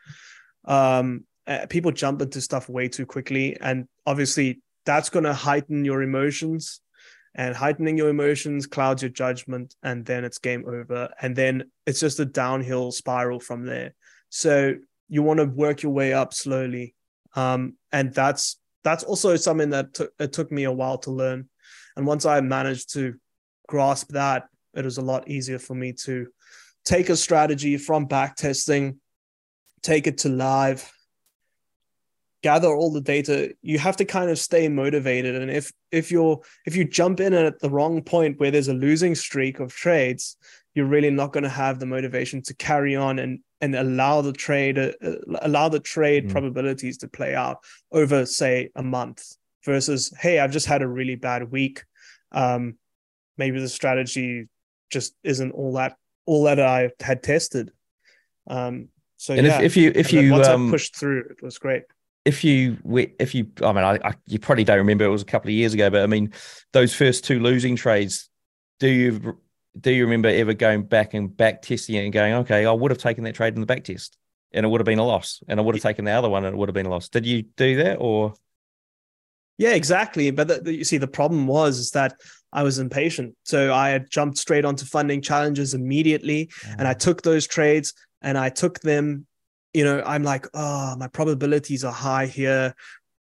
Um, 0.65 1.25
uh, 1.47 1.67
people 1.69 1.93
jump 1.93 2.23
into 2.23 2.41
stuff 2.41 2.71
way 2.71 2.89
too 2.89 3.05
quickly, 3.05 3.59
and 3.61 3.87
obviously 4.07 4.63
that's 4.87 5.11
going 5.11 5.25
to 5.25 5.35
heighten 5.35 5.85
your 5.85 6.03
emotions 6.03 6.81
and 7.35 7.55
heightening 7.57 7.97
your 7.97 8.09
emotions 8.09 8.67
clouds 8.67 9.03
your 9.03 9.11
judgment 9.11 9.75
and 9.83 10.05
then 10.05 10.25
it's 10.25 10.39
game 10.39 10.65
over. 10.67 11.09
And 11.21 11.35
then 11.35 11.65
it's 11.87 12.01
just 12.01 12.21
a 12.21 12.25
downhill 12.25 12.93
spiral 12.93 13.41
from 13.41 13.65
there. 13.65 13.95
So 14.29 14.75
you 15.09 15.23
want 15.23 15.41
to 15.41 15.47
work 15.47 15.83
your 15.83 15.93
way 15.93 16.13
up 16.13 16.35
slowly. 16.35 16.95
Um, 17.35 17.75
and 17.91 18.13
that's 18.13 18.59
that's 18.85 19.05
also 19.05 19.37
something 19.37 19.71
that 19.71 19.95
t- 19.95 20.07
it 20.19 20.33
took 20.33 20.51
me 20.51 20.65
a 20.65 20.73
while 20.73 20.99
to 20.99 21.11
learn. 21.11 21.49
And 21.97 22.07
once 22.07 22.27
i 22.27 22.41
managed 22.41 22.93
to 22.95 23.15
grasp 23.69 24.11
that 24.11 24.49
it 24.75 24.85
was 24.85 24.99
a 24.99 25.03
lot 25.03 25.29
easier 25.29 25.59
for 25.59 25.75
me 25.75 25.93
to 25.93 26.27
take 26.85 27.09
a 27.09 27.17
strategy 27.17 27.77
from 27.77 28.07
back 28.07 28.37
testing 28.37 28.99
take 29.83 30.07
it 30.07 30.19
to 30.19 30.29
live 30.29 30.91
gather 32.43 32.69
all 32.69 32.91
the 32.91 33.01
data 33.01 33.55
you 33.63 33.79
have 33.79 33.97
to 33.97 34.05
kind 34.05 34.31
of 34.31 34.39
stay 34.39 34.69
motivated. 34.69 35.35
And 35.37 35.51
if 35.51 35.73
if 35.91 36.11
you're 36.11 36.41
if 36.67 36.77
you 36.77 36.85
jump 36.85 37.21
in 37.21 37.33
at 37.33 37.61
the 37.61 37.71
wrong 37.71 38.03
point 38.03 38.39
where 38.39 38.51
there's 38.51 38.69
a 38.69 38.75
losing 38.75 39.15
streak 39.15 39.61
of 39.61 39.73
trades 39.73 40.37
you're 40.75 40.87
really 40.87 41.11
not 41.11 41.33
going 41.33 41.45
to 41.45 41.51
have 41.51 41.79
the 41.79 41.87
motivation 41.87 42.43
to 42.43 42.55
carry 42.55 42.97
on 42.97 43.19
and 43.19 43.41
and 43.61 43.75
allow 43.75 44.21
the 44.21 44.33
trade 44.33 44.79
uh, 44.79 44.93
allow 45.43 45.69
the 45.69 45.81
trade 45.81 46.27
mm. 46.27 46.33
probabilities 46.33 46.99
to 46.99 47.09
play 47.09 47.35
out 47.35 47.59
over 47.93 48.27
say 48.27 48.71
a 48.75 48.83
month 48.83 49.37
versus 49.65 50.13
hey 50.19 50.41
i've 50.41 50.53
just 50.53 50.67
had 50.67 50.83
a 50.83 50.89
really 50.89 51.17
bad 51.17 51.51
week. 51.51 51.85
Um 52.33 52.79
maybe 53.39 53.61
the 53.61 53.69
strategy 53.69 54.49
just 54.91 55.15
isn't 55.23 55.53
all 55.53 55.75
that 55.75 55.97
all 56.27 56.45
that 56.45 56.61
i 56.61 56.91
had 57.01 57.23
tested. 57.23 57.71
Um 58.49 58.89
so 59.17 59.35
and 59.35 59.47
yeah, 59.47 59.59
if, 59.59 59.65
if 59.65 59.77
you 59.77 59.93
if 59.95 60.13
you 60.13 60.33
once 60.33 60.49
um, 60.49 60.67
I 60.67 60.71
pushed 60.71 60.97
through 60.97 61.27
it 61.31 61.43
was 61.43 61.59
great 61.59 61.85
if 62.25 62.45
you 62.45 62.79
if 63.19 63.35
you 63.35 63.49
i 63.63 63.73
mean 63.73 63.85
I, 63.85 63.99
I, 64.05 64.15
you 64.27 64.39
probably 64.39 64.65
don't 64.65 64.79
remember 64.79 65.05
it 65.05 65.09
was 65.09 65.23
a 65.23 65.27
couple 65.27 65.49
of 65.49 65.55
years 65.55 65.75
ago 65.75 65.91
but 65.91 66.03
i 66.03 66.07
mean 66.07 66.33
those 66.73 66.95
first 66.95 67.25
two 67.25 67.41
losing 67.41 67.77
trades 67.77 68.29
do 68.79 68.89
you 68.89 69.39
do 69.81 69.91
you 69.91 70.05
remember 70.05 70.29
ever 70.29 70.55
going 70.55 70.85
back 70.85 71.15
and 71.15 71.37
back 71.37 71.63
testing 71.63 71.97
it 71.97 72.05
and 72.05 72.13
going 72.13 72.35
okay 72.35 72.65
i 72.65 72.73
would 72.73 72.91
have 72.91 72.99
taken 72.99 73.25
that 73.25 73.35
trade 73.35 73.55
in 73.55 73.61
the 73.61 73.67
back 73.67 73.85
test 73.85 74.17
and 74.53 74.67
it 74.67 74.69
would 74.69 74.81
have 74.81 74.87
been 74.87 74.99
a 74.99 75.05
loss 75.05 75.43
and 75.49 75.59
i 75.59 75.63
would 75.63 75.75
have 75.75 75.83
taken 75.83 76.05
the 76.05 76.11
other 76.11 76.29
one 76.29 76.45
and 76.45 76.55
it 76.55 76.59
would 76.59 76.69
have 76.69 76.75
been 76.75 76.87
a 76.87 76.91
loss. 76.91 77.09
Did 77.09 77.27
you 77.27 77.43
do 77.57 77.77
that 77.77 77.97
or? 77.97 78.35
Yeah 79.59 79.75
exactly. 79.75 80.31
But 80.31 80.49
the, 80.49 80.61
the, 80.61 80.75
you 80.75 80.85
see 80.85 80.99
the 80.99 81.07
problem 81.07 81.47
was 81.47 81.79
is 81.79 81.91
that 81.91 82.15
i 82.53 82.63
was 82.63 82.79
impatient. 82.79 83.35
So 83.45 83.73
i 83.73 83.91
had 83.91 84.11
jumped 84.11 84.39
straight 84.39 84.65
onto 84.65 84.85
funding 84.85 85.23
challenges 85.23 85.75
immediately 85.75 86.47
mm. 86.47 86.75
and 86.79 86.87
i 86.87 86.95
took 86.95 87.23
those 87.23 87.47
trades 87.47 87.95
and 88.21 88.39
i 88.39 88.49
took 88.49 88.81
them 88.81 89.27
you 89.75 89.85
know, 89.85 90.03
I'm 90.05 90.23
like, 90.23 90.47
oh, 90.55 90.97
my 90.97 91.09
probabilities 91.09 91.85
are 91.85 91.93
high 91.93 92.27
here. 92.27 92.75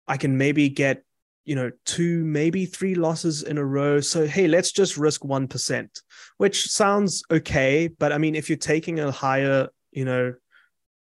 I 0.07 0.17
can 0.17 0.37
maybe 0.37 0.69
get, 0.69 1.03
you 1.45 1.55
know, 1.55 1.71
two, 1.85 2.23
maybe 2.23 2.65
three 2.65 2.95
losses 2.95 3.43
in 3.43 3.57
a 3.57 3.65
row. 3.65 3.99
So, 3.99 4.25
hey, 4.25 4.47
let's 4.47 4.71
just 4.71 4.97
risk 4.97 5.21
1%, 5.21 6.01
which 6.37 6.67
sounds 6.67 7.23
okay. 7.29 7.87
But 7.87 8.13
I 8.13 8.17
mean, 8.17 8.35
if 8.35 8.49
you're 8.49 8.57
taking 8.57 8.99
a 8.99 9.11
higher, 9.11 9.69
you 9.91 10.05
know, 10.05 10.33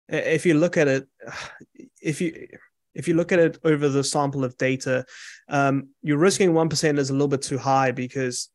if 0.08 0.46
you 0.46 0.54
look 0.54 0.76
at 0.76 0.88
it, 0.88 1.06
if 2.02 2.20
you, 2.20 2.48
if 2.94 3.06
you 3.06 3.14
look 3.14 3.30
at 3.30 3.38
it 3.38 3.58
over 3.62 3.88
the 3.88 4.02
sample 4.02 4.42
of 4.42 4.56
data, 4.56 5.04
um, 5.48 5.90
you're 6.02 6.18
risking 6.18 6.52
1% 6.52 6.98
is 6.98 7.10
a 7.10 7.12
little 7.12 7.28
bit 7.28 7.42
too 7.42 7.58
high 7.58 7.92
because, 7.92 8.48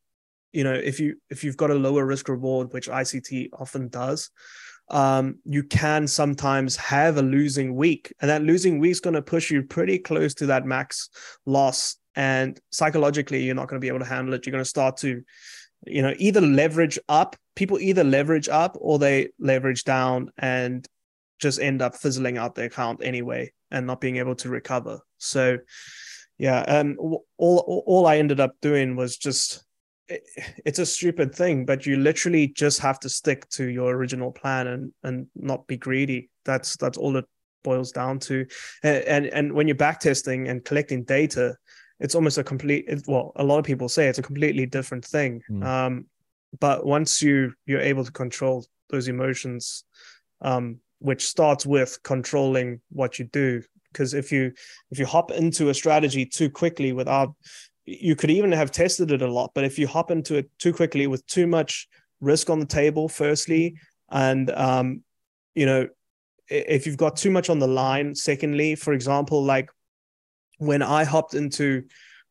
you 0.51 0.63
know, 0.63 0.73
if 0.73 0.99
you, 0.99 1.17
if 1.29 1.43
you've 1.43 1.57
got 1.57 1.69
a 1.69 1.75
lower 1.75 2.05
risk 2.05 2.27
reward, 2.27 2.73
which 2.73 2.89
ICT 2.89 3.49
often 3.53 3.87
does, 3.87 4.31
um, 4.91 5.39
you 5.45 5.63
can 5.63 6.07
sometimes 6.07 6.75
have 6.75 7.17
a 7.17 7.21
losing 7.21 7.75
week, 7.75 8.13
and 8.21 8.29
that 8.29 8.43
losing 8.43 8.77
week 8.77 8.91
is 8.91 8.99
going 8.99 9.15
to 9.15 9.21
push 9.21 9.49
you 9.49 9.63
pretty 9.63 9.97
close 9.97 10.33
to 10.35 10.45
that 10.47 10.65
max 10.65 11.09
loss. 11.45 11.95
And 12.15 12.59
psychologically, 12.71 13.43
you're 13.43 13.55
not 13.55 13.69
going 13.69 13.79
to 13.79 13.83
be 13.83 13.87
able 13.87 13.99
to 13.99 14.05
handle 14.05 14.33
it. 14.33 14.45
You're 14.45 14.51
going 14.51 14.63
to 14.63 14.69
start 14.69 14.97
to, 14.97 15.23
you 15.87 16.01
know, 16.01 16.13
either 16.17 16.41
leverage 16.41 16.99
up. 17.07 17.37
People 17.55 17.79
either 17.79 18.03
leverage 18.03 18.49
up 18.49 18.77
or 18.79 18.99
they 18.99 19.29
leverage 19.39 19.85
down, 19.85 20.29
and 20.37 20.85
just 21.39 21.59
end 21.59 21.81
up 21.81 21.95
fizzling 21.95 22.37
out 22.37 22.55
the 22.55 22.65
account 22.65 22.99
anyway, 23.01 23.51
and 23.71 23.87
not 23.87 24.01
being 24.01 24.17
able 24.17 24.35
to 24.35 24.49
recover. 24.49 24.99
So, 25.17 25.57
yeah, 26.37 26.59
um, 26.61 26.97
all 26.99 27.83
all 27.87 28.07
I 28.07 28.17
ended 28.17 28.41
up 28.41 28.55
doing 28.61 28.97
was 28.97 29.15
just 29.17 29.63
it's 30.65 30.79
a 30.79 30.85
stupid 30.85 31.33
thing, 31.33 31.65
but 31.65 31.85
you 31.85 31.97
literally 31.97 32.47
just 32.47 32.79
have 32.79 32.99
to 33.01 33.09
stick 33.09 33.47
to 33.49 33.69
your 33.69 33.95
original 33.95 34.31
plan 34.31 34.67
and 34.67 34.93
and 35.03 35.27
not 35.35 35.67
be 35.67 35.77
greedy. 35.77 36.29
That's 36.45 36.77
that's 36.77 36.97
all 36.97 37.17
it 37.17 37.25
boils 37.63 37.91
down 37.91 38.19
to. 38.19 38.45
And 38.83 39.03
and, 39.05 39.25
and 39.27 39.53
when 39.53 39.67
you're 39.67 39.75
backtesting 39.75 40.49
and 40.49 40.63
collecting 40.63 41.03
data, 41.03 41.55
it's 41.99 42.15
almost 42.15 42.37
a 42.37 42.43
complete. 42.43 42.89
Well, 43.07 43.31
a 43.35 43.43
lot 43.43 43.59
of 43.59 43.65
people 43.65 43.89
say 43.89 44.07
it's 44.07 44.19
a 44.19 44.23
completely 44.23 44.65
different 44.65 45.05
thing. 45.05 45.41
Mm. 45.49 45.65
Um, 45.65 46.05
but 46.59 46.85
once 46.85 47.21
you 47.21 47.53
you're 47.65 47.81
able 47.81 48.03
to 48.03 48.11
control 48.11 48.65
those 48.89 49.07
emotions, 49.07 49.83
um, 50.41 50.79
which 50.99 51.27
starts 51.27 51.65
with 51.65 51.97
controlling 52.03 52.81
what 52.89 53.19
you 53.19 53.25
do, 53.25 53.61
because 53.91 54.13
if 54.13 54.31
you 54.31 54.51
if 54.89 54.99
you 54.99 55.05
hop 55.05 55.31
into 55.31 55.69
a 55.69 55.73
strategy 55.73 56.25
too 56.25 56.49
quickly 56.49 56.91
without 56.91 57.33
you 57.85 58.15
could 58.15 58.29
even 58.29 58.51
have 58.51 58.71
tested 58.71 59.11
it 59.11 59.21
a 59.21 59.31
lot 59.31 59.51
but 59.53 59.63
if 59.63 59.79
you 59.79 59.87
hop 59.87 60.11
into 60.11 60.35
it 60.35 60.49
too 60.59 60.73
quickly 60.73 61.07
with 61.07 61.25
too 61.27 61.47
much 61.47 61.87
risk 62.19 62.49
on 62.49 62.59
the 62.59 62.65
table 62.65 63.09
firstly 63.09 63.75
and 64.11 64.51
um 64.51 65.01
you 65.55 65.65
know 65.65 65.87
if 66.47 66.85
you've 66.85 66.97
got 66.97 67.15
too 67.15 67.31
much 67.31 67.49
on 67.49 67.59
the 67.59 67.67
line 67.67 68.13
secondly 68.13 68.75
for 68.75 68.93
example 68.93 69.43
like 69.43 69.69
when 70.57 70.81
i 70.81 71.03
hopped 71.03 71.33
into 71.33 71.83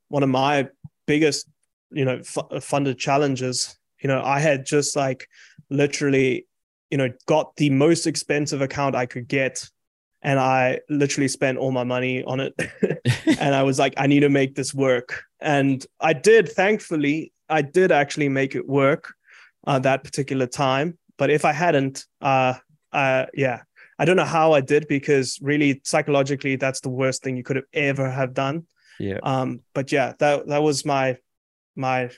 one 0.08 0.22
of 0.22 0.28
my 0.28 0.68
biggest 1.06 1.48
you 1.90 2.04
know 2.04 2.20
f- 2.20 2.62
funded 2.62 2.98
challenges 2.98 3.76
you 4.00 4.08
know 4.08 4.22
i 4.22 4.38
had 4.38 4.64
just 4.64 4.94
like 4.94 5.28
literally 5.68 6.46
you 6.90 6.98
know 6.98 7.08
got 7.26 7.54
the 7.56 7.70
most 7.70 8.06
expensive 8.06 8.60
account 8.60 8.94
i 8.94 9.06
could 9.06 9.26
get 9.26 9.68
and 10.22 10.38
I 10.38 10.80
literally 10.88 11.28
spent 11.28 11.58
all 11.58 11.72
my 11.72 11.84
money 11.84 12.22
on 12.24 12.40
it. 12.40 12.54
and 13.40 13.54
I 13.54 13.62
was 13.62 13.78
like, 13.78 13.94
I 13.96 14.06
need 14.06 14.20
to 14.20 14.28
make 14.28 14.54
this 14.54 14.74
work. 14.74 15.24
And 15.40 15.84
I 16.00 16.12
did, 16.12 16.48
thankfully, 16.50 17.32
I 17.48 17.62
did 17.62 17.92
actually 17.92 18.28
make 18.28 18.54
it 18.54 18.68
work 18.68 19.14
uh, 19.66 19.78
that 19.80 20.04
particular 20.04 20.46
time. 20.46 20.98
But 21.18 21.30
if 21.30 21.44
I 21.44 21.52
hadn't, 21.52 22.06
uh, 22.20 22.54
uh, 22.92 23.26
yeah, 23.34 23.62
I 23.98 24.04
don't 24.04 24.16
know 24.16 24.24
how 24.24 24.52
I 24.52 24.60
did 24.60 24.88
because 24.88 25.38
really 25.42 25.80
psychologically, 25.84 26.56
that's 26.56 26.80
the 26.80 26.88
worst 26.88 27.22
thing 27.22 27.36
you 27.36 27.42
could 27.42 27.56
have 27.56 27.66
ever 27.74 28.10
have 28.10 28.32
done. 28.32 28.66
Yeah. 28.98 29.18
Um, 29.22 29.60
but 29.74 29.92
yeah, 29.92 30.14
that 30.18 30.46
that 30.48 30.62
was 30.62 30.84
my 30.84 31.16
my 31.76 32.10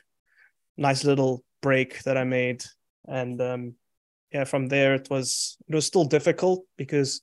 nice 0.76 1.04
little 1.04 1.44
break 1.60 2.02
that 2.04 2.16
I 2.16 2.24
made, 2.24 2.64
and 3.06 3.40
um, 3.40 3.74
yeah, 4.32 4.44
from 4.44 4.68
there 4.68 4.94
it 4.94 5.08
was 5.10 5.56
it 5.68 5.74
was 5.74 5.86
still 5.86 6.04
difficult 6.04 6.64
because 6.76 7.20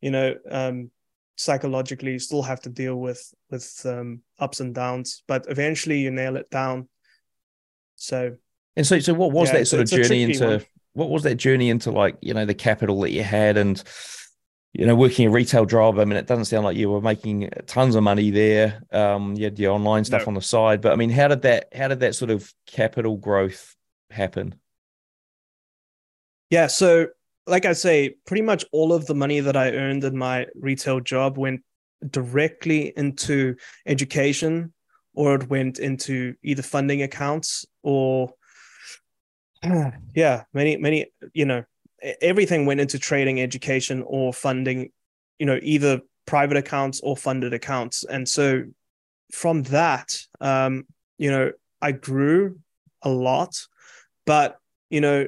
you 0.00 0.10
know 0.10 0.34
um, 0.50 0.90
psychologically 1.36 2.12
you 2.12 2.18
still 2.18 2.42
have 2.42 2.60
to 2.60 2.68
deal 2.70 2.96
with 2.96 3.32
with 3.50 3.80
um, 3.86 4.20
ups 4.38 4.60
and 4.60 4.74
downs 4.74 5.22
but 5.26 5.46
eventually 5.48 6.00
you 6.00 6.10
nail 6.10 6.36
it 6.36 6.48
down 6.50 6.88
so 7.96 8.36
and 8.76 8.86
so 8.86 8.98
so 8.98 9.14
what 9.14 9.32
was 9.32 9.48
Yeah, 9.48 9.58
that 9.58 9.66
sort 9.66 9.82
of 9.82 9.88
journey 9.88 10.22
into 10.22 10.46
one. 10.46 10.60
what 10.94 11.10
was 11.10 11.22
that 11.24 11.36
journey 11.36 11.70
into 11.70 11.90
like 11.90 12.16
you 12.20 12.34
know 12.34 12.44
the 12.44 12.54
capital 12.54 13.00
that 13.02 13.10
you 13.10 13.22
had 13.22 13.56
and 13.56 13.82
you 14.72 14.84
know 14.86 14.94
working 14.94 15.26
a 15.26 15.30
retail 15.30 15.64
job 15.64 15.98
i 15.98 16.04
mean 16.04 16.16
it 16.18 16.26
doesn't 16.26 16.44
sound 16.46 16.64
like 16.64 16.76
you 16.76 16.90
were 16.90 17.00
making 17.00 17.48
tons 17.66 17.94
of 17.94 18.02
money 18.02 18.30
there 18.30 18.82
um 18.92 19.34
you 19.34 19.44
had 19.44 19.58
your 19.58 19.72
online 19.72 20.04
stuff 20.04 20.22
No. 20.22 20.26
on 20.26 20.34
the 20.34 20.42
side 20.42 20.80
but 20.80 20.92
i 20.92 20.96
mean 20.96 21.10
how 21.10 21.28
did 21.28 21.42
that 21.42 21.68
how 21.74 21.88
did 21.88 22.00
that 22.00 22.14
sort 22.14 22.30
of 22.30 22.52
capital 22.66 23.16
growth 23.16 23.74
happen 24.10 24.54
yeah 26.50 26.66
so 26.66 27.06
like 27.46 27.64
i 27.64 27.72
say 27.72 28.14
pretty 28.26 28.42
much 28.42 28.64
all 28.72 28.92
of 28.92 29.06
the 29.06 29.14
money 29.14 29.40
that 29.40 29.56
i 29.56 29.70
earned 29.72 30.04
in 30.04 30.16
my 30.16 30.46
retail 30.54 31.00
job 31.00 31.38
went 31.38 31.62
directly 32.10 32.92
into 32.96 33.54
education 33.86 34.72
or 35.14 35.34
it 35.36 35.48
went 35.48 35.78
into 35.78 36.34
either 36.42 36.62
funding 36.62 37.02
accounts 37.02 37.64
or 37.82 38.32
yeah 40.14 40.44
many 40.52 40.76
many 40.76 41.06
you 41.32 41.44
know 41.44 41.64
everything 42.20 42.66
went 42.66 42.80
into 42.80 42.98
trading 42.98 43.40
education 43.40 44.02
or 44.06 44.32
funding 44.32 44.90
you 45.38 45.46
know 45.46 45.58
either 45.62 46.00
private 46.26 46.56
accounts 46.56 47.00
or 47.00 47.16
funded 47.16 47.54
accounts. 47.54 48.04
And 48.04 48.28
so 48.28 48.64
from 49.32 49.64
that 49.64 50.16
um 50.40 50.86
you 51.18 51.28
know 51.28 51.50
i 51.82 51.90
grew 51.90 52.56
a 53.02 53.08
lot 53.08 53.56
but 54.24 54.56
you 54.88 55.00
know 55.00 55.26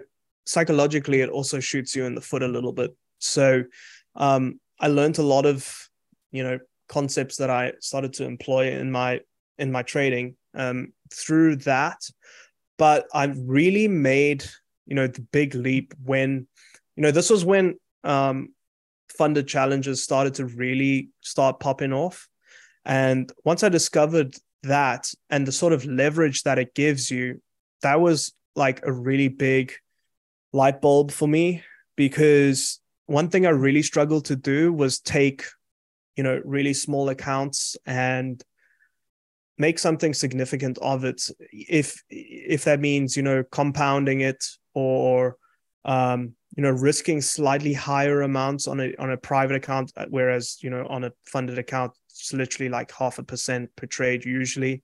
psychologically 0.49 1.21
it 1.21 1.29
also 1.29 1.61
shoots 1.61 1.95
you 1.95 2.07
in 2.07 2.15
the 2.15 2.23
foot 2.23 2.43
a 2.43 2.49
little 2.49 2.73
bit. 2.73 2.97
So 3.19 3.65
um 4.17 4.59
i 4.81 4.89
learned 4.89 5.19
a 5.19 5.23
lot 5.35 5.45
of 5.45 5.61
you 6.33 6.43
know 6.43 6.59
concepts 6.89 7.37
that 7.37 7.51
i 7.51 7.73
started 7.81 8.13
to 8.15 8.25
employ 8.25 8.73
in 8.73 8.91
my 8.91 9.21
in 9.59 9.71
my 9.71 9.83
trading 9.83 10.37
um 10.55 10.93
through 11.13 11.57
that. 11.57 12.01
But 12.79 13.07
i 13.13 13.25
really 13.59 13.89
made 13.89 14.43
you 14.87 14.95
know 14.95 15.07
the 15.07 15.21
big 15.21 15.55
leap 15.55 15.93
when 16.03 16.47
you 16.97 17.03
know 17.03 17.11
this 17.11 17.29
was 17.29 17.45
when 17.45 17.79
um 18.05 18.49
funded 19.19 19.47
challenges 19.47 20.03
started 20.03 20.35
to 20.35 20.47
really 20.47 21.11
start 21.21 21.61
popping 21.61 21.93
off. 21.93 22.27
And 22.87 23.31
once 23.45 23.63
i 23.63 23.69
discovered 23.69 24.35
that 24.63 25.13
and 25.29 25.47
the 25.47 25.53
sort 25.53 25.75
of 25.75 25.85
leverage 25.85 26.43
that 26.45 26.59
it 26.59 26.75
gives 26.75 27.11
you 27.11 27.43
that 27.83 28.01
was 28.01 28.33
like 28.57 28.81
a 28.85 28.93
really 28.93 29.29
big 29.29 29.73
light 30.53 30.81
bulb 30.81 31.11
for 31.11 31.29
me 31.29 31.63
because 31.97 32.81
one 33.07 33.29
thing 33.29 33.47
I 33.47 33.51
really 33.51 33.83
struggled 33.83 34.27
to 34.27 34.37
do 34.37 34.73
was 34.73 35.01
take, 35.01 35.45
you 36.17 36.23
know, 36.23 36.41
really 36.45 36.75
small 36.75 37.09
accounts 37.09 37.77
and 37.87 38.43
make 39.59 39.79
something 39.79 40.15
significant 40.15 40.79
of 40.79 41.05
it. 41.05 41.29
If 41.51 42.03
if 42.09 42.65
that 42.65 42.81
means 42.81 43.17
you 43.17 43.23
know 43.23 43.43
compounding 43.51 44.21
it 44.21 44.45
or 44.75 45.37
um, 45.85 46.35
you 46.57 46.63
know 46.63 46.71
risking 46.71 47.21
slightly 47.21 47.73
higher 47.73 48.23
amounts 48.23 48.69
on 48.69 48.81
a 48.81 48.95
on 48.97 49.11
a 49.11 49.17
private 49.17 49.57
account, 49.57 49.93
whereas 50.09 50.59
you 50.63 50.71
know 50.71 50.87
on 50.87 51.05
a 51.05 51.13
funded 51.27 51.59
account 51.59 51.93
it's 52.11 52.33
literally 52.33 52.69
like 52.69 52.93
half 52.93 53.19
a 53.19 53.23
percent 53.23 53.71
per 53.77 53.87
trade 53.87 54.25
usually. 54.25 54.83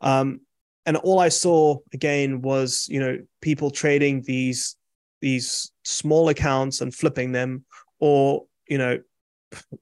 Um, 0.00 0.40
and 0.84 0.96
all 0.96 1.20
I 1.20 1.28
saw 1.28 1.78
again 1.92 2.42
was 2.42 2.86
you 2.88 3.00
know 3.00 3.18
people 3.40 3.70
trading 3.70 4.22
these 4.22 4.76
these 5.22 5.72
small 5.84 6.28
accounts 6.28 6.82
and 6.82 6.94
flipping 6.94 7.32
them, 7.32 7.64
or 7.98 8.44
you 8.68 8.76
know 8.76 9.00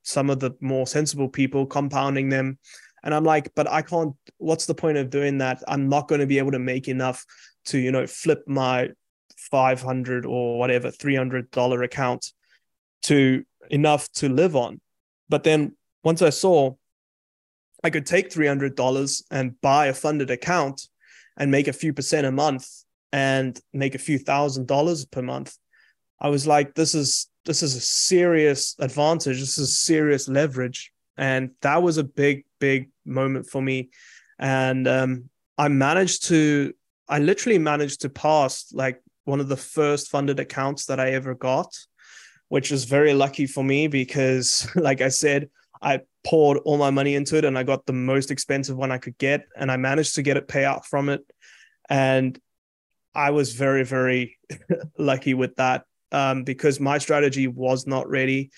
some 0.03 0.31
of 0.31 0.39
the 0.39 0.53
more 0.61 0.87
sensible 0.87 1.29
people 1.29 1.67
compounding 1.67 2.29
them. 2.29 2.59
And 3.03 3.15
I'm 3.15 3.25
like, 3.25 3.53
but 3.57 3.69
I 3.69 3.83
can't. 3.83 4.15
What's 4.39 4.67
the 4.67 4.75
point 4.75 4.99
of 4.99 5.11
doing 5.11 5.39
that? 5.39 5.63
I'm 5.67 5.89
not 5.89 6.07
going 6.07 6.21
to 6.21 6.27
be 6.27 6.39
able 6.39 6.53
to 6.53 6.59
make 6.61 6.87
enough 6.87 7.25
to 7.67 7.79
you 7.79 7.91
know 7.91 8.07
flip 8.07 8.45
my 8.47 8.91
500 9.51 10.27
or 10.27 10.59
whatever 10.59 10.93
300 10.93 11.51
dollar 11.51 11.83
account 11.83 12.33
to 13.03 13.45
enough 13.71 14.09
to 14.13 14.29
live 14.29 14.55
on. 14.55 14.81
But 15.29 15.43
then 15.43 15.77
once 16.05 16.23
I 16.23 16.31
saw 16.31 16.75
I 17.83 17.91
could 17.91 18.07
take 18.07 18.31
$300 18.31 19.23
and 19.31 19.61
buy 19.61 19.87
a 19.87 19.95
funded 19.95 20.31
account 20.31 20.89
and 21.37 21.51
make 21.51 21.69
a 21.69 21.73
few 21.73 21.93
percent 21.93 22.27
a 22.27 22.33
month 22.33 22.69
and 23.13 23.59
make 23.73 23.95
a 23.95 23.99
few 23.99 24.19
thousand 24.19 24.67
dollars 24.67 25.05
per 25.05 25.23
month. 25.23 25.57
I 26.21 26.29
was 26.29 26.47
like, 26.47 26.75
this 26.75 26.95
is 26.95 27.31
this 27.45 27.63
is 27.63 27.75
a 27.75 27.81
serious 27.81 28.77
advantage. 28.79 29.41
This 29.41 29.59
is 29.59 29.79
serious 29.79 30.29
leverage. 30.29 30.93
And 31.17 31.51
that 31.63 31.83
was 31.83 31.99
a 31.99 32.05
big, 32.05 32.45
big 32.59 32.91
moment 33.05 33.47
for 33.47 33.61
me. 33.61 33.91
And 34.39 34.87
um, 34.87 35.31
I 35.59 35.69
managed 35.69 36.27
to, 36.29 36.73
I 37.09 37.19
literally 37.19 37.59
managed 37.59 38.03
to 38.03 38.09
pass 38.09 38.73
like 38.73 39.03
one 39.25 39.41
of 39.41 39.49
the 39.49 39.57
first 39.57 40.11
funded 40.11 40.41
accounts 40.41 40.87
that 40.87 41.01
I 41.01 41.13
ever 41.13 41.35
got, 41.35 41.77
which 42.49 42.71
was 42.71 42.85
very 42.85 43.15
lucky 43.15 43.47
for 43.47 43.65
me 43.65 43.87
because, 43.87 44.69
like 44.77 45.01
I 45.01 45.09
said, 45.09 45.51
I 45.83 46.01
poured 46.27 46.59
all 46.59 46.77
my 46.77 46.91
money 46.91 47.15
into 47.15 47.37
it 47.37 47.45
and 47.45 47.59
I 47.59 47.63
got 47.63 47.87
the 47.87 47.93
most 47.93 48.31
expensive 48.31 48.77
one 48.77 48.93
I 48.93 48.99
could 48.99 49.17
get. 49.19 49.47
And 49.57 49.71
I 49.71 49.77
managed 49.77 50.15
to 50.17 50.23
get 50.23 50.37
it 50.37 50.49
pay 50.49 50.65
out 50.65 50.87
from 50.87 51.09
it. 51.09 51.23
And 51.89 52.39
I 53.15 53.31
was 53.31 53.55
very, 53.55 53.85
very 53.85 54.39
lucky 54.99 55.35
with 55.35 55.57
that 55.57 55.85
um, 56.13 56.45
because 56.45 56.81
my 56.81 56.99
strategy 56.99 57.47
was 57.49 57.87
not 57.87 58.09
ready. 58.09 58.51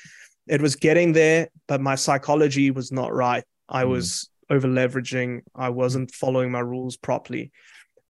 It 0.48 0.60
was 0.60 0.76
getting 0.76 1.12
there, 1.12 1.48
but 1.68 1.80
my 1.80 1.94
psychology 1.94 2.70
was 2.70 2.92
not 2.92 3.12
right. 3.14 3.44
I 3.68 3.84
Mm. 3.84 3.88
was 3.90 4.28
over 4.50 4.68
leveraging, 4.68 5.40
I 5.54 5.70
wasn't 5.70 6.10
following 6.12 6.50
my 6.50 6.60
rules 6.60 6.96
properly. 6.96 7.50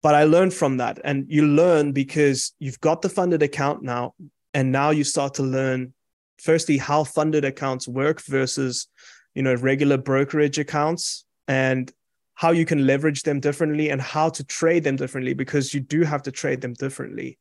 But 0.02 0.16
I 0.16 0.24
learned 0.24 0.54
from 0.54 0.78
that. 0.78 1.00
And 1.04 1.26
you 1.28 1.46
learn 1.46 1.92
because 1.92 2.54
you've 2.60 2.80
got 2.80 3.02
the 3.02 3.10
funded 3.10 3.44
account 3.44 3.84
now. 3.84 4.14
And 4.54 4.72
now 4.72 4.92
you 4.92 5.04
start 5.04 5.34
to 5.36 5.44
learn, 5.44 5.94
firstly, 6.42 6.78
how 6.78 7.04
funded 7.04 7.44
accounts 7.44 7.88
work 7.88 8.22
versus 8.22 8.88
you 9.36 9.44
know 9.44 9.54
regular 9.56 9.98
brokerage 9.98 10.58
accounts 10.58 11.26
and 11.48 11.92
how 12.40 12.52
you 12.52 12.64
can 12.64 12.88
leverage 12.88 13.24
them 13.24 13.42
differently 13.42 13.90
and 13.90 14.02
how 14.02 14.30
to 14.30 14.46
trade 14.46 14.82
them 14.86 14.96
differently 14.96 15.34
because 15.34 15.74
you 15.74 15.82
do 15.82 16.04
have 16.04 16.22
to 16.22 16.32
trade 16.32 16.62
them 16.62 16.72
differently. 16.72 17.38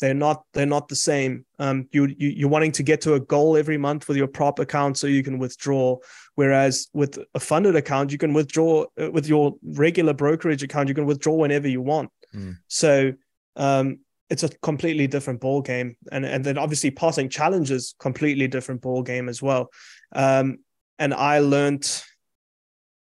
They're 0.00 0.12
not 0.26 0.42
they're 0.52 0.66
not 0.76 0.88
the 0.88 0.96
same. 0.96 1.46
Um 1.60 1.86
you, 1.92 2.06
you 2.18 2.28
you're 2.38 2.48
wanting 2.48 2.72
to 2.72 2.82
get 2.82 3.00
to 3.02 3.14
a 3.14 3.20
goal 3.20 3.56
every 3.56 3.78
month 3.78 4.08
with 4.08 4.16
your 4.16 4.26
prop 4.26 4.58
account 4.58 4.98
so 4.98 5.06
you 5.06 5.22
can 5.22 5.38
withdraw. 5.38 5.98
Whereas 6.34 6.88
with 6.92 7.16
a 7.32 7.38
funded 7.38 7.76
account 7.76 8.10
you 8.10 8.18
can 8.18 8.32
withdraw 8.32 8.86
uh, 9.00 9.08
with 9.12 9.28
your 9.28 9.54
regular 9.62 10.14
brokerage 10.14 10.64
account 10.64 10.88
you 10.88 10.96
can 10.96 11.06
withdraw 11.06 11.34
whenever 11.34 11.68
you 11.68 11.80
want. 11.80 12.10
Mm. 12.34 12.56
so 12.66 13.12
um 13.54 14.00
it's 14.30 14.44
a 14.44 14.48
completely 14.48 15.06
different 15.08 15.40
ball 15.40 15.60
game, 15.60 15.96
and 16.12 16.24
and 16.24 16.44
then 16.44 16.56
obviously 16.56 16.90
passing 16.90 17.28
challenges 17.28 17.94
completely 17.98 18.48
different 18.48 18.80
ball 18.80 19.02
game 19.02 19.28
as 19.28 19.42
well. 19.42 19.70
Um, 20.12 20.58
and 21.00 21.12
I 21.12 21.40
learned, 21.40 21.86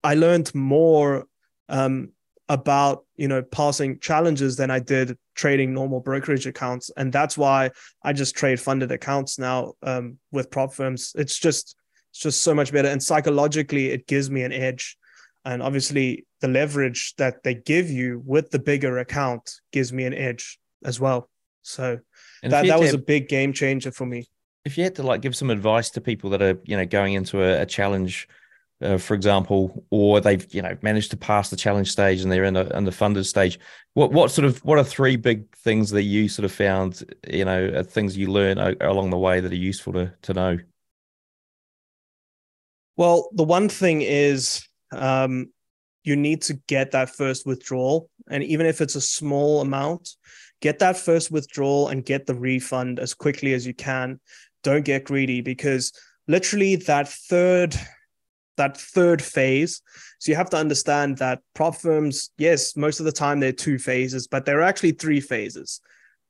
I 0.03 0.15
learned 0.15 0.53
more 0.55 1.27
um, 1.69 2.11
about 2.49 3.05
you 3.15 3.27
know 3.27 3.41
passing 3.41 3.99
challenges 3.99 4.55
than 4.55 4.71
I 4.71 4.79
did 4.79 5.17
trading 5.35 5.73
normal 5.73 5.99
brokerage 5.99 6.47
accounts, 6.47 6.91
and 6.97 7.13
that's 7.13 7.37
why 7.37 7.71
I 8.03 8.13
just 8.13 8.35
trade 8.35 8.59
funded 8.59 8.91
accounts 8.91 9.39
now 9.39 9.73
um, 9.83 10.17
with 10.31 10.51
prop 10.51 10.73
firms. 10.73 11.13
It's 11.15 11.37
just 11.37 11.75
it's 12.11 12.19
just 12.19 12.41
so 12.41 12.53
much 12.53 12.73
better, 12.73 12.89
and 12.89 13.01
psychologically, 13.01 13.91
it 13.91 14.07
gives 14.07 14.29
me 14.29 14.43
an 14.43 14.51
edge. 14.51 14.97
And 15.45 15.63
obviously, 15.63 16.25
the 16.41 16.49
leverage 16.49 17.15
that 17.17 17.43
they 17.43 17.55
give 17.55 17.89
you 17.89 18.21
with 18.25 18.51
the 18.51 18.59
bigger 18.59 18.97
account 18.97 19.53
gives 19.71 19.93
me 19.93 20.03
an 20.03 20.13
edge 20.13 20.59
as 20.83 20.99
well. 20.99 21.29
So 21.61 21.99
and 22.43 22.51
that, 22.51 22.65
that 22.67 22.79
was 22.79 22.91
have, 22.91 22.99
a 22.99 23.03
big 23.03 23.29
game 23.29 23.53
changer 23.53 23.91
for 23.91 24.05
me. 24.05 24.27
If 24.65 24.77
you 24.77 24.83
had 24.83 24.95
to 24.95 25.03
like 25.03 25.21
give 25.21 25.35
some 25.35 25.49
advice 25.49 25.89
to 25.91 26.01
people 26.01 26.29
that 26.31 26.41
are, 26.41 26.59
you 26.65 26.75
know, 26.75 26.85
going 26.85 27.13
into 27.13 27.41
a, 27.41 27.61
a 27.61 27.65
challenge, 27.65 28.27
uh, 28.81 28.97
for 28.97 29.13
example, 29.13 29.85
or 29.89 30.21
they've, 30.21 30.53
you 30.53 30.61
know, 30.61 30.77
managed 30.81 31.11
to 31.11 31.17
pass 31.17 31.49
the 31.49 31.55
challenge 31.55 31.91
stage 31.91 32.21
and 32.21 32.31
they're 32.31 32.45
in 32.45 32.53
the 32.53 32.69
in 32.77 32.85
the 32.85 32.91
funded 32.91 33.25
stage, 33.25 33.59
what 33.93 34.11
what 34.11 34.31
sort 34.31 34.45
of 34.45 34.63
what 34.63 34.77
are 34.77 34.83
three 34.83 35.15
big 35.15 35.53
things 35.57 35.89
that 35.91 36.03
you 36.03 36.29
sort 36.29 36.45
of 36.45 36.51
found, 36.51 37.03
you 37.27 37.45
know, 37.45 37.83
things 37.83 38.17
you 38.17 38.31
learn 38.31 38.57
along 38.81 39.09
the 39.09 39.17
way 39.17 39.39
that 39.39 39.51
are 39.51 39.55
useful 39.55 39.93
to 39.93 40.13
to 40.21 40.33
know? 40.33 40.57
Well, 42.95 43.29
the 43.33 43.43
one 43.43 43.69
thing 43.69 44.01
is 44.01 44.67
um, 44.91 45.51
you 46.03 46.15
need 46.15 46.41
to 46.43 46.55
get 46.67 46.91
that 46.91 47.09
first 47.09 47.45
withdrawal. 47.45 48.09
And 48.29 48.43
even 48.43 48.65
if 48.65 48.81
it's 48.81 48.95
a 48.95 49.01
small 49.01 49.61
amount, 49.61 50.15
get 50.61 50.79
that 50.79 50.97
first 50.97 51.31
withdrawal 51.31 51.89
and 51.89 52.05
get 52.05 52.25
the 52.25 52.35
refund 52.35 52.99
as 52.99 53.13
quickly 53.13 53.53
as 53.53 53.65
you 53.65 53.73
can. 53.73 54.19
Don't 54.63 54.85
get 54.85 55.05
greedy 55.05 55.41
because 55.41 55.93
literally 56.27 56.75
that 56.75 57.07
third 57.07 57.75
that 58.59 58.77
third 58.77 59.21
phase. 59.21 59.81
So 60.19 60.31
you 60.31 60.35
have 60.35 60.49
to 60.51 60.57
understand 60.57 61.17
that 61.17 61.41
prop 61.55 61.75
firms, 61.75 62.29
yes, 62.37 62.75
most 62.75 62.99
of 62.99 63.05
the 63.05 63.11
time 63.11 63.39
they're 63.39 63.51
two 63.51 63.79
phases, 63.79 64.27
but 64.27 64.45
there 64.45 64.59
are 64.59 64.69
actually 64.69 64.91
three 64.91 65.19
phases. 65.19 65.81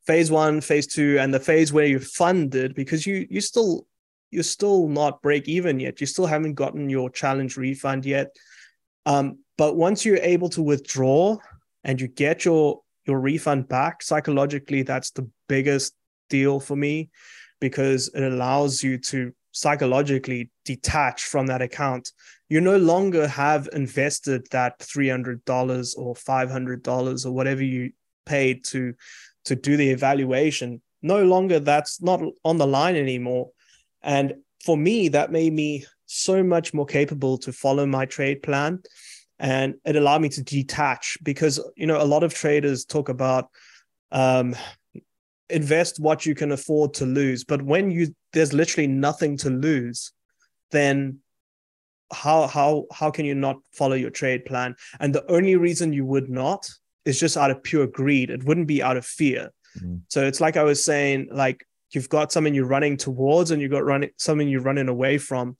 Phase 0.07 0.31
one, 0.31 0.61
phase 0.61 0.87
two, 0.87 1.17
and 1.19 1.33
the 1.33 1.39
phase 1.39 1.73
where 1.73 1.85
you're 1.85 1.99
funded 1.99 2.73
because 2.73 3.05
you 3.05 3.27
you 3.29 3.41
still 3.41 3.85
you're 4.31 4.43
still 4.43 4.87
not 4.87 5.21
break 5.21 5.47
even 5.47 5.79
yet. 5.79 5.99
You 5.99 6.07
still 6.07 6.25
haven't 6.25 6.53
gotten 6.53 6.89
your 6.89 7.09
challenge 7.09 7.57
refund 7.57 8.05
yet. 8.05 8.35
Um, 9.05 9.39
but 9.57 9.75
once 9.75 10.05
you're 10.05 10.17
able 10.17 10.49
to 10.49 10.61
withdraw 10.61 11.37
and 11.83 11.99
you 11.99 12.07
get 12.07 12.45
your 12.45 12.81
your 13.05 13.19
refund 13.19 13.67
back 13.67 14.03
psychologically 14.03 14.83
that's 14.83 15.11
the 15.11 15.27
biggest 15.47 15.93
deal 16.29 16.59
for 16.59 16.75
me 16.75 17.09
because 17.59 18.07
it 18.09 18.23
allows 18.23 18.83
you 18.83 18.97
to 18.97 19.33
psychologically 19.51 20.49
detach 20.63 21.23
from 21.23 21.47
that 21.47 21.61
account 21.61 22.11
you 22.49 22.59
no 22.59 22.77
longer 22.77 23.27
have 23.27 23.69
invested 23.73 24.47
that 24.49 24.79
$300 24.79 25.97
or 25.97 26.15
$500 26.15 27.25
or 27.25 27.31
whatever 27.31 27.63
you 27.63 27.91
paid 28.25 28.63
to 28.65 28.93
to 29.45 29.55
do 29.55 29.77
the 29.77 29.89
evaluation. 29.89 30.81
No 31.01 31.23
longer 31.23 31.59
that's 31.59 32.01
not 32.01 32.21
on 32.43 32.57
the 32.57 32.67
line 32.67 32.95
anymore. 32.95 33.51
And 34.01 34.33
for 34.65 34.75
me 34.75 35.07
that 35.09 35.31
made 35.31 35.53
me 35.53 35.85
so 36.07 36.43
much 36.43 36.73
more 36.73 36.85
capable 36.85 37.37
to 37.37 37.53
follow 37.53 37.85
my 37.85 38.05
trade 38.05 38.43
plan. 38.43 38.81
And 39.37 39.75
it 39.85 39.95
allowed 39.95 40.21
me 40.21 40.29
to 40.29 40.43
detach 40.43 41.17
because 41.23 41.59
you 41.77 41.85
know 41.85 42.01
a 42.01 42.03
lot 42.03 42.23
of 42.23 42.33
traders 42.33 42.83
talk 42.83 43.09
about 43.09 43.49
um, 44.11 44.55
invest 45.49 45.99
what 45.99 46.25
you 46.25 46.35
can 46.35 46.51
afford 46.51 46.95
to 46.95 47.05
lose. 47.05 47.43
But 47.43 47.61
when 47.61 47.91
you 47.91 48.13
there's 48.33 48.53
literally 48.53 48.87
nothing 48.87 49.37
to 49.37 49.49
lose 49.49 50.11
then 50.71 51.19
how 52.11 52.47
how 52.47 52.85
how 52.91 53.11
can 53.11 53.25
you 53.25 53.35
not 53.35 53.57
follow 53.71 53.95
your 53.95 54.09
trade 54.09 54.45
plan 54.45 54.75
and 54.99 55.13
the 55.13 55.29
only 55.31 55.55
reason 55.55 55.93
you 55.93 56.05
would 56.05 56.29
not 56.29 56.69
is 57.05 57.19
just 57.19 57.37
out 57.37 57.51
of 57.51 57.61
pure 57.63 57.87
greed 57.87 58.29
it 58.29 58.43
wouldn't 58.43 58.67
be 58.67 58.81
out 58.81 58.97
of 58.97 59.05
fear 59.05 59.51
mm-hmm. 59.77 59.97
so 60.07 60.25
it's 60.25 60.41
like 60.41 60.57
i 60.57 60.63
was 60.63 60.83
saying 60.83 61.27
like 61.31 61.65
you've 61.91 62.09
got 62.09 62.31
something 62.31 62.53
you're 62.53 62.65
running 62.65 62.97
towards 62.97 63.51
and 63.51 63.61
you've 63.61 63.71
got 63.71 63.85
running 63.85 64.09
something 64.17 64.47
you're 64.47 64.61
running 64.61 64.89
away 64.89 65.17
from 65.17 65.55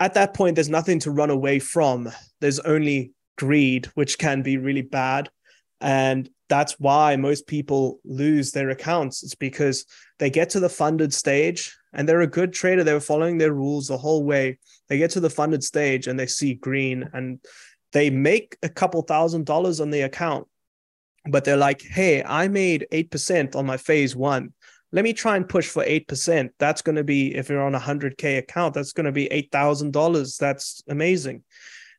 at 0.00 0.14
that 0.14 0.34
point, 0.34 0.54
there's 0.54 0.68
nothing 0.68 0.98
to 1.00 1.10
run 1.10 1.30
away 1.30 1.58
from. 1.58 2.10
There's 2.40 2.60
only 2.60 3.12
greed, 3.38 3.86
which 3.94 4.18
can 4.18 4.42
be 4.42 4.58
really 4.58 4.82
bad. 4.82 5.30
And 5.80 6.28
that's 6.48 6.78
why 6.78 7.16
most 7.16 7.46
people 7.46 8.00
lose 8.04 8.52
their 8.52 8.70
accounts. 8.70 9.22
It's 9.22 9.34
because 9.34 9.84
they 10.18 10.30
get 10.30 10.50
to 10.50 10.60
the 10.60 10.68
funded 10.68 11.12
stage 11.12 11.76
and 11.96 12.08
they're 12.08 12.20
a 12.20 12.28
good 12.28 12.52
trader. 12.52 12.84
They 12.84 12.92
were 12.92 13.00
following 13.00 13.38
their 13.38 13.52
rules 13.52 13.88
the 13.88 13.98
whole 13.98 14.22
way. 14.22 14.58
They 14.88 14.98
get 14.98 15.10
to 15.12 15.20
the 15.20 15.30
funded 15.30 15.64
stage 15.64 16.06
and 16.06 16.18
they 16.18 16.26
see 16.26 16.54
green 16.54 17.10
and 17.12 17.40
they 17.92 18.10
make 18.10 18.56
a 18.62 18.68
couple 18.68 19.02
thousand 19.02 19.46
dollars 19.46 19.80
on 19.80 19.90
the 19.90 20.02
account. 20.02 20.46
But 21.28 21.44
they're 21.44 21.56
like, 21.56 21.82
hey, 21.82 22.22
I 22.22 22.46
made 22.46 22.86
8% 22.92 23.56
on 23.56 23.66
my 23.66 23.76
phase 23.76 24.14
one 24.14 24.52
let 24.92 25.02
me 25.02 25.12
try 25.12 25.36
and 25.36 25.48
push 25.48 25.68
for 25.68 25.84
8%. 25.84 26.50
That's 26.58 26.82
going 26.82 26.96
to 26.96 27.04
be, 27.04 27.34
if 27.34 27.48
you're 27.48 27.62
on 27.62 27.74
a 27.74 27.80
100K 27.80 28.38
account, 28.38 28.74
that's 28.74 28.92
going 28.92 29.06
to 29.06 29.12
be 29.12 29.28
$8,000. 29.28 30.38
That's 30.38 30.82
amazing. 30.88 31.42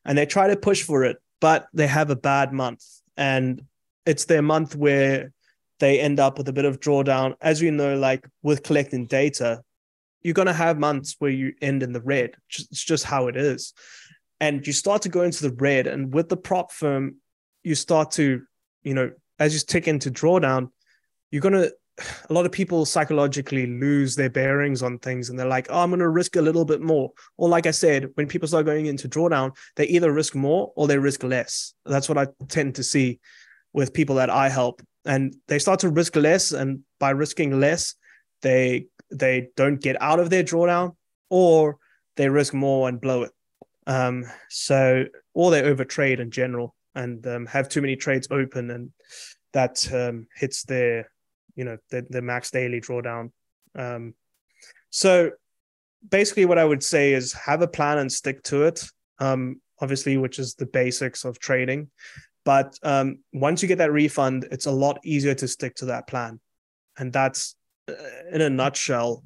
And 0.06 0.18
they 0.18 0.26
try 0.26 0.48
to 0.48 0.56
push 0.56 0.84
for 0.84 1.04
it, 1.04 1.18
but 1.42 1.68
they 1.74 1.88
have 1.88 2.10
a 2.10 2.16
bad 2.16 2.54
month. 2.54 2.84
And 3.18 3.62
it's 4.06 4.26
their 4.26 4.42
month 4.42 4.76
where 4.76 5.32
they 5.80 6.00
end 6.00 6.20
up 6.20 6.38
with 6.38 6.48
a 6.48 6.54
bit 6.54 6.66
of 6.66 6.80
drawdown. 6.80 7.36
As 7.42 7.62
you 7.62 7.72
know, 7.72 7.98
like 7.98 8.28
with 8.42 8.64
collecting 8.64 9.06
data, 9.06 9.62
you're 10.28 10.34
going 10.34 10.48
to 10.48 10.52
have 10.52 10.78
months 10.78 11.16
where 11.20 11.32
you 11.32 11.54
end 11.62 11.82
in 11.84 11.94
the 11.94 12.02
red. 12.02 12.36
It's 12.50 12.84
just 12.84 13.06
how 13.06 13.28
it 13.30 13.38
is. 13.38 13.74
And 14.42 14.68
you 14.68 14.74
start 14.74 15.04
to 15.04 15.10
go 15.10 15.22
into 15.22 15.48
the 15.48 15.56
red. 15.56 15.88
And 15.88 16.14
with 16.14 16.28
the 16.28 16.36
prop 16.36 16.74
firm, 16.74 17.16
you 17.64 17.76
start 17.76 18.12
to, 18.12 18.42
you 18.84 18.94
know, 18.94 19.12
as 19.40 19.54
you 19.54 19.62
tick 19.66 19.88
into 19.88 20.12
drawdown, 20.12 20.72
you're 21.32 21.42
going 21.42 21.54
to 21.54 21.74
a 22.30 22.34
lot 22.34 22.46
of 22.46 22.52
people 22.52 22.84
psychologically 22.84 23.68
lose 23.68 24.18
their 24.18 24.30
bearings 24.30 24.84
on 24.84 25.00
things 25.00 25.30
and 25.30 25.40
they're 25.40 25.48
like, 25.48 25.68
oh, 25.70 25.80
I'm 25.80 25.92
going 25.92 26.02
to 26.02 26.10
risk 26.10 26.36
a 26.36 26.42
little 26.42 26.66
bit 26.66 26.82
more. 26.82 27.14
Or, 27.38 27.48
like 27.48 27.66
I 27.66 27.72
said, 27.72 28.10
when 28.16 28.28
people 28.28 28.50
start 28.50 28.66
going 28.66 28.88
into 28.88 29.08
drawdown, 29.08 29.56
they 29.78 29.86
either 29.86 30.12
risk 30.12 30.36
more 30.36 30.74
or 30.76 30.88
they 30.88 30.98
risk 30.98 31.24
less. 31.24 31.74
That's 31.86 32.10
what 32.10 32.18
I 32.18 32.28
tend 32.50 32.76
to 32.76 32.84
see 32.84 33.22
with 33.72 33.94
people 33.94 34.16
that 34.16 34.30
I 34.30 34.50
help. 34.50 34.82
And 35.06 35.38
they 35.48 35.58
start 35.58 35.80
to 35.80 35.90
risk 35.90 36.18
less. 36.18 36.52
And 36.52 36.82
by 37.00 37.12
risking 37.12 37.62
less, 37.62 37.96
they 38.42 38.88
they 39.12 39.50
don't 39.56 39.82
get 39.82 40.02
out 40.02 40.20
of 40.20 40.30
their 40.30 40.44
drawdown 40.44 40.96
or 41.30 41.78
they 42.16 42.30
risk 42.30 42.54
more 42.54 42.90
and 42.90 43.00
blow 43.00 43.24
it. 43.24 43.32
Um, 43.86 44.26
so, 44.50 45.06
or 45.34 45.52
they 45.52 45.62
overtrade 45.62 46.20
in 46.20 46.32
general 46.32 46.76
and 46.96 47.26
um, 47.28 47.46
have 47.46 47.70
too 47.70 47.82
many 47.82 47.96
trades 47.96 48.28
open 48.32 48.72
and 48.72 48.92
that 49.54 49.92
um, 49.94 50.28
hits 50.36 50.64
their 50.64 51.10
you 51.56 51.64
know 51.64 51.78
the, 51.90 52.06
the 52.10 52.22
max 52.22 52.52
daily 52.52 52.82
drawdown. 52.82 53.32
Um, 53.76 54.14
so 54.90 55.32
basically 56.08 56.46
what 56.46 56.58
i 56.58 56.64
would 56.64 56.84
say 56.84 57.14
is 57.14 57.34
have 57.34 57.62
a 57.62 57.68
plan 57.68 57.98
and 57.98 58.12
stick 58.12 58.42
to 58.44 58.64
it 58.64 58.84
um, 59.20 59.60
obviously 59.82 60.18
which 60.18 60.40
is 60.40 60.56
the 60.56 60.66
basics 60.66 61.26
of 61.26 61.40
trading. 61.40 61.90
But 62.46 62.78
um, 62.82 63.20
once 63.34 63.62
you 63.62 63.68
get 63.68 63.80
that 63.80 63.92
refund 63.92 64.48
it's 64.52 64.68
a 64.68 64.72
lot 64.72 65.00
easier 65.04 65.36
to 65.36 65.48
stick 65.48 65.76
to 65.76 65.86
that 65.86 66.08
plan. 66.08 66.40
And 66.98 67.12
that's 67.12 67.56
Uh, 67.88 67.94
in 68.34 68.42
a 68.42 68.50
nutshell 68.50 69.24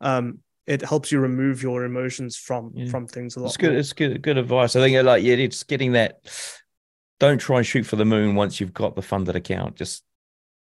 um, 0.00 0.38
it 0.66 0.82
helps 0.82 1.10
you 1.10 1.20
remove 1.20 1.62
your 1.62 1.84
emotions 1.84 2.36
from 2.36 2.72
yeah. 2.74 2.88
from 2.90 3.06
things 3.06 3.36
a 3.36 3.40
lot 3.40 3.46
it's 3.46 3.56
good 3.56 3.70
more. 3.70 3.78
it's 3.78 3.92
good 3.92 4.22
good 4.22 4.38
advice 4.38 4.76
i 4.76 4.80
think 4.80 4.96
uh, 4.96 5.02
like 5.02 5.22
yeah 5.22 5.34
it's 5.34 5.62
getting 5.62 5.92
that 5.92 6.20
don't 7.18 7.38
try 7.38 7.58
and 7.58 7.66
shoot 7.66 7.84
for 7.84 7.96
the 7.96 8.04
moon 8.04 8.34
once 8.34 8.60
you've 8.60 8.72
got 8.72 8.96
the 8.96 9.02
funded 9.02 9.36
account 9.36 9.76
just 9.76 10.02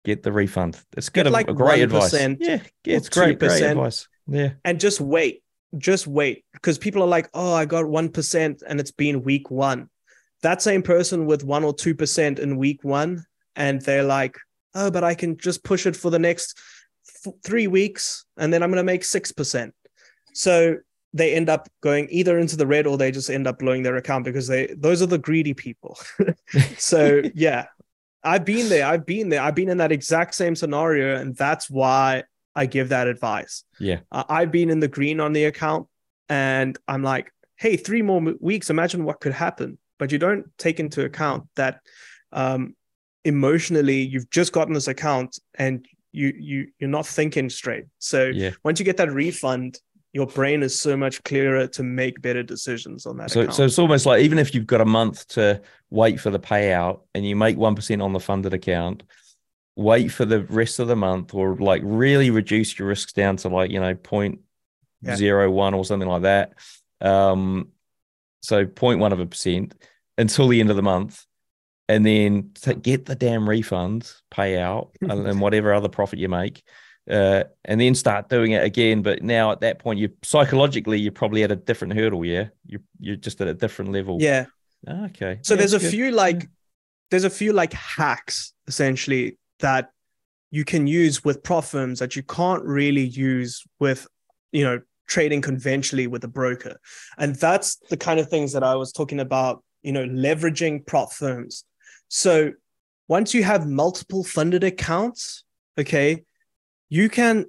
get 0.06 0.22
the 0.22 0.32
refund. 0.32 0.80
It's 0.96 1.08
good. 1.08 1.26
Um, 1.26 1.32
like 1.32 1.50
a, 1.50 1.52
great 1.52 1.82
advice. 1.82 2.14
Yeah, 2.14 2.34
yeah, 2.40 2.58
it's 2.84 3.08
great, 3.08 3.38
great 3.38 3.62
advice. 3.62 4.08
Yeah, 4.28 4.52
and 4.64 4.80
just 4.80 5.00
wait, 5.00 5.42
just 5.76 6.06
wait, 6.06 6.44
because 6.52 6.78
people 6.78 7.02
are 7.02 7.08
like, 7.08 7.28
"Oh, 7.34 7.52
I 7.52 7.66
got 7.66 7.86
one 7.86 8.08
percent, 8.08 8.62
and 8.66 8.80
it's 8.80 8.92
been 8.92 9.24
week 9.24 9.50
one." 9.50 9.90
That 10.42 10.62
same 10.62 10.82
person 10.82 11.26
with 11.26 11.44
one 11.44 11.64
or 11.64 11.74
two 11.74 11.94
percent 11.94 12.38
in 12.38 12.56
week 12.56 12.84
one, 12.84 13.26
and 13.56 13.82
they're 13.82 14.04
like, 14.04 14.38
"Oh, 14.74 14.90
but 14.90 15.04
I 15.04 15.14
can 15.14 15.36
just 15.36 15.64
push 15.64 15.86
it 15.86 15.96
for 15.96 16.10
the 16.10 16.20
next 16.20 16.56
f- 17.26 17.34
three 17.44 17.66
weeks, 17.66 18.24
and 18.36 18.52
then 18.52 18.62
I'm 18.62 18.70
going 18.70 18.78
to 18.78 18.84
make 18.84 19.04
six 19.04 19.32
percent." 19.32 19.74
So 20.32 20.76
they 21.16 21.34
end 21.34 21.48
up 21.48 21.68
going 21.82 22.08
either 22.10 22.38
into 22.38 22.56
the 22.56 22.66
red 22.66 22.86
or 22.86 22.98
they 22.98 23.10
just 23.10 23.30
end 23.30 23.46
up 23.46 23.58
blowing 23.58 23.82
their 23.82 23.96
account 23.96 24.24
because 24.24 24.46
they 24.46 24.66
those 24.76 25.02
are 25.02 25.06
the 25.06 25.18
greedy 25.18 25.54
people. 25.54 25.98
so 26.78 27.22
yeah, 27.34 27.66
I've 28.22 28.44
been 28.44 28.68
there. 28.68 28.86
I've 28.86 29.06
been 29.06 29.28
there. 29.28 29.40
I've 29.40 29.54
been 29.54 29.68
in 29.68 29.78
that 29.78 29.92
exact 29.92 30.34
same 30.34 30.54
scenario, 30.54 31.16
and 31.16 31.34
that's 31.36 31.70
why 31.70 32.24
I 32.54 32.66
give 32.66 32.90
that 32.90 33.08
advice. 33.08 33.64
Yeah, 33.80 34.00
uh, 34.12 34.24
I've 34.28 34.52
been 34.52 34.70
in 34.70 34.80
the 34.80 34.88
green 34.88 35.20
on 35.20 35.32
the 35.32 35.44
account, 35.44 35.88
and 36.28 36.76
I'm 36.86 37.02
like, 37.02 37.32
hey, 37.56 37.76
three 37.76 38.02
more 38.02 38.20
weeks. 38.40 38.70
Imagine 38.70 39.04
what 39.04 39.20
could 39.20 39.32
happen. 39.32 39.78
But 39.98 40.12
you 40.12 40.18
don't 40.18 40.46
take 40.58 40.78
into 40.78 41.04
account 41.04 41.44
that 41.56 41.80
um, 42.30 42.76
emotionally, 43.24 44.02
you've 44.02 44.28
just 44.28 44.52
gotten 44.52 44.74
this 44.74 44.88
account, 44.88 45.38
and 45.54 45.86
you 46.16 46.32
you 46.38 46.68
you're 46.78 46.90
not 46.90 47.06
thinking 47.06 47.50
straight. 47.50 47.84
So 47.98 48.26
Yeah. 48.34 48.50
once 48.64 48.78
you 48.78 48.84
get 48.84 48.96
that 48.96 49.12
refund, 49.12 49.78
your 50.12 50.26
brain 50.26 50.62
is 50.62 50.80
so 50.80 50.96
much 50.96 51.22
clearer 51.24 51.66
to 51.68 51.82
make 51.82 52.22
better 52.22 52.42
decisions 52.42 53.04
on 53.04 53.18
that 53.18 53.30
So, 53.30 53.42
account. 53.42 53.54
so 53.54 53.64
it's 53.66 53.78
almost 53.78 54.06
like 54.06 54.22
even 54.22 54.38
if 54.38 54.54
you've 54.54 54.66
got 54.66 54.80
a 54.80 54.86
month 54.86 55.28
to 55.28 55.60
wait 55.90 56.18
for 56.18 56.30
the 56.30 56.38
payout 56.40 57.00
and 57.14 57.26
you 57.26 57.36
make 57.36 57.56
1% 57.58 58.02
on 58.02 58.12
the 58.14 58.20
funded 58.20 58.54
account, 58.54 59.02
wait 59.76 60.08
for 60.08 60.24
the 60.24 60.42
rest 60.44 60.78
of 60.78 60.88
the 60.88 60.96
month 60.96 61.34
or 61.34 61.54
like 61.56 61.82
really 61.84 62.30
reduce 62.30 62.78
your 62.78 62.88
risks 62.88 63.12
down 63.12 63.36
to 63.36 63.48
like, 63.48 63.70
you 63.70 63.78
know, 63.80 63.94
point 63.94 64.40
Yeah. 65.02 65.16
zero 65.16 65.50
one 65.50 65.74
or 65.74 65.84
something 65.84 66.08
like 66.08 66.22
that. 66.22 66.54
Um, 67.02 67.72
so 68.40 68.64
0.1 68.64 69.12
of 69.12 69.20
a 69.20 69.26
percent 69.26 69.74
until 70.16 70.48
the 70.48 70.60
end 70.60 70.70
of 70.70 70.76
the 70.76 70.82
month. 70.82 71.26
And 71.88 72.04
then 72.04 72.50
to 72.62 72.74
get 72.74 73.06
the 73.06 73.14
damn 73.14 73.46
refunds, 73.46 74.20
payout 74.30 74.90
and, 75.00 75.12
and 75.26 75.40
whatever 75.40 75.72
other 75.72 75.88
profit 75.88 76.18
you 76.18 76.28
make, 76.28 76.62
uh, 77.08 77.44
and 77.64 77.80
then 77.80 77.94
start 77.94 78.28
doing 78.28 78.52
it 78.52 78.64
again. 78.64 79.02
But 79.02 79.22
now 79.22 79.52
at 79.52 79.60
that 79.60 79.78
point, 79.78 80.00
you 80.00 80.10
psychologically 80.22 80.98
you're 80.98 81.12
probably 81.12 81.44
at 81.44 81.52
a 81.52 81.56
different 81.56 81.94
hurdle. 81.94 82.24
Yeah, 82.24 82.48
you're 82.66 82.80
you're 82.98 83.16
just 83.16 83.40
at 83.40 83.48
a 83.48 83.54
different 83.54 83.92
level. 83.92 84.18
yeah. 84.20 84.46
Okay. 84.88 85.38
So 85.42 85.54
Yeah, 85.54 85.58
there's 85.58 85.72
a 85.74 85.78
good. 85.78 85.90
few 85.90 86.10
like 86.10 86.48
there's 87.10 87.24
a 87.24 87.30
few 87.30 87.52
like 87.52 87.72
hacks 87.72 88.52
essentially 88.66 89.38
that 89.60 89.90
you 90.50 90.64
can 90.64 90.86
use 90.86 91.24
with 91.24 91.42
prop 91.42 91.64
firms 91.64 91.98
that 92.00 92.16
you 92.16 92.22
can't 92.22 92.64
really 92.64 93.04
use 93.06 93.62
with 93.78 94.06
you 94.52 94.64
know 94.64 94.80
trading 95.06 95.40
conventionally 95.40 96.06
with 96.06 96.24
a 96.24 96.28
broker. 96.28 96.76
And 97.18 97.36
that's 97.36 97.76
the 97.90 97.96
kind 97.96 98.18
of 98.20 98.28
things 98.28 98.52
that 98.52 98.62
I 98.62 98.74
was 98.74 98.92
talking 98.92 99.20
about, 99.20 99.62
you 99.82 99.92
know, 99.92 100.04
leveraging 100.04 100.86
prop 100.86 101.12
firms. 101.12 101.64
So 102.08 102.52
once 103.08 103.34
you 103.34 103.44
have 103.44 103.66
multiple 103.66 104.24
funded 104.24 104.64
accounts, 104.64 105.44
okay, 105.78 106.24
you 106.88 107.08
can 107.08 107.46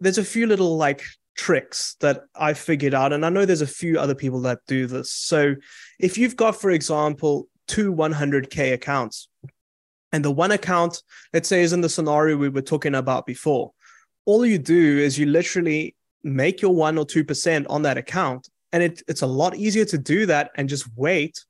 there's 0.00 0.18
a 0.18 0.24
few 0.24 0.46
little 0.46 0.76
like 0.76 1.02
tricks 1.36 1.96
that 2.00 2.24
I 2.34 2.52
figured 2.52 2.92
out 2.92 3.12
and 3.12 3.24
I 3.24 3.30
know 3.30 3.46
there's 3.46 3.62
a 3.62 3.66
few 3.66 3.98
other 3.98 4.14
people 4.14 4.42
that 4.42 4.58
do 4.66 4.86
this. 4.86 5.12
So 5.12 5.54
if 5.98 6.18
you've 6.18 6.36
got 6.36 6.60
for 6.60 6.70
example 6.70 7.48
two 7.66 7.94
100k 7.94 8.74
accounts 8.74 9.28
and 10.12 10.24
the 10.24 10.30
one 10.30 10.50
account 10.50 11.02
let's 11.32 11.48
say 11.48 11.62
is 11.62 11.72
in 11.72 11.80
the 11.80 11.88
scenario 11.88 12.36
we 12.36 12.48
were 12.48 12.60
talking 12.60 12.94
about 12.94 13.26
before 13.26 13.72
all 14.26 14.44
you 14.44 14.58
do 14.58 14.98
is 14.98 15.18
you 15.18 15.26
literally 15.26 15.94
make 16.22 16.60
your 16.60 16.74
1 16.74 16.98
or 16.98 17.06
2% 17.06 17.66
on 17.70 17.82
that 17.82 17.96
account 17.96 18.48
and 18.72 18.82
it, 18.82 19.02
it's 19.08 19.22
a 19.22 19.26
lot 19.26 19.56
easier 19.56 19.84
to 19.84 19.98
do 19.98 20.26
that 20.26 20.50
and 20.56 20.68
just 20.68 20.86
wait 20.96 21.44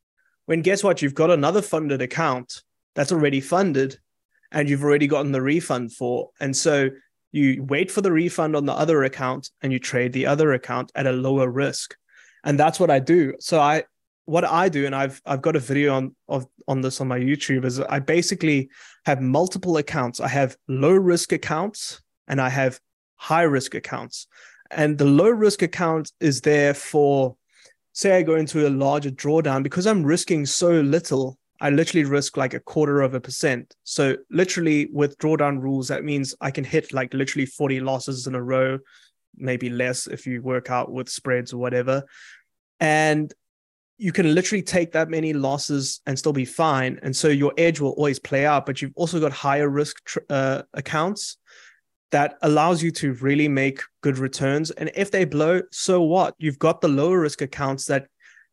when 0.46 0.62
guess 0.62 0.82
what? 0.82 1.02
You've 1.02 1.14
got 1.14 1.30
another 1.30 1.62
funded 1.62 2.02
account 2.02 2.62
that's 2.94 3.12
already 3.12 3.40
funded 3.40 3.98
and 4.52 4.68
you've 4.68 4.82
already 4.82 5.06
gotten 5.06 5.32
the 5.32 5.42
refund 5.42 5.92
for. 5.92 6.30
And 6.40 6.56
so 6.56 6.90
you 7.32 7.62
wait 7.62 7.90
for 7.90 8.00
the 8.00 8.12
refund 8.12 8.56
on 8.56 8.66
the 8.66 8.72
other 8.72 9.04
account 9.04 9.50
and 9.62 9.72
you 9.72 9.78
trade 9.78 10.12
the 10.12 10.26
other 10.26 10.52
account 10.52 10.90
at 10.94 11.06
a 11.06 11.12
lower 11.12 11.48
risk. 11.48 11.96
And 12.44 12.58
that's 12.58 12.80
what 12.80 12.90
i 12.90 12.98
do. 12.98 13.34
So 13.38 13.60
i 13.60 13.84
what 14.26 14.44
i 14.44 14.68
do 14.68 14.86
and 14.86 14.94
i've 14.94 15.20
i've 15.26 15.42
got 15.42 15.56
a 15.56 15.58
video 15.58 15.94
on 15.94 16.14
of 16.28 16.46
on 16.68 16.82
this 16.82 17.00
on 17.00 17.08
my 17.08 17.18
youtube 17.18 17.64
is 17.64 17.80
i 17.80 17.98
basically 17.98 18.68
have 19.04 19.20
multiple 19.20 19.76
accounts. 19.76 20.20
I 20.20 20.28
have 20.28 20.56
low 20.68 20.92
risk 20.92 21.32
accounts 21.32 22.00
and 22.28 22.40
i 22.40 22.48
have 22.48 22.78
high 23.20 23.42
risk 23.42 23.74
accounts. 23.74 24.26
And 24.70 24.96
the 24.96 25.04
low 25.04 25.28
risk 25.28 25.62
account 25.62 26.10
is 26.20 26.40
there 26.40 26.74
for 26.74 27.36
say 27.92 28.16
i 28.16 28.22
go 28.22 28.36
into 28.36 28.66
a 28.66 28.70
larger 28.70 29.10
drawdown 29.10 29.62
because 29.62 29.86
i'm 29.86 30.02
risking 30.02 30.46
so 30.46 30.80
little 30.80 31.38
I 31.60 31.70
literally 31.70 32.04
risk 32.04 32.36
like 32.36 32.54
a 32.54 32.60
quarter 32.60 33.02
of 33.02 33.12
a 33.12 33.20
percent. 33.20 33.76
So 33.84 34.16
literally 34.30 34.88
with 34.92 35.18
drawdown 35.18 35.60
rules, 35.60 35.88
that 35.88 36.04
means 36.04 36.34
I 36.40 36.50
can 36.50 36.64
hit 36.64 36.94
like 36.94 37.12
literally 37.12 37.44
40 37.44 37.80
losses 37.80 38.26
in 38.26 38.34
a 38.34 38.42
row, 38.42 38.78
maybe 39.36 39.68
less 39.68 40.06
if 40.06 40.26
you 40.26 40.40
work 40.40 40.70
out 40.70 40.90
with 40.90 41.10
spreads 41.10 41.52
or 41.52 41.58
whatever. 41.58 42.04
And 42.80 43.32
you 43.98 44.12
can 44.12 44.34
literally 44.34 44.62
take 44.62 44.92
that 44.92 45.10
many 45.10 45.34
losses 45.34 46.00
and 46.06 46.18
still 46.18 46.32
be 46.32 46.46
fine. 46.46 46.98
And 47.02 47.14
so 47.14 47.28
your 47.28 47.52
edge 47.58 47.80
will 47.80 47.90
always 47.90 48.18
play 48.18 48.46
out, 48.46 48.64
but 48.64 48.80
you've 48.80 48.96
also 48.96 49.20
got 49.20 49.32
higher 49.32 49.68
risk 49.68 50.02
tr- 50.06 50.20
uh, 50.30 50.62
accounts 50.72 51.36
that 52.10 52.38
allows 52.42 52.82
you 52.82 52.90
to 52.90 53.14
really 53.14 53.48
make 53.48 53.82
good 54.00 54.18
returns. 54.18 54.70
And 54.72 54.90
if 54.94 55.10
they 55.10 55.24
blow, 55.24 55.62
so 55.70 56.02
what? 56.02 56.34
You've 56.38 56.58
got 56.58 56.80
the 56.80 56.88
lower 56.88 57.20
risk 57.20 57.40
accounts 57.40 57.86
that 57.86 58.08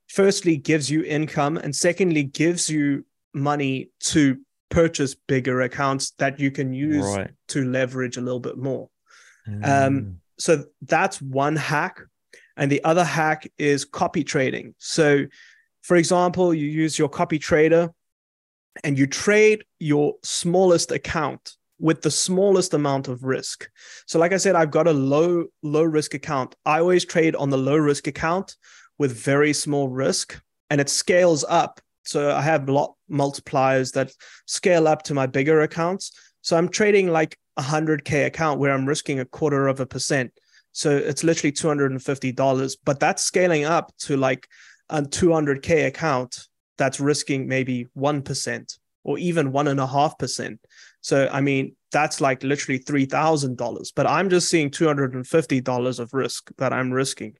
firstly 0.07 0.57
gives 0.57 0.89
you 0.89 1.03
income 1.03 1.57
and 1.57 1.75
secondly 1.75 2.23
gives 2.23 2.69
you 2.69 3.05
money 3.33 3.89
to 3.99 4.39
purchase 4.69 5.15
bigger 5.15 5.61
accounts 5.61 6.11
that 6.11 6.39
you 6.39 6.51
can 6.51 6.73
use 6.73 7.05
right. 7.05 7.31
to 7.47 7.65
leverage 7.65 8.17
a 8.17 8.21
little 8.21 8.39
bit 8.39 8.57
more. 8.57 8.89
Mm. 9.47 10.15
So 10.37 10.65
that's 10.83 11.21
one 11.21 11.55
hack. 11.55 12.01
And 12.57 12.71
the 12.71 12.83
other 12.83 13.03
hack 13.03 13.47
is 13.57 13.85
copy 13.85 14.23
trading. 14.23 14.75
So, 14.79 15.25
for 15.81 15.95
example, 15.95 16.53
you 16.53 16.67
use 16.67 16.97
your 16.97 17.09
copy 17.09 17.39
trader 17.39 17.91
and 18.83 18.97
you 18.97 19.07
trade 19.07 19.63
your 19.79 20.15
smallest 20.23 20.91
account 20.91 21.55
with 21.79 22.01
the 22.01 22.11
smallest 22.11 22.73
amount 22.73 23.07
of 23.07 23.23
risk. 23.23 23.69
So, 24.05 24.19
like 24.19 24.33
I 24.33 24.37
said, 24.37 24.55
I've 24.55 24.71
got 24.71 24.87
a 24.87 24.93
low, 24.93 25.45
low 25.61 25.83
risk 25.83 26.13
account. 26.13 26.55
I 26.65 26.79
always 26.79 27.05
trade 27.05 27.35
on 27.35 27.49
the 27.49 27.57
low 27.57 27.77
risk 27.77 28.07
account 28.07 28.55
with 28.97 29.11
very 29.11 29.53
small 29.53 29.89
risk 29.89 30.39
and 30.69 30.81
it 30.81 30.89
scales 30.89 31.45
up. 31.47 31.79
So 32.03 32.33
I 32.33 32.41
have 32.41 32.69
lot 32.69 32.95
multipliers 33.11 33.93
that 33.93 34.11
scale 34.45 34.87
up 34.87 35.03
to 35.03 35.13
my 35.13 35.27
bigger 35.27 35.61
accounts. 35.61 36.11
So 36.41 36.57
I'm 36.57 36.69
trading 36.69 37.09
like 37.09 37.37
a 37.57 37.61
100K 37.61 38.25
account 38.25 38.59
where 38.59 38.71
I'm 38.71 38.85
risking 38.85 39.19
a 39.19 39.25
quarter 39.25 39.67
of 39.67 39.79
a 39.79 39.85
percent. 39.85 40.31
So 40.71 40.95
it's 40.95 41.23
literally 41.23 41.51
$250, 41.51 42.77
but 42.85 42.99
that's 42.99 43.23
scaling 43.23 43.65
up 43.65 43.91
to 43.99 44.15
like 44.15 44.47
a 44.89 45.01
200K 45.01 45.87
account 45.87 46.47
that's 46.77 46.99
risking 46.99 47.47
maybe 47.47 47.87
1% 47.97 48.77
or 49.03 49.17
even 49.17 49.51
1.5%. 49.51 50.57
So, 51.01 51.29
I 51.31 51.41
mean, 51.41 51.75
that's 51.91 52.19
like 52.19 52.43
literally 52.43 52.79
$3,000, 52.79 53.91
but 53.95 54.07
I'm 54.07 54.29
just 54.29 54.49
seeing 54.49 54.69
$250 54.69 55.99
of 55.99 56.13
risk 56.13 56.51
that 56.57 56.73
I'm 56.73 56.91
risking. 56.91 57.37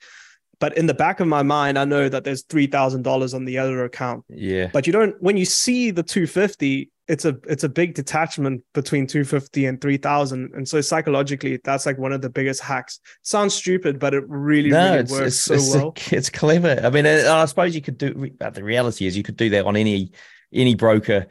But 0.60 0.76
in 0.78 0.88
the 0.88 0.94
back 0.94 1.20
of 1.20 1.28
my 1.28 1.44
mind, 1.44 1.78
I 1.78 1.86
know 1.86 2.10
that 2.10 2.24
there's 2.24 2.44
$3,000 2.44 3.34
on 3.34 3.46
the 3.46 3.58
other 3.58 3.84
account. 3.84 4.26
Yeah. 4.30 4.70
But 4.74 4.88
you 4.88 4.94
don't, 4.94 5.16
when 5.22 5.38
you 5.38 5.46
see 5.46 5.92
the 5.92 6.04
250, 6.04 6.90
it's 7.08 7.24
a 7.24 7.38
it's 7.48 7.64
a 7.64 7.70
big 7.70 7.94
detachment 7.94 8.62
between 8.74 9.08
250 9.08 9.66
and 9.66 9.80
3000 9.80 10.52
and 10.54 10.68
so 10.68 10.82
psychologically 10.82 11.58
that's 11.64 11.86
like 11.86 11.98
one 11.98 12.12
of 12.12 12.22
the 12.22 12.30
biggest 12.30 12.62
hacks 12.62 13.00
sounds 13.22 13.54
stupid 13.54 13.98
but 13.98 14.14
it 14.14 14.26
really 14.28 14.70
no, 14.70 14.90
really 14.90 15.00
it's, 15.00 15.12
works 15.12 15.26
it's, 15.28 15.40
so 15.40 15.54
it's, 15.54 15.74
well 15.74 15.94
it's 16.12 16.30
clever. 16.30 16.80
I 16.84 16.90
mean, 16.90 17.06
I 17.06 17.46
suppose 17.46 17.74
you 17.74 17.82
could 17.82 17.98
do. 17.98 18.30
But 18.38 18.56
the 18.56 18.64
reality 18.64 19.06
is, 19.06 19.16
you 19.16 19.24
could 19.24 19.38
do 19.38 19.50
that 19.52 19.66
on 19.66 19.76
any 19.76 20.12
any 20.54 20.76
broker 20.76 21.28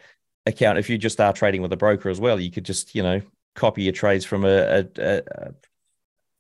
account. 0.47 0.79
If 0.79 0.89
you 0.89 0.99
just 0.99 1.21
are 1.21 1.33
trading 1.33 1.63
with 1.63 1.73
a 1.73 1.77
broker 1.77 2.09
as 2.09 2.21
well, 2.21 2.41
you 2.41 2.51
could 2.51 2.65
just 2.65 2.95
you 2.95 3.03
know 3.03 3.21
copy 3.55 3.83
your 3.83 3.93
trades 3.93 4.25
from 4.25 4.45
a, 4.45 4.49
a, 4.49 4.87
a, 4.99 5.17
a 5.17 5.55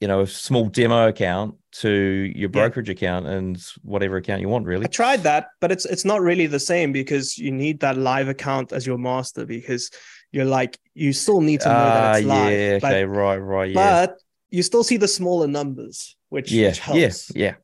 you 0.00 0.08
know 0.08 0.20
a 0.20 0.26
small 0.26 0.66
demo 0.68 1.08
account 1.08 1.54
to 1.72 1.90
your 2.34 2.48
brokerage 2.48 2.88
account 2.88 3.26
and 3.26 3.62
whatever 3.82 4.16
account 4.16 4.40
you 4.40 4.48
want. 4.48 4.66
Really, 4.66 4.84
I 4.84 4.88
tried 4.88 5.22
that, 5.24 5.48
but 5.60 5.72
it's 5.72 5.84
it's 5.84 6.04
not 6.04 6.20
really 6.20 6.46
the 6.46 6.60
same 6.60 6.92
because 6.92 7.38
you 7.38 7.50
need 7.50 7.80
that 7.80 7.96
live 7.96 8.28
account 8.28 8.72
as 8.72 8.86
your 8.86 8.98
master 8.98 9.46
because 9.46 9.90
you're 10.32 10.44
like 10.44 10.78
you 10.94 11.12
still 11.12 11.40
need 11.40 11.60
to 11.60 11.68
know 11.68 11.74
that 11.74 12.16
it's 12.18 12.26
Ah, 12.26 12.28
live. 12.28 12.52
yeah, 12.52 12.78
but, 12.78 12.92
okay, 12.92 13.04
right, 13.04 13.36
right, 13.36 13.70
yeah, 13.70 14.06
but 14.06 14.18
you 14.50 14.62
still 14.62 14.84
see 14.84 14.96
the 14.96 15.08
smaller 15.08 15.46
numbers, 15.48 16.16
which, 16.28 16.52
yeah, 16.52 16.68
which 16.68 16.78
yeah, 16.78 17.00
helps. 17.00 17.34
yeah. 17.34 17.54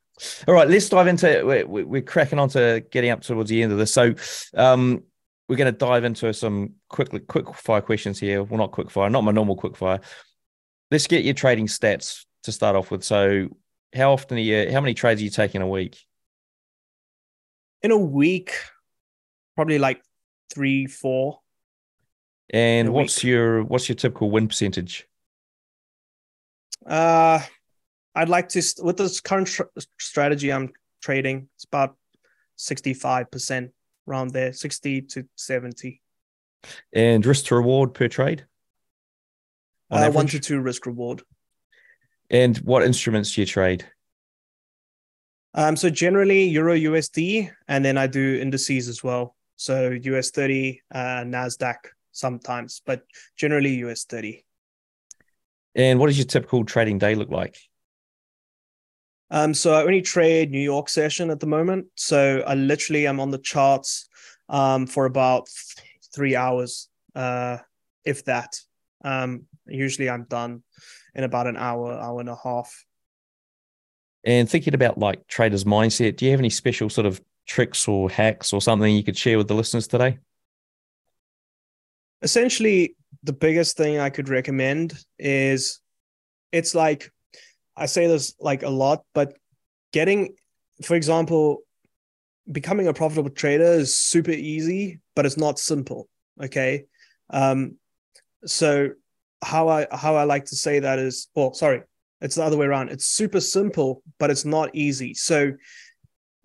All 0.46 0.54
right, 0.54 0.68
let's 0.68 0.88
dive 0.88 1.06
into. 1.06 1.42
We're 1.44 1.84
we're 1.84 2.02
cracking 2.02 2.38
on 2.38 2.48
to 2.50 2.84
getting 2.90 3.10
up 3.10 3.22
towards 3.22 3.50
the 3.50 3.62
end 3.62 3.72
of 3.72 3.78
this. 3.78 3.92
So, 3.92 4.14
um, 4.54 5.02
we're 5.52 5.56
going 5.56 5.70
to 5.70 5.78
dive 5.78 6.04
into 6.04 6.32
some 6.32 6.72
quick 6.88 7.26
quick 7.26 7.54
fire 7.54 7.82
questions 7.82 8.18
here. 8.18 8.42
Well, 8.42 8.56
not 8.56 8.72
quick 8.72 8.90
fire, 8.90 9.10
not 9.10 9.22
my 9.22 9.32
normal 9.32 9.54
quick 9.54 9.76
fire. 9.76 10.00
Let's 10.90 11.06
get 11.06 11.26
your 11.26 11.34
trading 11.34 11.66
stats 11.66 12.24
to 12.44 12.52
start 12.52 12.74
off 12.74 12.90
with. 12.90 13.04
So, 13.04 13.48
how 13.94 14.14
often 14.14 14.38
are 14.38 14.40
you? 14.40 14.72
How 14.72 14.80
many 14.80 14.94
trades 14.94 15.20
are 15.20 15.24
you 15.24 15.28
taking 15.28 15.60
a 15.60 15.68
week? 15.68 15.98
In 17.82 17.90
a 17.90 17.98
week, 17.98 18.54
probably 19.54 19.78
like 19.78 20.02
three, 20.50 20.86
four. 20.86 21.40
And 22.48 22.94
what's 22.94 23.18
week. 23.18 23.24
your 23.24 23.62
what's 23.62 23.90
your 23.90 23.96
typical 23.96 24.30
win 24.30 24.48
percentage? 24.48 25.06
Uh, 26.86 27.40
I'd 28.14 28.30
like 28.30 28.48
to 28.48 28.62
with 28.82 28.96
this 28.96 29.20
current 29.20 29.48
tr- 29.48 29.64
strategy 30.00 30.50
I'm 30.50 30.72
trading. 31.02 31.50
It's 31.56 31.64
about 31.64 31.98
sixty-five 32.56 33.30
percent 33.30 33.72
around 34.08 34.30
there, 34.30 34.52
sixty 34.52 35.02
to 35.02 35.26
seventy. 35.36 36.00
And 36.92 37.24
risk 37.24 37.46
to 37.46 37.56
reward 37.56 37.94
per 37.94 38.08
trade? 38.08 38.46
On 39.90 40.02
Uh, 40.02 40.10
one 40.10 40.26
to 40.28 40.38
two 40.38 40.60
risk 40.60 40.86
reward. 40.86 41.22
And 42.30 42.56
what 42.58 42.82
instruments 42.82 43.34
do 43.34 43.42
you 43.42 43.46
trade? 43.46 43.84
Um, 45.54 45.76
so 45.76 45.90
generally 45.90 46.44
Euro 46.44 46.74
USD, 46.74 47.50
and 47.68 47.84
then 47.84 47.98
I 47.98 48.06
do 48.06 48.38
indices 48.40 48.88
as 48.88 49.04
well. 49.04 49.36
So 49.56 49.90
US 49.90 50.30
thirty, 50.30 50.82
uh, 50.90 51.24
Nasdaq 51.24 51.76
sometimes, 52.12 52.80
but 52.86 53.02
generally 53.36 53.74
US 53.84 54.04
thirty. 54.04 54.44
And 55.74 55.98
what 55.98 56.06
does 56.06 56.18
your 56.18 56.26
typical 56.26 56.64
trading 56.64 56.98
day 56.98 57.14
look 57.14 57.30
like? 57.30 57.56
Um, 59.32 59.54
so 59.54 59.72
I 59.72 59.82
only 59.82 60.02
trade 60.02 60.50
New 60.50 60.60
York 60.60 60.90
session 60.90 61.30
at 61.30 61.40
the 61.40 61.46
moment. 61.46 61.86
So 61.96 62.44
I 62.46 62.54
literally 62.54 63.06
am 63.06 63.18
on 63.18 63.30
the 63.30 63.38
charts 63.38 64.06
um, 64.50 64.86
for 64.86 65.06
about 65.06 65.48
three 66.14 66.36
hours, 66.36 66.90
uh, 67.14 67.56
if 68.04 68.26
that. 68.26 68.60
Um, 69.02 69.44
usually 69.66 70.10
I'm 70.10 70.24
done 70.24 70.62
in 71.14 71.24
about 71.24 71.46
an 71.46 71.56
hour, 71.56 71.94
hour 71.94 72.20
and 72.20 72.28
a 72.28 72.36
half. 72.36 72.84
And 74.22 74.48
thinking 74.48 74.74
about 74.74 74.98
like 74.98 75.26
traders' 75.28 75.64
mindset, 75.64 76.16
do 76.16 76.26
you 76.26 76.30
have 76.32 76.40
any 76.40 76.50
special 76.50 76.90
sort 76.90 77.06
of 77.06 77.18
tricks 77.46 77.88
or 77.88 78.10
hacks 78.10 78.52
or 78.52 78.60
something 78.60 78.94
you 78.94 79.02
could 79.02 79.16
share 79.16 79.38
with 79.38 79.48
the 79.48 79.54
listeners 79.54 79.88
today? 79.88 80.18
Essentially, 82.20 82.96
the 83.22 83.32
biggest 83.32 83.78
thing 83.78 83.98
I 83.98 84.10
could 84.10 84.28
recommend 84.28 85.02
is 85.18 85.80
it's 86.52 86.74
like 86.74 87.10
I 87.76 87.86
say 87.86 88.06
this 88.06 88.34
like 88.40 88.62
a 88.62 88.70
lot, 88.70 89.04
but 89.14 89.36
getting, 89.92 90.34
for 90.84 90.94
example, 90.94 91.62
becoming 92.50 92.88
a 92.88 92.94
profitable 92.94 93.30
trader 93.30 93.64
is 93.64 93.96
super 93.96 94.30
easy, 94.30 95.00
but 95.14 95.26
it's 95.26 95.36
not 95.36 95.58
simple. 95.58 96.08
Okay. 96.42 96.84
Um, 97.30 97.76
so 98.44 98.90
how 99.42 99.68
I 99.68 99.86
how 99.92 100.16
I 100.16 100.24
like 100.24 100.46
to 100.46 100.56
say 100.56 100.80
that 100.80 100.98
is, 100.98 101.28
well, 101.34 101.54
sorry, 101.54 101.82
it's 102.20 102.36
the 102.36 102.44
other 102.44 102.56
way 102.56 102.66
around. 102.66 102.90
It's 102.90 103.06
super 103.06 103.40
simple, 103.40 104.02
but 104.18 104.30
it's 104.30 104.44
not 104.44 104.74
easy. 104.74 105.14
So 105.14 105.52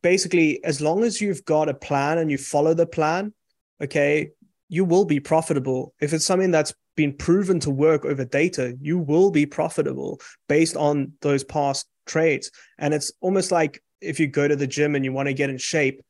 basically, 0.01 0.63
as 0.63 0.81
long 0.81 1.03
as 1.03 1.21
you've 1.21 1.45
got 1.45 1.69
a 1.69 1.73
plan 1.73 2.17
and 2.17 2.31
you 2.31 2.37
follow 2.37 2.73
the 2.73 2.85
plan, 2.85 3.33
okay, 3.81 4.31
you 4.69 4.85
will 4.85 5.05
be 5.05 5.19
profitable. 5.19 5.93
If 6.01 6.13
it's 6.13 6.25
something 6.25 6.51
that's 6.51 6.73
been 6.97 7.13
proven 7.13 7.61
to 7.61 7.69
work 7.69 8.03
over 8.03 8.25
data, 8.25 8.75
you 8.81 8.97
will 8.97 9.31
be 9.31 9.45
profitable 9.45 10.19
based 10.49 10.75
on 10.75 11.13
those 11.21 11.45
past 11.45 11.87
trades. 12.05 12.51
And 12.77 12.93
it's 12.93 13.11
almost 13.21 13.51
like 13.51 13.81
if 14.01 14.19
you 14.19 14.27
go 14.27 14.47
to 14.47 14.55
the 14.55 14.67
gym 14.67 14.95
and 14.95 15.05
you 15.05 15.13
want 15.13 15.27
to 15.27 15.33
get 15.33 15.49
in 15.49 15.57
shape, 15.57 16.01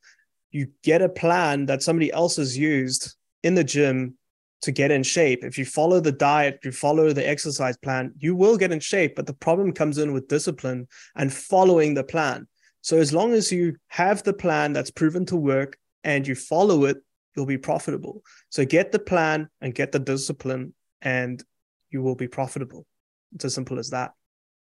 you 0.50 0.68
get 0.82 1.02
a 1.02 1.08
plan 1.08 1.66
that 1.66 1.82
somebody 1.82 2.12
else 2.12 2.36
has 2.36 2.58
used 2.58 3.14
in 3.44 3.54
the 3.54 3.62
gym 3.62 4.16
to 4.62 4.72
get 4.72 4.90
in 4.90 5.02
shape. 5.02 5.44
If 5.44 5.56
you 5.56 5.64
follow 5.64 6.00
the 6.00 6.10
diet, 6.10 6.58
you 6.64 6.72
follow 6.72 7.12
the 7.12 7.28
exercise 7.28 7.76
plan, 7.76 8.12
you 8.18 8.34
will 8.34 8.56
get 8.56 8.72
in 8.72 8.80
shape. 8.80 9.14
But 9.14 9.26
the 9.26 9.34
problem 9.34 9.72
comes 9.72 9.98
in 9.98 10.12
with 10.12 10.26
discipline 10.26 10.88
and 11.14 11.32
following 11.32 11.94
the 11.94 12.02
plan. 12.02 12.48
So 12.80 12.98
as 12.98 13.12
long 13.12 13.34
as 13.34 13.52
you 13.52 13.76
have 13.88 14.22
the 14.22 14.32
plan 14.32 14.72
that's 14.72 14.90
proven 14.90 15.26
to 15.26 15.36
work 15.36 15.76
and 16.02 16.26
you 16.26 16.34
follow 16.34 16.86
it, 16.86 16.96
you'll 17.36 17.46
be 17.46 17.58
profitable. 17.58 18.22
So 18.50 18.64
get 18.64 18.90
the 18.90 18.98
plan 18.98 19.48
and 19.60 19.74
get 19.74 19.92
the 19.92 19.98
discipline, 19.98 20.74
and 21.02 21.42
you 21.90 22.02
will 22.02 22.14
be 22.14 22.28
profitable. 22.28 22.86
It's 23.34 23.44
as 23.44 23.54
simple 23.54 23.78
as 23.78 23.90
that. 23.90 24.12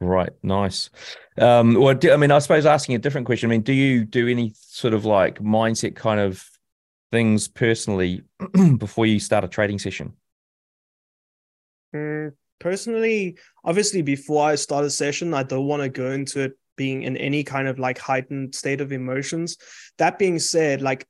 Right. 0.01 0.31
Nice. 0.43 0.91
Um, 1.39 1.75
well, 1.75 1.95
do, 1.95 2.13
I 2.13 2.17
mean, 2.17 2.31
I 2.31 2.39
suppose 2.39 2.67
asking 2.67 2.95
a 2.97 2.99
different 2.99 3.27
question. 3.27 3.49
I 3.49 3.53
mean, 3.53 3.63
do 3.63 3.73
you 3.73 4.05
do 4.05 4.29
any 4.29 4.53
sort 4.57 4.95
of 4.95 5.05
like 5.05 5.39
mindset 5.39 5.95
kind 5.95 6.21
of 6.21 6.45
things 7.13 7.49
personally 7.49 8.23
before 8.79 9.07
you 9.07 9.21
start 9.21 9.45
a 9.45 9.49
trading 9.49 9.79
session? 9.79 10.15
Mm, 11.95 12.33
personally, 12.59 13.39
obviously, 13.65 14.03
before 14.03 14.49
I 14.49 14.57
start 14.57 14.85
a 14.85 14.91
session, 14.91 15.33
I 15.33 15.45
don't 15.45 15.67
want 15.67 15.83
to 15.83 15.89
go 15.89 16.11
into 16.11 16.41
it 16.41 16.59
being 16.77 17.05
in 17.05 17.17
any 17.17 17.45
kind 17.45 17.69
of 17.69 17.79
like 17.79 17.99
heightened 17.99 18.55
state 18.55 18.81
of 18.81 18.93
emotions. 18.93 19.57
That 19.99 20.19
being 20.19 20.41
said, 20.41 20.83
like 20.83 21.07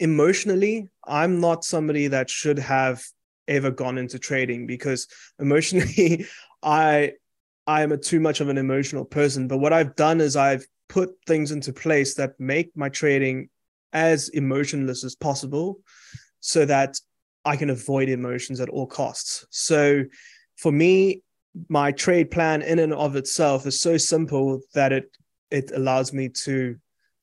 emotionally, 0.00 0.88
I'm 1.06 1.40
not 1.40 1.64
somebody 1.64 2.08
that 2.08 2.30
should 2.30 2.58
have 2.58 3.04
ever 3.48 3.70
gone 3.70 3.98
into 3.98 4.18
trading 4.18 4.66
because 4.66 5.08
emotionally, 5.38 6.26
I 6.62 7.12
I 7.66 7.82
am 7.82 7.92
a 7.92 7.98
too 7.98 8.20
much 8.20 8.40
of 8.40 8.48
an 8.48 8.58
emotional 8.58 9.04
person. 9.04 9.48
But 9.48 9.58
what 9.58 9.72
I've 9.72 9.96
done 9.96 10.20
is 10.20 10.36
I've 10.36 10.66
put 10.88 11.10
things 11.26 11.50
into 11.50 11.72
place 11.72 12.14
that 12.14 12.38
make 12.38 12.74
my 12.76 12.88
trading 12.88 13.50
as 13.92 14.28
emotionless 14.30 15.04
as 15.04 15.14
possible 15.14 15.80
so 16.40 16.64
that 16.64 16.98
I 17.44 17.56
can 17.56 17.70
avoid 17.70 18.08
emotions 18.08 18.60
at 18.60 18.68
all 18.68 18.86
costs. 18.86 19.46
So 19.50 20.04
for 20.56 20.72
me, 20.72 21.22
my 21.68 21.92
trade 21.92 22.30
plan 22.30 22.62
in 22.62 22.78
and 22.78 22.92
of 22.92 23.16
itself 23.16 23.66
is 23.66 23.80
so 23.80 23.96
simple 23.96 24.60
that 24.74 24.92
it 24.92 25.10
it 25.50 25.70
allows 25.74 26.12
me 26.12 26.28
to 26.28 26.76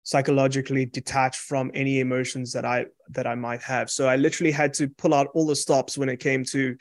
psychologically 0.03 0.85
detach 0.85 1.37
from 1.37 1.71
any 1.73 1.99
emotions 1.99 2.53
that 2.53 2.65
I 2.65 2.85
that 3.09 3.27
I 3.27 3.35
might 3.35 3.61
have. 3.61 3.89
So 3.89 4.07
I 4.07 4.15
literally 4.15 4.51
had 4.51 4.73
to 4.75 4.87
pull 4.87 5.13
out 5.13 5.27
all 5.33 5.45
the 5.45 5.55
stops 5.55 5.97
when 5.97 6.09
it 6.09 6.19
came 6.19 6.43
to 6.45 6.75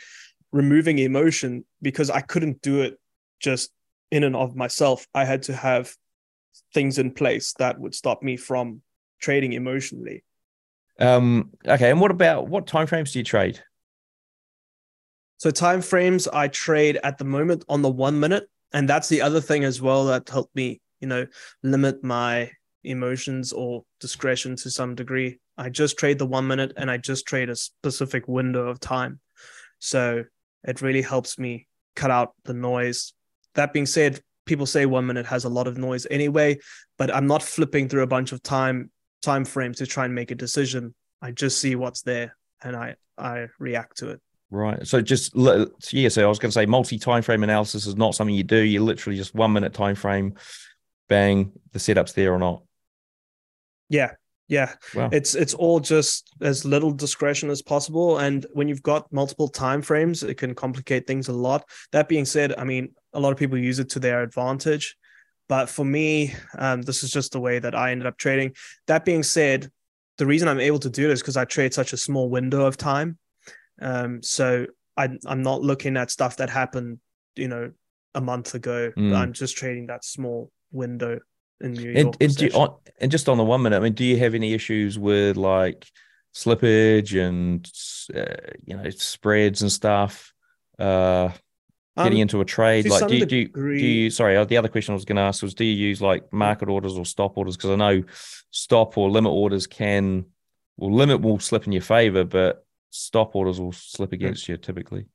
removing 0.53 0.99
emotion 0.99 1.65
because 1.83 2.11
I 2.11 2.21
couldn't 2.21 2.63
do 2.63 2.83
it 2.83 2.99
just 3.41 3.71
in 4.11 4.25
and 4.25 4.37
of 4.37 4.57
myself. 4.57 5.07
I 5.15 5.25
had 5.25 5.43
to 5.45 5.55
have 5.55 5.95
things 6.73 6.99
in 6.99 7.13
place 7.13 7.53
that 7.59 7.79
would 7.79 7.95
stop 7.95 8.23
me 8.23 8.37
from 8.37 8.83
trading 9.21 9.53
emotionally. 9.53 10.25
Um 11.01 11.51
okay, 11.67 11.91
and 11.91 12.01
what 12.01 12.13
about 12.13 12.47
what 12.47 12.67
timeframes 12.67 13.13
do 13.13 13.19
you 13.19 13.25
trade? 13.25 13.61
So 15.39 15.51
time 15.51 15.83
frames 15.83 16.29
I 16.29 16.49
trade 16.49 16.99
at 17.03 17.19
the 17.19 17.25
moment 17.25 17.65
on 17.69 17.83
the 17.83 17.91
one 17.91 18.21
minute, 18.21 18.49
and 18.73 18.89
that's 18.89 19.09
the 19.09 19.23
other 19.23 19.41
thing 19.41 19.65
as 19.65 19.83
well 19.83 20.07
that 20.07 20.29
helped 20.29 20.55
me, 20.55 20.81
you 21.01 21.09
know, 21.09 21.27
limit 21.63 22.05
my 22.05 22.53
emotions 22.85 23.53
or 23.53 23.85
discretion 24.01 24.57
to 24.57 24.71
some 24.71 24.95
degree. 24.95 25.41
I 25.57 25.71
just 25.71 25.99
trade 25.99 26.19
the 26.19 26.27
one 26.27 26.47
minute, 26.47 26.73
and 26.77 26.91
I 26.91 26.97
just 26.97 27.27
trade 27.27 27.51
a 27.51 27.57
specific 27.57 28.27
window 28.29 28.69
of 28.69 28.81
time. 28.81 29.21
So 29.79 30.25
it 30.65 30.83
really 30.83 31.03
helps 31.03 31.39
me 31.39 31.67
cut 31.95 32.11
out 32.11 32.35
the 32.45 32.55
noise. 32.55 33.13
That 33.55 33.73
being 33.73 33.87
said, 33.87 34.21
people 34.47 34.67
say 34.67 34.87
one 34.87 35.07
minute 35.07 35.27
has 35.27 35.45
a 35.45 35.49
lot 35.49 35.67
of 35.67 35.79
noise 35.79 36.07
anyway, 36.11 36.59
but 36.99 37.15
I'm 37.15 37.27
not 37.27 37.43
flipping 37.43 37.89
through 37.89 38.03
a 38.03 38.07
bunch 38.07 38.33
of 38.33 38.43
time 38.43 38.91
time 39.23 39.45
frames 39.45 39.79
to 39.79 39.87
try 39.87 40.05
and 40.05 40.15
make 40.15 40.31
a 40.31 40.35
decision. 40.35 40.95
I 41.23 41.31
just 41.31 41.59
see 41.59 41.77
what's 41.77 42.03
there 42.03 42.37
and 42.63 42.77
I 42.77 42.97
I 43.17 43.49
react 43.59 43.99
to 43.99 44.11
it. 44.11 44.21
Right. 44.51 44.87
So 44.87 45.01
just 45.01 45.35
yeah. 45.93 46.09
So 46.09 46.25
I 46.25 46.27
was 46.27 46.39
going 46.39 46.51
to 46.51 46.55
say 46.55 46.67
multi 46.67 46.99
time 46.99 47.23
frame 47.23 47.43
analysis 47.43 47.87
is 47.87 47.97
not 47.97 48.15
something 48.15 48.35
you 48.35 48.45
do. 48.45 48.59
You 48.59 48.83
literally 48.83 49.17
just 49.17 49.35
one 49.35 49.53
minute 49.53 49.73
time 49.73 49.95
frame, 49.95 50.35
bang, 51.09 51.53
the 51.73 51.79
setup's 51.79 52.13
there 52.13 52.33
or 52.33 52.39
not. 52.39 52.63
Yeah, 53.89 54.13
yeah. 54.49 54.75
Wow. 54.95 55.09
It's 55.13 55.35
it's 55.35 55.55
all 55.55 55.81
just 55.81 56.35
as 56.41 56.65
little 56.65 56.91
discretion 56.91 57.51
as 57.51 57.63
possible. 57.63 58.19
And 58.19 58.45
when 58.53 58.69
you've 58.69 58.83
got 58.83 59.11
multiple 59.13 59.49
time 59.49 59.81
frames, 59.81 60.23
it 60.23 60.37
can 60.37 60.55
complicate 60.55 61.07
things 61.07 61.29
a 61.29 61.33
lot. 61.33 61.69
That 61.93 62.09
being 62.09 62.25
said, 62.25 62.55
I 62.59 62.65
mean, 62.65 62.95
a 63.13 63.21
lot 63.21 63.33
of 63.33 63.39
people 63.39 63.57
use 63.57 63.79
it 63.79 63.91
to 63.91 64.01
their 64.01 64.23
advantage. 64.23 64.97
But 65.49 65.69
for 65.69 65.85
me, 65.85 66.35
um, 66.57 66.83
this 66.83 67.03
is 67.03 67.11
just 67.11 67.33
the 67.33 67.41
way 67.41 67.59
that 67.59 67.75
I 67.75 67.91
ended 67.91 68.07
up 68.07 68.17
trading. 68.17 68.55
That 68.87 69.05
being 69.05 69.23
said, 69.23 69.71
the 70.17 70.27
reason 70.27 70.49
I'm 70.49 70.61
able 70.61 70.79
to 70.81 70.91
do 70.91 71.09
this 71.09 71.21
because 71.21 71.37
I 71.37 71.45
trade 71.45 71.75
such 71.75 71.93
a 71.93 71.99
small 71.99 72.31
window 72.31 72.65
of 72.65 72.77
time. 72.77 73.19
Um, 73.81 74.23
so 74.23 74.67
I, 74.97 75.09
I'm 75.27 75.43
not 75.43 75.61
looking 75.61 75.97
at 75.97 76.11
stuff 76.11 76.37
that 76.37 76.49
happened, 76.51 76.99
you 77.37 77.49
know, 77.49 77.73
a 78.15 78.21
month 78.21 78.55
ago. 78.55 78.93
Mm. 78.97 79.15
I'm 79.15 79.33
just 79.33 79.57
trading 79.57 79.87
that 79.89 80.05
small 80.05 80.51
window 80.71 81.19
in 81.65 81.73
New 81.73 81.91
York. 81.91 81.97
And, 81.97 82.17
and, 82.21 82.41
you, 82.41 82.69
and, 83.01 83.11
just 83.11 83.29
on 83.29 83.39
the 83.39 83.45
one 83.45 83.63
minute, 83.63 83.77
I 83.77 83.81
mean, 83.81 83.95
do 83.95 84.05
you 84.05 84.19
have 84.19 84.35
any 84.35 84.53
issues 84.53 84.99
with 84.99 85.37
like 85.37 85.87
slippage 86.35 87.19
and 87.21 87.71
uh, 88.15 88.53
you 88.65 88.77
know 88.77 88.91
spreads 88.91 89.63
and 89.63 89.73
stuff? 89.73 90.33
Uh, 90.79 91.31
getting 91.97 92.19
um, 92.19 92.23
into 92.23 92.41
a 92.41 92.45
trade, 92.45 92.89
like 92.89 93.07
do 93.07 93.17
you, 93.17 93.27
do 93.27 93.37
you, 93.37 93.49
do 93.49 93.73
you? 93.73 94.11
Sorry, 94.11 94.37
uh, 94.37 94.45
the 94.45 94.57
other 94.57 94.69
question 94.69 94.93
I 94.93 94.97
was 94.97 95.05
going 95.05 95.17
to 95.17 95.23
ask 95.23 95.43
was, 95.43 95.55
do 95.55 95.65
you 95.65 95.75
use 95.75 96.03
like 96.03 96.33
market 96.33 96.69
orders 96.69 96.99
or 96.99 97.05
stop 97.05 97.37
orders? 97.39 97.57
Because 97.57 97.71
I 97.71 97.77
know 97.77 98.03
stop 98.51 98.99
or 98.99 99.11
limit 99.11 99.33
orders 99.33 99.67
can, 99.67 100.27
well, 100.77 100.93
limit 100.93 101.21
will 101.21 101.39
slip 101.39 101.67
in 101.67 101.73
your 101.73 101.83
favor, 101.83 102.25
but 102.25 102.65
stop 102.91 103.37
orders 103.37 103.61
will 103.61 103.73
slip 103.73 104.13
against 104.13 104.49
you 104.49 104.57
typically. 104.57 105.07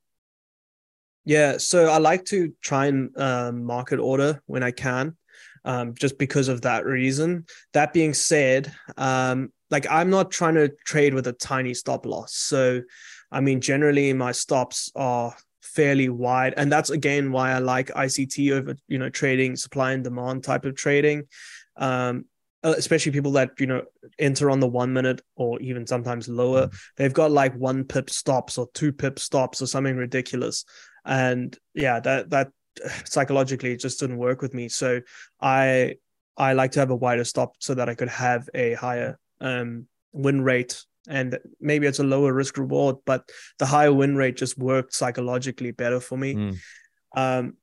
Yeah, 1.24 1.58
so 1.58 1.86
I 1.90 1.98
like 1.98 2.24
to 2.26 2.54
try 2.62 2.86
and 2.86 3.16
um, 3.18 3.64
market 3.64 4.00
order 4.00 4.42
when 4.46 4.62
I 4.62 4.70
can, 4.70 5.16
um, 5.64 5.94
just 5.94 6.18
because 6.18 6.48
of 6.48 6.62
that 6.62 6.84
reason. 6.84 7.46
That 7.72 7.92
being 7.92 8.14
said, 8.14 8.72
um, 8.96 9.52
like 9.70 9.86
I'm 9.90 10.10
not 10.10 10.30
trying 10.30 10.54
to 10.54 10.68
trade 10.84 11.14
with 11.14 11.26
a 11.26 11.32
tiny 11.32 11.74
stop 11.74 12.06
loss. 12.06 12.34
So, 12.34 12.82
I 13.30 13.40
mean, 13.40 13.60
generally 13.60 14.12
my 14.12 14.32
stops 14.32 14.90
are 14.94 15.34
fairly 15.60 16.08
wide, 16.08 16.54
and 16.56 16.70
that's 16.70 16.90
again 16.90 17.32
why 17.32 17.52
I 17.52 17.58
like 17.58 17.88
ICT 17.88 18.52
over 18.52 18.76
you 18.88 18.98
know 18.98 19.10
trading 19.10 19.56
supply 19.56 19.92
and 19.92 20.04
demand 20.04 20.44
type 20.44 20.64
of 20.64 20.74
trading. 20.76 21.24
Um, 21.76 22.24
uh, 22.62 22.74
especially 22.76 23.10
people 23.10 23.32
that 23.32 23.52
you 23.58 23.66
know 23.66 23.82
enter 24.18 24.50
on 24.50 24.60
the 24.60 24.68
one 24.68 24.92
minute 24.92 25.22
or 25.34 25.58
even 25.60 25.86
sometimes 25.86 26.28
lower 26.28 26.66
mm. 26.66 26.80
they've 26.96 27.14
got 27.14 27.30
like 27.30 27.54
one 27.54 27.84
pip 27.84 28.10
stops 28.10 28.58
or 28.58 28.68
two 28.74 28.92
pip 28.92 29.18
stops 29.18 29.62
or 29.62 29.66
something 29.66 29.96
ridiculous 29.96 30.66
and 31.06 31.56
yeah 31.72 32.00
that 32.00 32.28
that 32.28 32.52
psychologically 33.04 33.72
it 33.72 33.80
just 33.80 34.00
didn't 34.00 34.16
work 34.18 34.42
with 34.42 34.54
me 34.54 34.68
so 34.68 35.00
i 35.40 35.94
i 36.36 36.52
like 36.52 36.70
to 36.72 36.80
have 36.80 36.90
a 36.90 36.96
wider 36.96 37.24
stop 37.24 37.54
so 37.58 37.74
that 37.74 37.88
i 37.88 37.94
could 37.94 38.08
have 38.08 38.48
a 38.54 38.74
higher 38.74 39.18
um 39.40 39.86
win 40.12 40.40
rate 40.40 40.84
and 41.08 41.38
maybe 41.60 41.86
it's 41.86 41.98
a 41.98 42.04
lower 42.04 42.32
risk 42.32 42.58
reward 42.58 42.96
but 43.06 43.28
the 43.58 43.66
higher 43.66 43.92
win 43.92 44.16
rate 44.16 44.36
just 44.36 44.56
worked 44.58 44.94
psychologically 44.94 45.70
better 45.72 46.00
for 46.00 46.16
me 46.16 46.34
mm. 46.34 46.56
Um, 47.16 47.54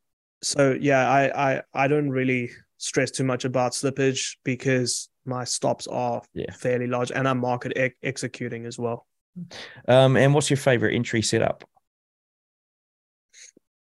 so 0.43 0.77
yeah, 0.79 1.09
I, 1.09 1.53
I 1.53 1.61
I 1.73 1.87
don't 1.87 2.09
really 2.09 2.51
stress 2.77 3.11
too 3.11 3.23
much 3.23 3.45
about 3.45 3.71
slippage 3.71 4.35
because 4.43 5.09
my 5.25 5.45
stops 5.45 5.87
are 5.87 6.21
Yeah. 6.33 6.51
fairly 6.51 6.85
large 6.85 7.11
and 7.11 7.27
I'm 7.27 7.39
market 7.39 7.71
ex- 7.75 7.95
executing 8.03 8.65
as 8.65 8.77
well. 8.77 9.07
Um, 9.87 10.17
and 10.17 10.33
what's 10.33 10.49
your 10.49 10.57
favorite 10.57 10.95
entry 10.95 11.21
setup? 11.21 11.63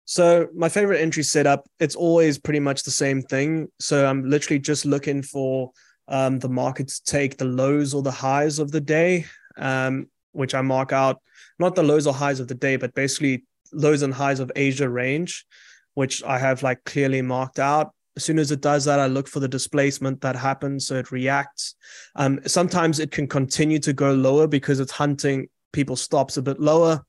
So 0.05 0.47
my 0.55 0.69
favorite 0.69 1.01
entry 1.01 1.23
setup, 1.23 1.67
it's 1.79 1.95
always 1.95 2.37
pretty 2.37 2.59
much 2.59 2.83
the 2.83 2.91
same 2.91 3.21
thing. 3.21 3.67
So 3.79 4.05
I'm 4.05 4.29
literally 4.29 4.59
just 4.59 4.85
looking 4.85 5.21
for 5.23 5.71
um, 6.07 6.39
the 6.39 6.49
market 6.49 6.87
to 6.89 7.03
take 7.03 7.37
the 7.37 7.45
lows 7.45 7.93
or 7.93 8.03
the 8.03 8.11
highs 8.11 8.59
of 8.59 8.71
the 8.71 8.81
day, 8.81 9.25
um, 9.57 10.07
which 10.31 10.53
I 10.53 10.61
mark 10.61 10.93
out, 10.93 11.21
not 11.57 11.75
the 11.75 11.83
lows 11.83 12.05
or 12.05 12.13
highs 12.13 12.39
of 12.39 12.47
the 12.47 12.55
day, 12.55 12.75
but 12.75 12.93
basically 12.93 13.45
lows 13.73 14.03
and 14.03 14.13
highs 14.13 14.39
of 14.39 14.51
Asia 14.55 14.87
range, 14.87 15.45
which 15.95 16.23
I 16.23 16.37
have 16.37 16.61
like 16.61 16.83
clearly 16.83 17.23
marked 17.23 17.59
out. 17.59 17.91
As 18.15 18.23
soon 18.23 18.39
as 18.39 18.51
it 18.51 18.61
does 18.61 18.85
that, 18.85 18.99
I 18.99 19.07
look 19.07 19.27
for 19.27 19.39
the 19.39 19.47
displacement 19.47 20.21
that 20.21 20.35
happens. 20.35 20.87
So 20.87 20.95
it 20.95 21.11
reacts. 21.11 21.75
Um, 22.15 22.39
sometimes 22.45 22.99
it 22.99 23.11
can 23.11 23.27
continue 23.27 23.79
to 23.79 23.91
go 23.91 24.13
lower 24.13 24.47
because 24.47 24.79
it's 24.79 24.91
hunting 24.91 25.47
people 25.73 25.95
stops 25.95 26.37
a 26.37 26.41
bit 26.41 26.59
lower. 26.59 27.03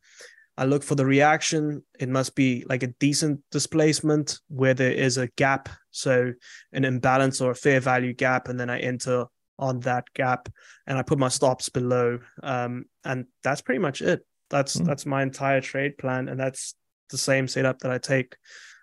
I 0.58 0.64
look 0.64 0.82
for 0.82 0.94
the 0.94 1.04
reaction. 1.06 1.82
It 1.98 2.08
must 2.08 2.34
be 2.34 2.64
like 2.68 2.82
a 2.82 2.94
decent 2.98 3.40
displacement 3.50 4.38
where 4.48 4.74
there 4.74 4.92
is 4.92 5.18
a 5.18 5.28
gap, 5.36 5.68
so 5.90 6.32
an 6.72 6.84
imbalance 6.84 7.40
or 7.40 7.50
a 7.50 7.54
fair 7.54 7.80
value 7.80 8.14
gap, 8.14 8.48
and 8.48 8.58
then 8.58 8.70
I 8.70 8.78
enter 8.78 9.26
on 9.58 9.80
that 9.80 10.04
gap 10.14 10.48
and 10.86 10.98
I 10.98 11.02
put 11.02 11.18
my 11.18 11.28
stops 11.28 11.68
below. 11.68 12.18
Um, 12.42 12.86
and 13.04 13.26
that's 13.42 13.62
pretty 13.62 13.78
much 13.80 14.02
it. 14.02 14.26
That's 14.48 14.76
Mm. 14.76 14.86
that's 14.86 15.06
my 15.06 15.22
entire 15.22 15.60
trade 15.60 15.98
plan, 15.98 16.28
and 16.28 16.38
that's 16.38 16.74
the 17.10 17.18
same 17.18 17.48
setup 17.48 17.78
that 17.80 17.90
I 17.90 17.98
take 17.98 18.36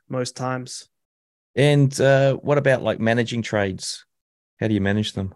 most 0.10 0.36
times. 0.36 0.90
And 1.56 2.00
uh, 2.02 2.36
what 2.36 2.58
about 2.58 2.82
like 2.84 3.00
managing 3.00 3.42
trades? 3.42 4.06
How 4.60 4.68
do 4.68 4.74
you 4.74 4.82
manage 4.82 5.14
them? 5.14 5.34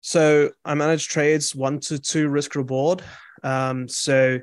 So 0.00 0.50
I 0.64 0.74
manage 0.74 1.08
trades 1.08 1.54
one 1.54 1.80
to 1.80 1.98
two 1.98 2.28
risk 2.28 2.54
reward. 2.54 3.02
Um, 3.42 3.88
so 3.88 4.40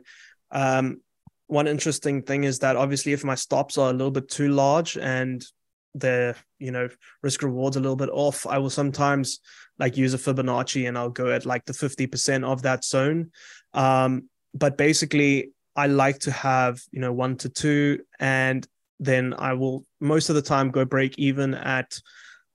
um, 0.51 1.01
one 1.47 1.67
interesting 1.67 2.23
thing 2.23 2.43
is 2.43 2.59
that 2.59 2.75
obviously 2.75 3.13
if 3.13 3.23
my 3.23 3.35
stops 3.35 3.77
are 3.77 3.89
a 3.89 3.93
little 3.93 4.11
bit 4.11 4.29
too 4.29 4.49
large 4.49 4.97
and 4.97 5.45
the 5.93 6.35
you 6.59 6.71
know 6.71 6.89
risk 7.23 7.41
rewards 7.41 7.77
a 7.77 7.79
little 7.79 7.95
bit 7.95 8.09
off, 8.11 8.45
I 8.45 8.57
will 8.57 8.69
sometimes 8.69 9.39
like 9.79 9.97
use 9.97 10.13
a 10.13 10.17
Fibonacci 10.17 10.87
and 10.87 10.97
I'll 10.97 11.09
go 11.09 11.31
at 11.31 11.45
like 11.45 11.65
the 11.65 11.73
50% 11.73 12.45
of 12.45 12.61
that 12.63 12.83
zone. 12.83 13.31
Um, 13.73 14.29
but 14.53 14.77
basically 14.77 15.51
I 15.75 15.87
like 15.87 16.19
to 16.19 16.31
have, 16.31 16.79
you 16.91 17.01
know, 17.01 17.11
one 17.11 17.35
to 17.37 17.49
two, 17.49 17.99
and 18.19 18.65
then 18.99 19.33
I 19.37 19.53
will 19.53 19.85
most 19.99 20.29
of 20.29 20.35
the 20.35 20.41
time 20.41 20.71
go 20.71 20.85
break 20.85 21.19
even 21.19 21.53
at 21.53 21.99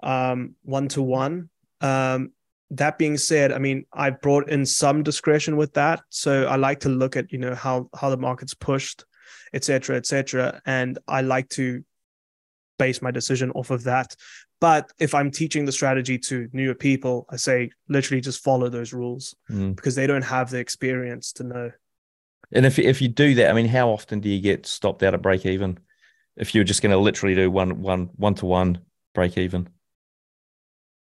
um, 0.02 0.54
one 0.62 0.88
to 0.88 1.02
one. 1.02 1.50
Um, 1.82 2.32
that 2.70 2.98
being 2.98 3.16
said, 3.16 3.52
I 3.52 3.58
mean, 3.58 3.84
I 3.92 4.10
brought 4.10 4.48
in 4.48 4.64
some 4.64 5.02
discretion 5.02 5.56
with 5.56 5.72
that. 5.74 6.02
So 6.08 6.46
I 6.46 6.56
like 6.56 6.80
to 6.80 6.88
look 6.88 7.16
at, 7.16 7.32
you 7.32 7.38
know, 7.38 7.54
how 7.54 7.88
how 7.94 8.10
the 8.10 8.16
market's 8.16 8.54
pushed, 8.54 9.04
et 9.52 9.64
cetera, 9.64 9.96
et 9.96 10.06
cetera. 10.06 10.60
And 10.66 10.98
I 11.08 11.22
like 11.22 11.48
to 11.50 11.84
base 12.78 13.02
my 13.02 13.10
decision 13.10 13.50
off 13.52 13.70
of 13.70 13.84
that. 13.84 14.14
But 14.60 14.92
if 14.98 15.14
I'm 15.14 15.30
teaching 15.30 15.64
the 15.64 15.72
strategy 15.72 16.18
to 16.18 16.48
newer 16.52 16.74
people, 16.74 17.26
I 17.30 17.36
say 17.36 17.70
literally 17.88 18.20
just 18.20 18.42
follow 18.42 18.68
those 18.68 18.92
rules 18.92 19.34
Mm. 19.50 19.74
because 19.74 19.94
they 19.94 20.06
don't 20.06 20.24
have 20.24 20.50
the 20.50 20.58
experience 20.58 21.32
to 21.34 21.44
know. 21.44 21.72
And 22.52 22.66
if 22.66 22.78
if 22.78 23.00
you 23.02 23.08
do 23.08 23.34
that, 23.36 23.50
I 23.50 23.52
mean, 23.52 23.68
how 23.68 23.90
often 23.90 24.20
do 24.20 24.28
you 24.28 24.40
get 24.40 24.66
stopped 24.66 25.02
out 25.02 25.14
at 25.14 25.22
break 25.22 25.46
even? 25.46 25.78
If 26.36 26.54
you're 26.54 26.64
just 26.64 26.82
going 26.82 26.92
to 26.92 26.98
literally 26.98 27.34
do 27.34 27.50
one 27.50 27.82
one 27.82 28.10
one 28.16 28.34
to 28.34 28.46
one 28.46 28.78
break 29.14 29.36
even. 29.38 29.68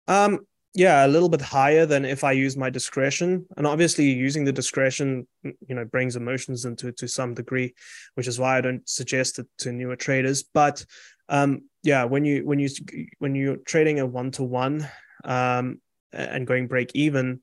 Um, 0.08 0.46
yeah, 0.76 1.06
a 1.06 1.08
little 1.08 1.30
bit 1.30 1.40
higher 1.40 1.86
than 1.86 2.04
if 2.04 2.22
I 2.22 2.32
use 2.32 2.54
my 2.54 2.68
discretion. 2.68 3.46
And 3.56 3.66
obviously 3.66 4.10
using 4.10 4.44
the 4.44 4.52
discretion, 4.52 5.26
you 5.42 5.74
know, 5.74 5.86
brings 5.86 6.16
emotions 6.16 6.66
into 6.66 6.92
to 6.92 7.08
some 7.08 7.32
degree, 7.32 7.74
which 8.14 8.28
is 8.28 8.38
why 8.38 8.58
I 8.58 8.60
don't 8.60 8.86
suggest 8.86 9.38
it 9.38 9.46
to 9.60 9.72
newer 9.72 9.96
traders. 9.96 10.42
But 10.42 10.84
um, 11.30 11.62
yeah, 11.82 12.04
when 12.04 12.26
you 12.26 12.44
when 12.44 12.58
you 12.58 12.68
when 13.18 13.34
you're 13.34 13.56
trading 13.56 14.00
a 14.00 14.06
one 14.06 14.30
to 14.32 14.42
one 14.42 14.86
um 15.24 15.80
and 16.12 16.46
going 16.46 16.66
break 16.66 16.94
even, 16.94 17.40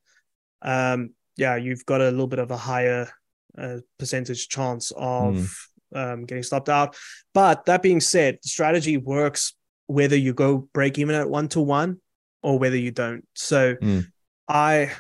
um, 0.62 1.10
yeah, 1.36 1.56
you've 1.56 1.88
got 1.88 2.02
a 2.02 2.12
little 2.12 2.28
bit 2.28 2.40
of 2.40 2.52
a 2.52 2.58
higher 2.58 3.10
uh, 3.58 3.78
percentage 3.98 4.48
chance 4.48 4.92
of 4.96 5.58
um, 5.96 6.26
getting 6.26 6.44
stopped 6.44 6.70
out. 6.70 6.96
But 7.34 7.66
that 7.66 7.82
being 7.82 8.00
said, 8.00 8.38
the 8.44 8.50
strategy 8.50 8.98
works 8.98 9.56
whether 9.88 10.16
you 10.16 10.36
go 10.36 10.70
break 10.72 11.00
even 11.00 11.16
at 11.16 11.30
one 11.30 11.48
to 11.50 11.62
one 11.62 12.00
or 12.44 12.60
whether 12.60 12.78
you 12.78 12.92
don't. 12.92 13.26
So 13.34 13.76
Mm. 13.76 14.08
I 14.48 14.92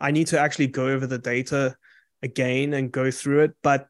I 0.00 0.10
need 0.10 0.26
to 0.28 0.40
actually 0.40 0.66
go 0.66 0.88
over 0.88 1.06
the 1.06 1.18
data 1.18 1.76
again 2.22 2.74
and 2.74 2.90
go 2.90 3.10
through 3.10 3.40
it. 3.44 3.52
But 3.62 3.86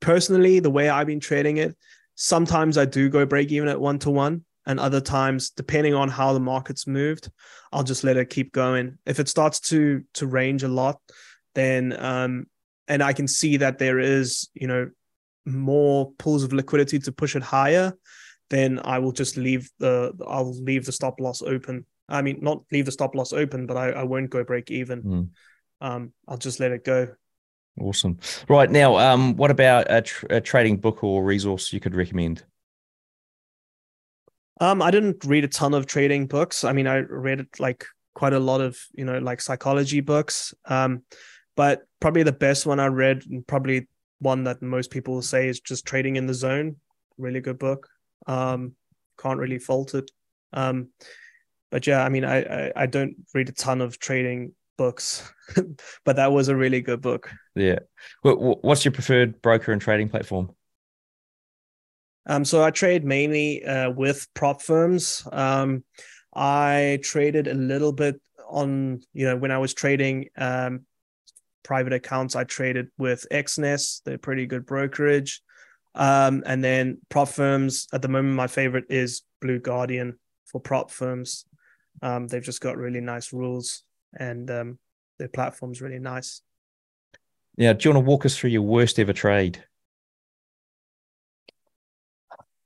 personally, 0.00 0.58
the 0.58 0.70
way 0.70 0.88
I've 0.88 1.06
been 1.06 1.20
trading 1.20 1.58
it, 1.58 1.76
sometimes 2.16 2.76
I 2.76 2.84
do 2.84 3.08
go 3.08 3.24
break 3.24 3.52
even 3.52 3.68
at 3.68 3.80
one 3.80 3.98
to 4.00 4.10
one. 4.10 4.44
And 4.64 4.78
other 4.78 5.00
times, 5.00 5.50
depending 5.50 5.92
on 5.94 6.08
how 6.08 6.32
the 6.32 6.40
market's 6.40 6.86
moved, 6.86 7.30
I'll 7.72 7.82
just 7.82 8.04
let 8.04 8.16
it 8.16 8.30
keep 8.30 8.52
going. 8.52 8.98
If 9.06 9.18
it 9.20 9.28
starts 9.28 9.58
to 9.70 10.02
to 10.14 10.26
range 10.26 10.62
a 10.62 10.68
lot, 10.68 11.00
then 11.54 11.94
um 11.98 12.46
and 12.88 13.02
I 13.02 13.12
can 13.12 13.28
see 13.28 13.56
that 13.58 13.78
there 13.78 13.98
is, 13.98 14.48
you 14.54 14.66
know, 14.66 14.90
more 15.44 16.12
pools 16.18 16.44
of 16.44 16.52
liquidity 16.52 16.98
to 17.00 17.12
push 17.12 17.34
it 17.36 17.42
higher, 17.42 17.92
then 18.52 18.80
I 18.84 18.98
will 18.98 19.12
just 19.12 19.38
leave 19.38 19.70
the 19.78 20.12
I'll 20.26 20.52
leave 20.52 20.84
the 20.84 20.92
stop 20.92 21.18
loss 21.20 21.40
open. 21.40 21.86
I 22.08 22.20
mean, 22.20 22.40
not 22.42 22.64
leave 22.70 22.84
the 22.84 22.92
stop 22.92 23.14
loss 23.14 23.32
open, 23.32 23.66
but 23.66 23.78
I, 23.78 23.90
I 23.90 24.02
won't 24.02 24.28
go 24.28 24.44
break 24.44 24.70
even. 24.70 25.02
Mm. 25.02 25.28
Um, 25.80 26.12
I'll 26.28 26.36
just 26.36 26.60
let 26.60 26.70
it 26.70 26.84
go. 26.84 27.08
Awesome. 27.80 28.18
Right 28.50 28.70
now, 28.70 28.98
um, 28.98 29.36
what 29.36 29.50
about 29.50 29.86
a, 29.88 30.02
tr- 30.02 30.26
a 30.28 30.40
trading 30.40 30.76
book 30.76 31.02
or 31.02 31.24
resource 31.24 31.72
you 31.72 31.80
could 31.80 31.94
recommend? 31.94 32.44
Um, 34.60 34.82
I 34.82 34.90
didn't 34.90 35.24
read 35.24 35.44
a 35.44 35.48
ton 35.48 35.72
of 35.72 35.86
trading 35.86 36.26
books. 36.26 36.62
I 36.62 36.72
mean, 36.72 36.86
I 36.86 36.98
read 36.98 37.46
like 37.58 37.86
quite 38.14 38.34
a 38.34 38.38
lot 38.38 38.60
of 38.60 38.78
you 38.92 39.06
know 39.06 39.18
like 39.18 39.40
psychology 39.40 40.00
books. 40.00 40.52
Um, 40.66 41.04
but 41.56 41.86
probably 42.00 42.22
the 42.22 42.32
best 42.32 42.66
one 42.66 42.80
I 42.80 42.88
read, 42.88 43.24
and 43.30 43.46
probably 43.46 43.88
one 44.18 44.44
that 44.44 44.60
most 44.60 44.90
people 44.90 45.14
will 45.14 45.22
say 45.22 45.48
is 45.48 45.58
just 45.58 45.86
Trading 45.86 46.16
in 46.16 46.26
the 46.26 46.34
Zone. 46.34 46.76
Really 47.16 47.40
good 47.40 47.58
book. 47.58 47.88
Um, 48.26 48.74
can't 49.18 49.38
really 49.38 49.58
fault 49.58 49.94
it. 49.94 50.10
Um, 50.52 50.88
but 51.70 51.86
yeah, 51.86 52.04
I 52.04 52.08
mean, 52.08 52.24
I, 52.24 52.42
I 52.42 52.72
I 52.76 52.86
don't 52.86 53.16
read 53.34 53.48
a 53.48 53.52
ton 53.52 53.80
of 53.80 53.98
trading 53.98 54.52
books, 54.78 55.30
but 56.04 56.16
that 56.16 56.32
was 56.32 56.48
a 56.48 56.56
really 56.56 56.80
good 56.80 57.00
book. 57.00 57.30
Yeah. 57.54 57.78
What, 58.22 58.40
what- 58.40 58.64
what's 58.64 58.84
your 58.84 58.92
preferred 58.92 59.40
broker 59.42 59.72
and 59.72 59.80
trading 59.80 60.08
platform? 60.08 60.50
Um, 62.26 62.44
so 62.44 62.62
I 62.62 62.70
trade 62.70 63.04
mainly 63.04 63.64
uh, 63.64 63.90
with 63.90 64.28
prop 64.34 64.62
firms. 64.62 65.26
Um, 65.32 65.82
I 66.34 67.00
traded 67.02 67.48
a 67.48 67.54
little 67.54 67.92
bit 67.92 68.20
on, 68.48 69.00
you 69.12 69.26
know, 69.26 69.36
when 69.36 69.50
I 69.50 69.58
was 69.58 69.74
trading 69.74 70.28
um, 70.36 70.86
private 71.64 71.92
accounts, 71.92 72.36
I 72.36 72.44
traded 72.44 72.88
with 72.96 73.26
Exness. 73.32 74.02
They're 74.04 74.18
pretty 74.18 74.46
good 74.46 74.66
brokerage. 74.66 75.42
Um, 75.94 76.42
and 76.46 76.64
then 76.64 76.98
prop 77.08 77.28
firms, 77.28 77.86
at 77.92 78.02
the 78.02 78.08
moment, 78.08 78.34
my 78.34 78.46
favorite 78.46 78.86
is 78.88 79.22
Blue 79.40 79.58
Guardian 79.58 80.18
for 80.46 80.60
prop 80.60 80.90
firms. 80.90 81.44
Um, 82.00 82.26
they've 82.26 82.42
just 82.42 82.60
got 82.60 82.76
really 82.76 83.00
nice 83.00 83.32
rules 83.32 83.82
and 84.18 84.50
um, 84.50 84.78
their 85.18 85.28
platform's 85.28 85.82
really 85.82 85.98
nice. 85.98 86.40
Yeah, 87.56 87.74
do 87.74 87.88
you 87.88 87.94
want 87.94 88.04
to 88.04 88.08
walk 88.08 88.24
us 88.24 88.36
through 88.36 88.50
your 88.50 88.62
worst 88.62 88.98
ever 88.98 89.12
trade? 89.12 89.62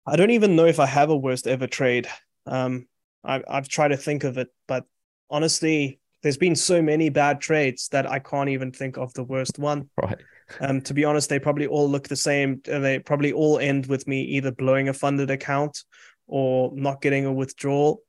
I 0.06 0.14
don't 0.14 0.30
even 0.30 0.54
know 0.54 0.66
if 0.66 0.78
I 0.78 0.86
have 0.86 1.10
a 1.10 1.16
worst 1.16 1.48
ever 1.48 1.66
trade. 1.66 2.06
Um, 2.46 2.86
I, 3.24 3.42
I've 3.48 3.68
tried 3.68 3.88
to 3.88 3.96
think 3.96 4.22
of 4.22 4.38
it, 4.38 4.48
but 4.68 4.84
honestly, 5.28 5.98
there's 6.22 6.36
been 6.36 6.54
so 6.54 6.80
many 6.80 7.08
bad 7.08 7.40
trades 7.40 7.88
that 7.88 8.08
I 8.08 8.20
can't 8.20 8.48
even 8.48 8.70
think 8.70 8.96
of 8.96 9.12
the 9.14 9.24
worst 9.24 9.58
one. 9.58 9.90
Right. 10.00 10.18
Um, 10.60 10.80
to 10.82 10.94
be 10.94 11.04
honest, 11.04 11.28
they 11.28 11.38
probably 11.38 11.66
all 11.66 11.88
look 11.88 12.08
the 12.08 12.16
same. 12.16 12.62
Uh, 12.70 12.78
They 12.78 12.98
probably 12.98 13.32
all 13.32 13.58
end 13.58 13.86
with 13.86 14.06
me 14.06 14.22
either 14.22 14.52
blowing 14.52 14.88
a 14.88 14.92
funded 14.92 15.30
account 15.30 15.82
or 16.26 16.72
not 16.74 17.02
getting 17.02 17.26
a 17.26 17.32
withdrawal. 17.32 18.02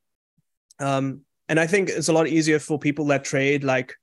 Um, 0.79 1.21
and 1.49 1.59
I 1.59 1.67
think 1.67 1.89
it's 1.89 2.09
a 2.09 2.13
lot 2.13 2.27
easier 2.27 2.59
for 2.59 2.77
people 2.77 3.05
that 3.07 3.23
trade 3.23 3.63
like 3.63 3.95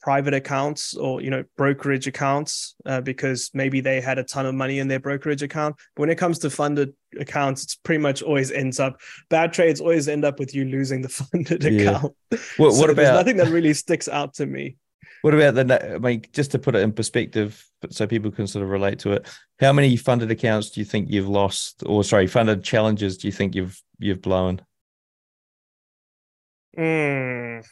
private 0.00 0.32
accounts 0.32 0.94
or 0.94 1.20
you 1.20 1.28
know 1.28 1.42
brokerage 1.56 2.06
accounts 2.06 2.76
uh, 2.86 3.00
because 3.00 3.50
maybe 3.52 3.80
they 3.80 4.00
had 4.00 4.16
a 4.16 4.22
ton 4.22 4.46
of 4.46 4.54
money 4.54 4.78
in 4.78 4.86
their 4.86 5.00
brokerage 5.00 5.42
account 5.42 5.74
but 5.96 6.02
when 6.02 6.08
it 6.08 6.14
comes 6.14 6.38
to 6.38 6.48
funded 6.48 6.94
accounts 7.18 7.64
it's 7.64 7.74
pretty 7.74 8.00
much 8.00 8.22
always 8.22 8.52
ends 8.52 8.78
up 8.78 9.00
bad 9.28 9.52
trades 9.52 9.80
always 9.80 10.06
end 10.08 10.24
up 10.24 10.38
with 10.38 10.54
you 10.54 10.64
losing 10.64 11.02
the 11.02 11.08
funded 11.20 11.64
Yeah. 11.64 11.90
account 11.90 12.14
What, 12.30 12.40
So 12.74 12.80
what 12.80 12.96
there's 12.96 13.08
about 13.08 13.14
nothing 13.16 13.36
that 13.38 13.48
really 13.48 13.74
sticks 13.74 14.08
out 14.08 14.34
to 14.34 14.46
me 14.46 14.76
What 15.22 15.34
about 15.34 15.54
the? 15.54 15.94
I 15.94 15.98
mean, 15.98 16.22
just 16.32 16.52
to 16.52 16.58
put 16.58 16.76
it 16.76 16.82
in 16.82 16.92
perspective, 16.92 17.64
so 17.90 18.06
people 18.06 18.30
can 18.30 18.46
sort 18.46 18.64
of 18.64 18.70
relate 18.70 19.00
to 19.00 19.12
it. 19.12 19.26
How 19.58 19.72
many 19.72 19.96
funded 19.96 20.30
accounts 20.30 20.70
do 20.70 20.80
you 20.80 20.84
think 20.84 21.10
you've 21.10 21.28
lost, 21.28 21.82
or 21.86 22.04
sorry, 22.04 22.26
funded 22.26 22.62
challenges 22.62 23.16
do 23.18 23.28
you 23.28 23.32
think 23.32 23.54
you've 23.54 23.80
you've 23.98 24.22
blown? 24.22 24.60
Mm, 26.76 27.66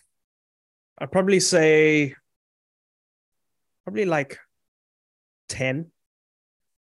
I'd 0.99 1.13
probably 1.13 1.41
say 1.41 2.15
probably 3.85 4.05
like 4.05 4.39
ten. 5.49 5.93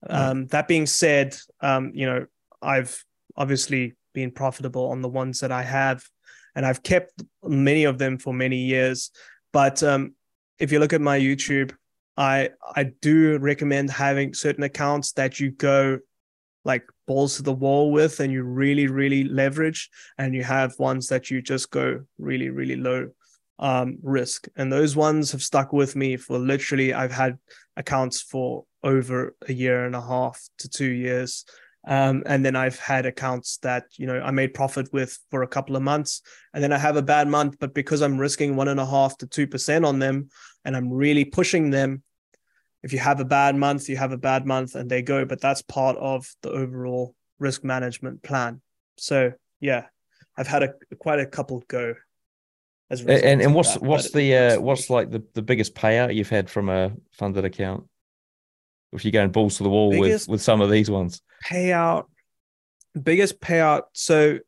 Um, 0.09 0.47
that 0.49 0.69
being 0.69 0.87
said, 0.87 1.37
um, 1.61 1.91
you 1.95 2.07
know, 2.07 2.27
I've 2.63 3.05
obviously 3.37 3.95
been 4.15 4.31
profitable 4.31 4.91
on 4.91 5.03
the 5.03 5.09
ones 5.09 5.41
that 5.41 5.51
I 5.51 5.63
have, 5.63 6.05
and 6.55 6.65
I've 6.65 6.83
kept 6.83 7.25
many 7.43 7.85
of 7.85 7.99
them 7.99 8.19
for 8.19 8.33
many 8.33 8.59
years. 8.59 9.11
But 9.53 9.83
um, 9.83 10.15
if 10.59 10.73
you 10.73 10.79
look 10.79 10.93
at 10.93 11.01
my 11.01 11.19
YouTube, 11.19 11.75
I 12.17 12.51
I 12.75 12.85
do 13.03 13.39
recommend 13.39 13.91
having 13.91 14.35
certain 14.35 14.65
accounts 14.65 15.13
that 15.13 15.39
you 15.39 15.51
go 15.51 15.99
like 16.65 16.85
balls 17.07 17.37
to 17.37 17.43
the 17.43 17.53
wall 17.53 17.93
with 17.93 18.21
and 18.21 18.33
you 18.33 18.43
really 18.43 18.89
really 18.89 19.25
leverage 19.25 19.89
and 20.19 20.35
you 20.35 20.43
have 20.43 20.79
ones 20.79 21.09
that 21.09 21.31
you 21.31 21.41
just 21.43 21.71
go 21.71 22.01
really 22.19 22.51
really 22.51 22.77
low 22.77 23.09
um, 23.59 23.99
risk. 24.03 24.49
And 24.57 24.73
those 24.73 24.97
ones 24.97 25.33
have 25.33 25.43
stuck 25.43 25.73
with 25.73 25.95
me 25.95 26.17
for 26.17 26.39
literally 26.39 26.93
i've 26.95 27.13
had 27.13 27.39
accounts 27.77 28.21
for 28.21 28.65
over 28.83 29.35
a 29.49 29.53
year 29.53 29.85
and 29.85 29.95
a 29.95 30.01
half 30.01 30.41
to 30.59 30.69
two 30.69 30.91
years 30.91 31.45
um, 31.87 32.25
and 32.27 32.45
then 32.45 32.57
I've 32.57 32.79
had 32.79 33.07
accounts 33.07 33.59
that 33.59 33.85
you 33.97 34.07
know 34.07 34.21
I 34.21 34.33
made 34.33 34.55
profit 34.55 34.93
with 34.93 35.19
for 35.31 35.43
a 35.43 35.49
couple 35.49 35.77
of 35.77 35.83
months, 35.83 36.21
and 36.53 36.63
then 36.63 36.73
I 36.73 36.79
have 36.79 36.97
a 36.97 37.03
bad 37.03 37.29
month. 37.29 37.57
But 37.61 37.75
because 37.75 38.03
I'm 38.03 38.19
risking 38.19 38.57
one 38.57 38.69
and 38.69 38.81
a 38.81 38.87
half 38.87 39.17
to 39.19 39.27
two 39.27 39.47
percent 39.47 39.85
on 39.85 40.01
them, 40.01 40.29
and 40.65 40.77
I'm 40.77 40.93
really 40.93 41.25
pushing 41.25 41.71
them, 41.71 42.03
if 42.83 42.93
you 42.93 42.99
have 42.99 43.21
a 43.21 43.25
bad 43.25 43.55
month, 43.55 43.89
you 43.89 43.97
have 43.97 44.13
a 44.13 44.19
bad 44.19 44.47
month, 44.47 44.75
and 44.75 44.91
they 44.91 45.03
go. 45.03 45.25
But 45.25 45.41
that's 45.41 45.63
part 45.63 45.97
of 45.99 46.29
the 46.43 46.51
overall 46.51 47.15
risk 47.39 47.63
management 47.63 48.23
plan. 48.23 48.61
So 48.97 49.33
yeah, 49.61 49.87
I've 50.37 50.49
had 50.49 50.65
a 50.65 50.75
quite 50.99 51.21
a 51.21 51.27
couple 51.27 51.63
go. 51.69 51.95
As 52.91 53.01
and 53.01 53.43
and 53.43 53.55
what's 53.55 53.75
that, 53.75 53.83
what's 53.83 54.11
the 54.11 54.37
uh, 54.37 54.61
what's 54.61 54.91
like 54.91 55.11
the, 55.11 55.23
the 55.35 55.43
biggest 55.43 55.75
payout 55.75 56.15
you've 56.15 56.31
had 56.31 56.51
from 56.51 56.69
a 56.69 56.93
funded 57.13 57.45
account? 57.45 57.85
If 58.93 59.05
you're 59.05 59.13
going 59.13 59.31
balls 59.31 59.57
to 59.59 59.63
the 59.63 59.69
wall 59.69 59.91
biggest 59.91 60.29
with 60.29 60.35
with 60.35 60.43
some 60.43 60.61
of 60.61 60.71
these 60.71 60.91
ones? 60.91 61.23
Payout, 61.45 62.05
biggest 63.01 63.41
payout. 63.41 63.83
So, 63.93 64.39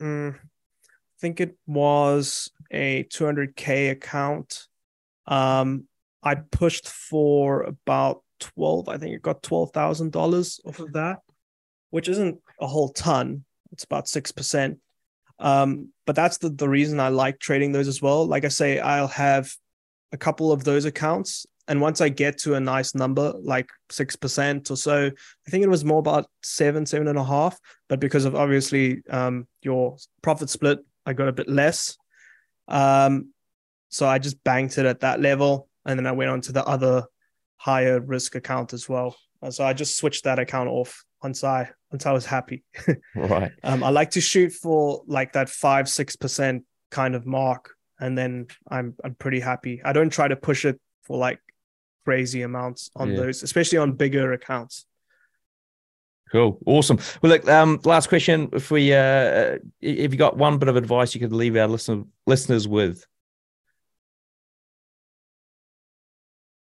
mm, 0.00 0.34
I 0.34 1.20
think 1.20 1.40
it 1.40 1.56
was 1.66 2.50
a 2.70 3.04
200k 3.04 3.90
account. 3.90 4.66
Um, 5.26 5.84
I 6.22 6.34
pushed 6.34 6.88
for 6.88 7.62
about 7.62 8.22
12. 8.40 8.88
I 8.88 8.98
think 8.98 9.14
it 9.14 9.22
got 9.22 9.42
twelve 9.42 9.72
thousand 9.72 10.12
dollars 10.12 10.60
off 10.64 10.78
of 10.78 10.92
that, 10.92 11.18
which 11.90 12.08
isn't 12.08 12.38
a 12.60 12.66
whole 12.66 12.90
ton. 12.90 13.44
It's 13.72 13.84
about 13.84 14.08
six 14.08 14.32
percent. 14.32 14.78
Um, 15.38 15.92
but 16.04 16.16
that's 16.16 16.38
the, 16.38 16.50
the 16.50 16.68
reason 16.68 16.98
I 16.98 17.08
like 17.08 17.38
trading 17.38 17.72
those 17.72 17.88
as 17.88 18.02
well. 18.02 18.26
Like 18.26 18.44
I 18.44 18.48
say, 18.48 18.80
I'll 18.80 19.08
have 19.08 19.52
a 20.12 20.16
couple 20.16 20.50
of 20.50 20.64
those 20.64 20.84
accounts 20.84 21.46
and 21.68 21.82
once 21.82 22.00
I 22.00 22.08
get 22.08 22.38
to 22.38 22.54
a 22.54 22.60
nice 22.60 22.94
number, 22.94 23.34
like 23.42 23.68
6% 23.90 24.70
or 24.70 24.76
so, 24.76 25.06
I 25.06 25.50
think 25.50 25.62
it 25.62 25.68
was 25.68 25.84
more 25.84 25.98
about 25.98 26.26
seven, 26.42 26.86
seven 26.86 27.08
and 27.08 27.18
a 27.18 27.24
half. 27.24 27.60
But 27.88 28.00
because 28.00 28.24
of 28.24 28.34
obviously 28.34 29.02
um, 29.10 29.46
your 29.62 29.98
profit 30.22 30.48
split, 30.48 30.78
I 31.04 31.12
got 31.12 31.28
a 31.28 31.32
bit 31.32 31.48
less. 31.48 31.98
Um, 32.68 33.34
so 33.90 34.08
I 34.08 34.18
just 34.18 34.42
banked 34.44 34.78
it 34.78 34.86
at 34.86 35.00
that 35.00 35.20
level. 35.20 35.68
And 35.84 35.98
then 35.98 36.06
I 36.06 36.12
went 36.12 36.30
on 36.30 36.40
to 36.42 36.52
the 36.52 36.64
other 36.64 37.04
higher 37.58 38.00
risk 38.00 38.34
account 38.34 38.72
as 38.72 38.88
well. 38.88 39.14
And 39.42 39.52
so 39.52 39.64
I 39.64 39.74
just 39.74 39.98
switched 39.98 40.24
that 40.24 40.38
account 40.38 40.70
off 40.70 41.04
once 41.22 41.44
I 41.44 41.70
once 41.92 42.06
I 42.06 42.12
was 42.12 42.24
happy. 42.24 42.64
right. 43.14 43.52
Um, 43.62 43.84
I 43.84 43.90
like 43.90 44.10
to 44.12 44.20
shoot 44.20 44.52
for 44.52 45.02
like 45.06 45.34
that 45.34 45.50
five, 45.50 45.88
six 45.88 46.16
percent 46.16 46.64
kind 46.90 47.14
of 47.14 47.26
mark. 47.26 47.74
And 48.00 48.16
then 48.16 48.46
I'm 48.70 48.94
I'm 49.04 49.14
pretty 49.14 49.40
happy. 49.40 49.82
I 49.84 49.92
don't 49.92 50.10
try 50.10 50.28
to 50.28 50.36
push 50.36 50.64
it 50.64 50.80
for 51.04 51.16
like 51.16 51.40
crazy 52.08 52.40
amounts 52.40 52.90
on 52.96 53.10
yeah. 53.10 53.16
those, 53.18 53.42
especially 53.42 53.76
on 53.76 53.92
bigger 53.92 54.32
accounts. 54.32 54.86
Cool, 56.32 56.58
awesome. 56.64 56.98
Well, 57.20 57.32
look, 57.32 57.46
um, 57.46 57.80
last 57.84 58.08
question: 58.08 58.48
If 58.54 58.70
we, 58.70 58.94
uh, 58.94 59.58
if 59.82 60.12
you 60.12 60.16
got 60.18 60.38
one 60.38 60.56
bit 60.56 60.70
of 60.70 60.76
advice 60.76 61.14
you 61.14 61.20
could 61.20 61.34
leave 61.34 61.54
our 61.54 61.66
listener, 61.66 62.04
listeners 62.26 62.66
with. 62.66 63.04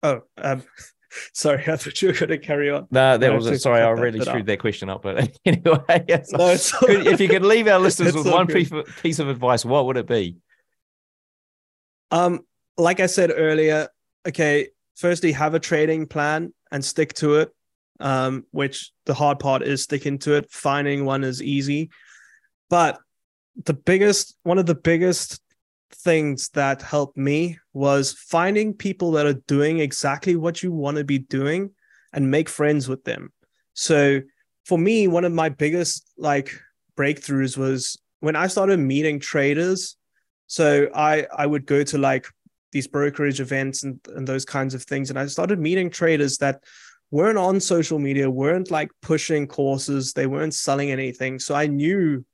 Oh, 0.03 0.21
um, 0.37 0.61
sorry, 1.33 1.63
I 1.63 1.77
thought 1.77 1.99
you 1.99 2.09
were 2.09 2.13
going 2.13 2.29
to 2.29 2.37
carry 2.37 2.69
on. 2.69 2.87
No, 2.91 3.17
that 3.17 3.33
was 3.33 3.59
sorry. 3.63 3.81
I 3.81 3.89
really 3.89 4.19
screwed 4.19 4.45
that, 4.45 4.53
that, 4.53 4.59
question 4.59 4.87
up, 4.87 5.01
but 5.01 5.35
anyway, 5.45 6.05
yes. 6.07 6.31
no, 6.31 6.51
if 6.51 7.19
you 7.19 7.27
could 7.27 7.43
leave 7.43 7.67
our 7.67 7.79
listeners 7.79 8.13
with 8.13 8.27
one 8.27 8.45
piece 8.45 8.71
of, 8.71 8.85
piece 9.01 9.17
of 9.17 9.29
advice, 9.29 9.65
what 9.65 9.87
would 9.87 9.97
it 9.97 10.05
be? 10.05 10.37
Um, 12.11 12.41
like 12.77 12.99
I 12.99 13.07
said 13.07 13.31
earlier, 13.35 13.87
okay, 14.27 14.67
firstly 14.95 15.31
have 15.31 15.53
a 15.53 15.59
trading 15.59 16.07
plan 16.07 16.53
and 16.71 16.83
stick 16.83 17.13
to 17.13 17.35
it 17.35 17.51
um, 17.99 18.45
which 18.51 18.91
the 19.05 19.13
hard 19.13 19.39
part 19.39 19.63
is 19.63 19.83
sticking 19.83 20.19
to 20.19 20.35
it. 20.35 20.51
Finding 20.51 21.05
one 21.05 21.23
is 21.23 21.41
easy. 21.41 21.89
But 22.69 22.99
the 23.63 23.73
biggest 23.73 24.35
one 24.43 24.57
of 24.57 24.65
the 24.65 24.75
biggest 24.75 25.39
things 25.91 26.49
that 26.49 26.81
helped 26.81 27.17
me 27.17 27.59
was 27.71 28.13
finding 28.13 28.73
people 28.73 29.11
that 29.11 29.25
are 29.25 29.33
doing 29.47 29.79
exactly 29.79 30.35
what 30.35 30.63
you 30.63 30.71
want 30.71 30.97
to 30.97 31.03
be 31.03 31.19
doing 31.19 31.71
and 32.11 32.31
make 32.31 32.49
friends 32.49 32.89
with 32.89 33.03
them. 33.03 33.31
So 33.73 34.21
for 34.65 34.77
me 34.77 35.07
one 35.07 35.23
of 35.23 35.31
my 35.31 35.49
biggest 35.49 36.11
like 36.17 36.51
breakthroughs 36.97 37.57
was 37.57 37.97
when 38.21 38.35
i 38.35 38.47
started 38.47 38.79
meeting 38.79 39.19
traders. 39.19 39.95
So 40.47 40.89
i 40.95 41.27
i 41.37 41.45
would 41.45 41.67
go 41.67 41.83
to 41.83 41.97
like 41.99 42.27
these 42.73 42.87
brokerage 42.87 43.39
events 43.39 43.83
and, 43.83 43.99
and 44.15 44.27
those 44.27 44.43
kinds 44.43 44.73
of 44.73 44.83
things. 44.83 45.09
And 45.09 45.17
I 45.17 45.27
started 45.27 45.59
meeting 45.59 45.89
traders 45.89 46.37
that 46.39 46.61
weren't 47.11 47.37
on 47.37 47.59
social 47.59 47.99
media, 47.99 48.29
weren't 48.29 48.71
like 48.71 48.89
pushing 49.01 49.47
courses, 49.47 50.13
they 50.13 50.25
weren't 50.25 50.53
selling 50.53 50.91
anything. 50.91 51.39
So 51.39 51.55
I 51.55 51.67
knew, 51.67 52.25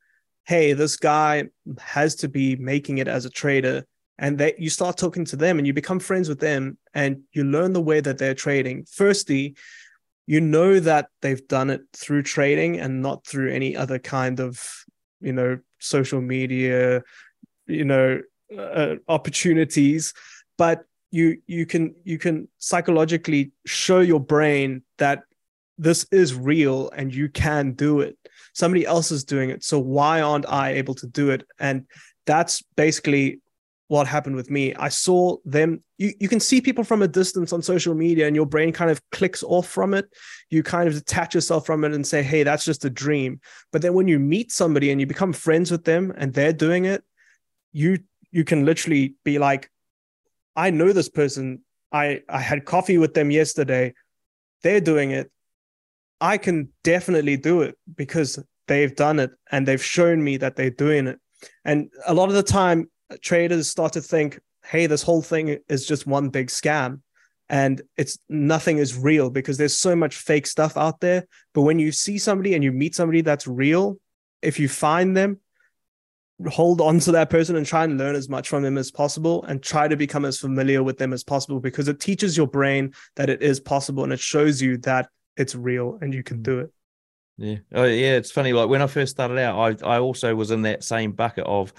hey, 0.46 0.74
this 0.74 0.96
guy 0.96 1.50
has 1.80 2.16
to 2.16 2.30
be 2.30 2.56
making 2.56 2.98
it 2.98 3.08
as 3.08 3.26
a 3.26 3.30
trader. 3.30 3.86
And 4.18 4.38
that 4.40 4.60
you 4.60 4.70
start 4.70 4.98
talking 4.98 5.24
to 5.26 5.38
them 5.38 5.58
and 5.58 5.68
you 5.68 5.74
become 5.74 6.00
friends 6.00 6.28
with 6.28 6.40
them 6.40 6.78
and 6.94 7.22
you 7.32 7.46
learn 7.46 7.72
the 7.72 7.82
way 7.82 8.02
that 8.02 8.18
they're 8.18 8.34
trading. 8.34 8.86
Firstly, 8.92 9.56
you 10.28 10.42
know 10.42 10.80
that 10.80 11.08
they've 11.22 11.48
done 11.48 11.70
it 11.70 11.82
through 11.94 12.24
trading 12.24 12.80
and 12.80 13.02
not 13.02 13.26
through 13.26 13.52
any 13.52 13.76
other 13.76 13.98
kind 13.98 14.40
of, 14.40 14.62
you 15.22 15.34
know, 15.34 15.60
social 15.80 16.22
media, 16.22 17.02
you 17.66 17.86
know, 17.86 18.22
uh, 18.58 18.95
opportunities 19.08 20.14
but 20.58 20.84
you 21.12 21.38
you 21.47 21.66
can 21.66 21.95
you 22.04 22.18
can 22.18 22.47
psychologically 22.60 23.52
show 23.66 24.00
your 24.00 24.20
brain 24.20 24.84
that 24.97 25.24
this 25.78 26.06
is 26.12 26.36
real 26.36 26.89
and 26.91 27.16
you 27.16 27.30
can 27.30 27.72
do 27.72 28.02
it. 28.02 28.18
Somebody 28.54 28.86
else 28.86 29.12
is 29.12 29.24
doing 29.24 29.50
it. 29.50 29.64
So 29.64 29.80
why 29.80 30.22
aren't 30.22 30.47
i 30.50 30.72
able 30.72 30.93
to 30.95 31.08
do 31.08 31.30
it? 31.30 31.47
And 31.58 31.86
that's 32.26 32.62
basically 32.76 33.39
what 33.88 34.06
happened 34.06 34.36
with 34.36 34.52
me. 34.52 34.76
I 34.76 34.89
saw 34.89 35.38
them. 35.45 35.82
You, 35.97 36.14
you 36.20 36.28
can 36.28 36.39
see 36.39 36.62
people 36.62 36.84
from 36.84 37.02
a 37.02 37.08
distance 37.08 37.54
on 37.54 37.62
social 37.62 37.95
media 37.95 38.28
and 38.28 38.36
your 38.36 38.45
brain 38.45 38.72
kind 38.72 38.91
of 38.91 39.02
clicks 39.10 39.41
off 39.41 39.68
from 39.68 39.93
it. 39.93 40.06
You 40.50 40.62
kind 40.62 40.88
of 40.88 40.93
detach 40.93 41.34
yourself 41.34 41.66
from 41.66 41.84
it 41.86 41.93
and 41.93 42.06
say 42.06 42.22
hey 42.22 42.43
that's 42.43 42.66
just 42.66 42.86
a 42.86 42.89
dream. 42.89 43.39
But 43.72 43.82
then 43.82 43.93
when 43.93 44.08
you 44.08 44.20
meet 44.20 44.52
somebody 44.52 44.91
and 44.91 45.00
you 45.00 45.08
become 45.08 45.34
friends 45.34 45.72
with 45.72 45.86
them 45.86 46.14
and 46.18 46.34
they're 46.34 46.54
doing 46.54 46.86
it 46.86 47.04
you 47.72 48.00
you 48.32 48.44
can 48.44 48.66
literally 48.66 49.16
be 49.24 49.40
like, 49.40 49.70
I 50.56 50.70
know 50.70 50.94
this 50.94 51.10
person. 51.10 51.62
I, 51.92 52.22
I 52.30 52.40
had 52.40 52.66
coffee 52.66 52.98
with 52.98 53.14
them 53.14 53.32
yesterday. 53.32 53.94
They're 54.64 54.82
doing 54.82 55.12
it. 55.12 55.32
I 56.22 56.38
can 56.38 56.70
definitely 56.84 57.38
do 57.38 57.62
it 57.62 57.78
because 57.96 58.40
they've 58.68 58.96
done 58.96 59.20
it 59.20 59.32
and 59.52 59.68
they've 59.68 59.84
shown 59.84 60.24
me 60.24 60.38
that 60.38 60.56
they're 60.56 60.70
doing 60.70 61.08
it. 61.08 61.20
And 61.64 61.90
a 62.06 62.14
lot 62.14 62.30
of 62.30 62.36
the 62.36 62.44
time, 62.44 62.90
traders 63.22 63.68
start 63.68 63.94
to 63.94 64.02
think, 64.02 64.40
hey, 64.66 64.86
this 64.86 65.02
whole 65.02 65.22
thing 65.22 65.58
is 65.68 65.88
just 65.88 66.06
one 66.06 66.30
big 66.30 66.48
scam 66.48 67.02
and 67.50 67.82
it's 67.98 68.20
nothing 68.30 68.78
is 68.78 68.98
real 68.98 69.30
because 69.30 69.58
there's 69.58 69.78
so 69.78 69.96
much 69.96 70.18
fake 70.18 70.46
stuff 70.46 70.78
out 70.78 71.00
there. 71.00 71.26
But 71.54 71.64
when 71.64 71.80
you 71.80 71.92
see 71.92 72.20
somebody 72.20 72.54
and 72.54 72.64
you 72.64 72.72
meet 72.72 72.96
somebody 72.96 73.22
that's 73.22 73.48
real, 73.48 73.98
if 74.42 74.60
you 74.60 74.70
find 74.70 75.18
them, 75.18 75.40
hold 76.48 76.80
on 76.80 77.00
to 77.00 77.12
that 77.12 77.30
person 77.30 77.56
and 77.56 77.66
try 77.66 77.84
and 77.84 77.98
learn 77.98 78.16
as 78.16 78.30
much 78.30 78.48
from 78.48 78.64
them 78.64 78.78
as 78.78 78.92
possible 78.92 79.44
and 79.44 79.62
try 79.62 79.88
to 79.88 79.98
become 79.98 80.26
as 80.26 80.40
familiar 80.40 80.84
with 80.84 80.98
them 80.98 81.12
as 81.12 81.24
possible 81.24 81.60
because 81.60 81.88
it 81.88 82.00
teaches 82.00 82.38
your 82.38 82.48
brain 82.48 82.94
that 83.16 83.30
it 83.30 83.42
is 83.42 83.60
possible 83.60 84.04
and 84.04 84.14
it 84.14 84.20
shows 84.20 84.62
you 84.62 84.78
that 84.78 85.10
it's 85.36 85.56
real 85.56 85.98
and 86.02 86.14
you 86.14 86.24
can 86.24 86.42
do 86.42 86.60
it. 86.60 86.72
Yeah. 87.38 87.58
Oh, 87.74 87.86
yeah. 87.86 88.16
It's 88.16 88.32
funny. 88.32 88.54
Like 88.54 88.70
when 88.70 88.82
I 88.82 88.88
first 88.88 89.12
started 89.12 89.38
out, 89.38 89.84
I, 89.84 89.96
I 89.96 90.00
also 90.00 90.36
was 90.36 90.52
in 90.52 90.62
that 90.64 90.84
same 90.84 91.12
bucket 91.12 91.46
of 91.46 91.74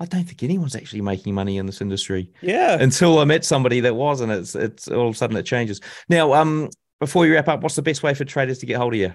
I 0.00 0.06
don't 0.06 0.24
think 0.24 0.42
anyone's 0.42 0.74
actually 0.74 1.02
making 1.02 1.34
money 1.34 1.58
in 1.58 1.66
this 1.66 1.82
industry. 1.82 2.30
Yeah. 2.40 2.78
Until 2.80 3.18
I 3.18 3.24
met 3.24 3.44
somebody 3.44 3.80
that 3.80 3.94
was, 3.94 4.22
and 4.22 4.32
it's 4.32 4.54
it's 4.54 4.88
all 4.88 5.08
of 5.08 5.14
a 5.14 5.18
sudden 5.18 5.36
it 5.36 5.42
changes. 5.42 5.82
Now, 6.08 6.32
um, 6.32 6.70
before 7.00 7.22
we 7.22 7.30
wrap 7.30 7.48
up, 7.48 7.62
what's 7.62 7.74
the 7.74 7.82
best 7.82 8.02
way 8.02 8.14
for 8.14 8.24
traders 8.24 8.58
to 8.60 8.66
get 8.66 8.78
hold 8.78 8.94
of 8.94 9.00
you? 9.00 9.12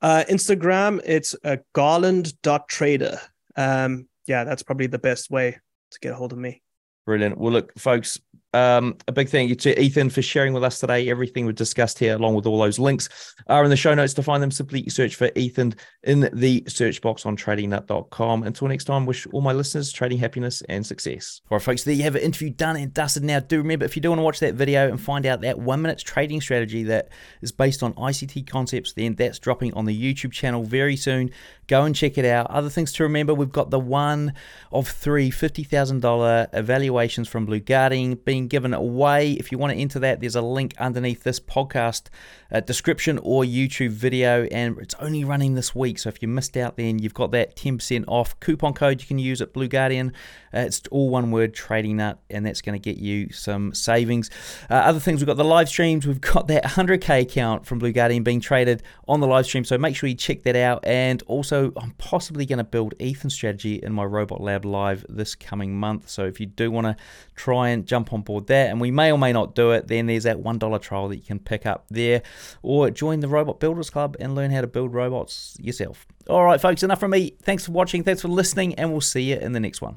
Uh, 0.00 0.22
Instagram, 0.30 1.00
it's 1.04 1.34
a 1.42 1.58
garland.trader. 1.72 3.18
Um, 3.56 4.08
yeah, 4.26 4.44
that's 4.44 4.62
probably 4.62 4.86
the 4.86 4.98
best 4.98 5.30
way 5.30 5.58
to 5.90 6.00
get 6.00 6.12
a 6.12 6.16
hold 6.16 6.32
of 6.32 6.38
me. 6.38 6.62
Brilliant. 7.06 7.38
Well, 7.38 7.52
look, 7.52 7.78
folks, 7.78 8.18
um, 8.54 8.96
a 9.08 9.12
big 9.12 9.28
thank 9.28 9.48
you 9.48 9.56
to 9.56 9.80
Ethan 9.80 10.10
for 10.10 10.22
sharing 10.22 10.52
with 10.52 10.62
us 10.62 10.78
today. 10.78 11.08
Everything 11.08 11.44
we've 11.44 11.54
discussed 11.54 11.98
here, 11.98 12.14
along 12.14 12.34
with 12.34 12.46
all 12.46 12.58
those 12.58 12.78
links, 12.78 13.34
are 13.48 13.64
in 13.64 13.70
the 13.70 13.76
show 13.76 13.92
notes. 13.94 14.14
To 14.14 14.22
find 14.22 14.42
them, 14.42 14.52
simply 14.52 14.88
search 14.88 15.16
for 15.16 15.30
Ethan 15.34 15.74
in 16.04 16.30
the 16.32 16.62
search 16.68 17.00
box 17.02 17.26
on 17.26 17.36
tradingnut.com. 17.36 18.44
Until 18.44 18.68
next 18.68 18.84
time, 18.84 19.06
wish 19.06 19.26
all 19.32 19.40
my 19.40 19.52
listeners 19.52 19.92
trading 19.92 20.18
happiness 20.18 20.62
and 20.68 20.86
success. 20.86 21.40
All 21.50 21.56
right, 21.58 21.64
folks, 21.64 21.82
there 21.82 21.94
you 21.94 22.04
have 22.04 22.14
an 22.14 22.22
interview 22.22 22.50
done 22.50 22.76
and 22.76 22.94
dusted. 22.94 23.24
Now, 23.24 23.40
do 23.40 23.58
remember 23.58 23.84
if 23.84 23.96
you 23.96 24.02
do 24.02 24.10
want 24.10 24.20
to 24.20 24.24
watch 24.24 24.38
that 24.40 24.54
video 24.54 24.88
and 24.88 25.00
find 25.00 25.26
out 25.26 25.40
that 25.40 25.58
one 25.58 25.82
minute 25.82 25.98
trading 25.98 26.40
strategy 26.40 26.84
that 26.84 27.08
is 27.42 27.50
based 27.50 27.82
on 27.82 27.92
ICT 27.94 28.46
concepts, 28.46 28.92
then 28.92 29.16
that's 29.16 29.40
dropping 29.40 29.74
on 29.74 29.84
the 29.84 30.14
YouTube 30.14 30.32
channel 30.32 30.62
very 30.62 30.96
soon. 30.96 31.30
Go 31.66 31.84
and 31.84 31.94
check 31.94 32.18
it 32.18 32.24
out. 32.24 32.50
Other 32.50 32.68
things 32.68 32.92
to 32.92 33.02
remember 33.02 33.34
we've 33.34 33.50
got 33.50 33.70
the 33.70 33.80
one 33.80 34.34
of 34.70 34.86
three 34.86 35.30
$50,000 35.30 36.48
evaluations 36.52 37.26
from 37.26 37.46
Blue 37.46 37.60
Guardian 37.60 38.14
being 38.14 38.43
being 38.44 38.48
given 38.48 38.74
away. 38.74 39.32
If 39.32 39.50
you 39.50 39.58
want 39.58 39.72
to 39.72 39.78
enter 39.78 39.98
that, 40.00 40.20
there's 40.20 40.36
a 40.36 40.42
link 40.42 40.74
underneath 40.78 41.22
this 41.22 41.40
podcast 41.40 42.08
uh, 42.52 42.60
description 42.60 43.18
or 43.22 43.42
YouTube 43.42 43.90
video, 43.90 44.44
and 44.44 44.78
it's 44.78 44.94
only 45.00 45.24
running 45.24 45.54
this 45.54 45.74
week. 45.74 45.98
So 45.98 46.08
if 46.08 46.20
you 46.22 46.28
missed 46.28 46.56
out, 46.56 46.76
then 46.76 46.98
you've 46.98 47.14
got 47.14 47.30
that 47.32 47.56
10% 47.56 48.04
off 48.06 48.38
coupon 48.40 48.74
code 48.74 49.00
you 49.00 49.06
can 49.06 49.18
use 49.18 49.40
at 49.40 49.52
Blue 49.52 49.68
Guardian. 49.68 50.12
Uh, 50.52 50.60
it's 50.60 50.82
all 50.90 51.08
one 51.08 51.30
word, 51.30 51.54
Trading 51.54 51.96
Nut, 51.96 52.18
and 52.30 52.44
that's 52.44 52.60
going 52.60 52.80
to 52.80 52.94
get 52.94 53.00
you 53.00 53.32
some 53.32 53.74
savings. 53.74 54.30
Uh, 54.70 54.74
other 54.74 55.00
things, 55.00 55.20
we've 55.20 55.26
got 55.26 55.36
the 55.36 55.44
live 55.44 55.68
streams. 55.68 56.06
We've 56.06 56.20
got 56.20 56.48
that 56.48 56.64
100k 56.64 57.22
account 57.22 57.66
from 57.66 57.78
Blue 57.78 57.92
Guardian 57.92 58.22
being 58.22 58.40
traded 58.40 58.82
on 59.08 59.20
the 59.20 59.26
live 59.26 59.46
stream. 59.46 59.64
So 59.64 59.78
make 59.78 59.96
sure 59.96 60.08
you 60.08 60.14
check 60.14 60.42
that 60.44 60.56
out. 60.56 60.84
And 60.84 61.22
also, 61.26 61.72
I'm 61.76 61.92
possibly 61.92 62.46
going 62.46 62.58
to 62.58 62.64
build 62.64 62.94
Ethan 63.00 63.30
strategy 63.30 63.80
in 63.82 63.92
my 63.92 64.04
Robot 64.04 64.40
Lab 64.40 64.64
live 64.64 65.04
this 65.08 65.34
coming 65.34 65.76
month. 65.76 66.08
So 66.08 66.24
if 66.24 66.40
you 66.40 66.46
do 66.46 66.70
want 66.70 66.86
to 66.86 66.96
try 67.34 67.70
and 67.70 67.86
jump 67.86 68.12
on 68.12 68.22
board 68.22 68.33
that, 68.40 68.70
and 68.70 68.80
we 68.80 68.90
may 68.90 69.12
or 69.12 69.18
may 69.18 69.32
not 69.32 69.54
do 69.54 69.72
it, 69.72 69.88
then 69.88 70.06
there's 70.06 70.24
that 70.24 70.38
$1 70.38 70.82
trial 70.82 71.08
that 71.08 71.16
you 71.16 71.22
can 71.22 71.38
pick 71.38 71.66
up 71.66 71.86
there, 71.90 72.22
or 72.62 72.90
join 72.90 73.20
the 73.20 73.28
Robot 73.28 73.60
Builders 73.60 73.90
Club 73.90 74.16
and 74.18 74.34
learn 74.34 74.50
how 74.50 74.60
to 74.60 74.66
build 74.66 74.94
robots 74.94 75.56
yourself. 75.60 76.06
All 76.28 76.44
right, 76.44 76.60
folks, 76.60 76.82
enough 76.82 77.00
from 77.00 77.10
me. 77.10 77.34
Thanks 77.42 77.66
for 77.66 77.72
watching, 77.72 78.02
thanks 78.02 78.22
for 78.22 78.28
listening, 78.28 78.74
and 78.76 78.90
we'll 78.90 79.00
see 79.00 79.22
you 79.22 79.36
in 79.36 79.52
the 79.52 79.60
next 79.60 79.82
one. 79.82 79.92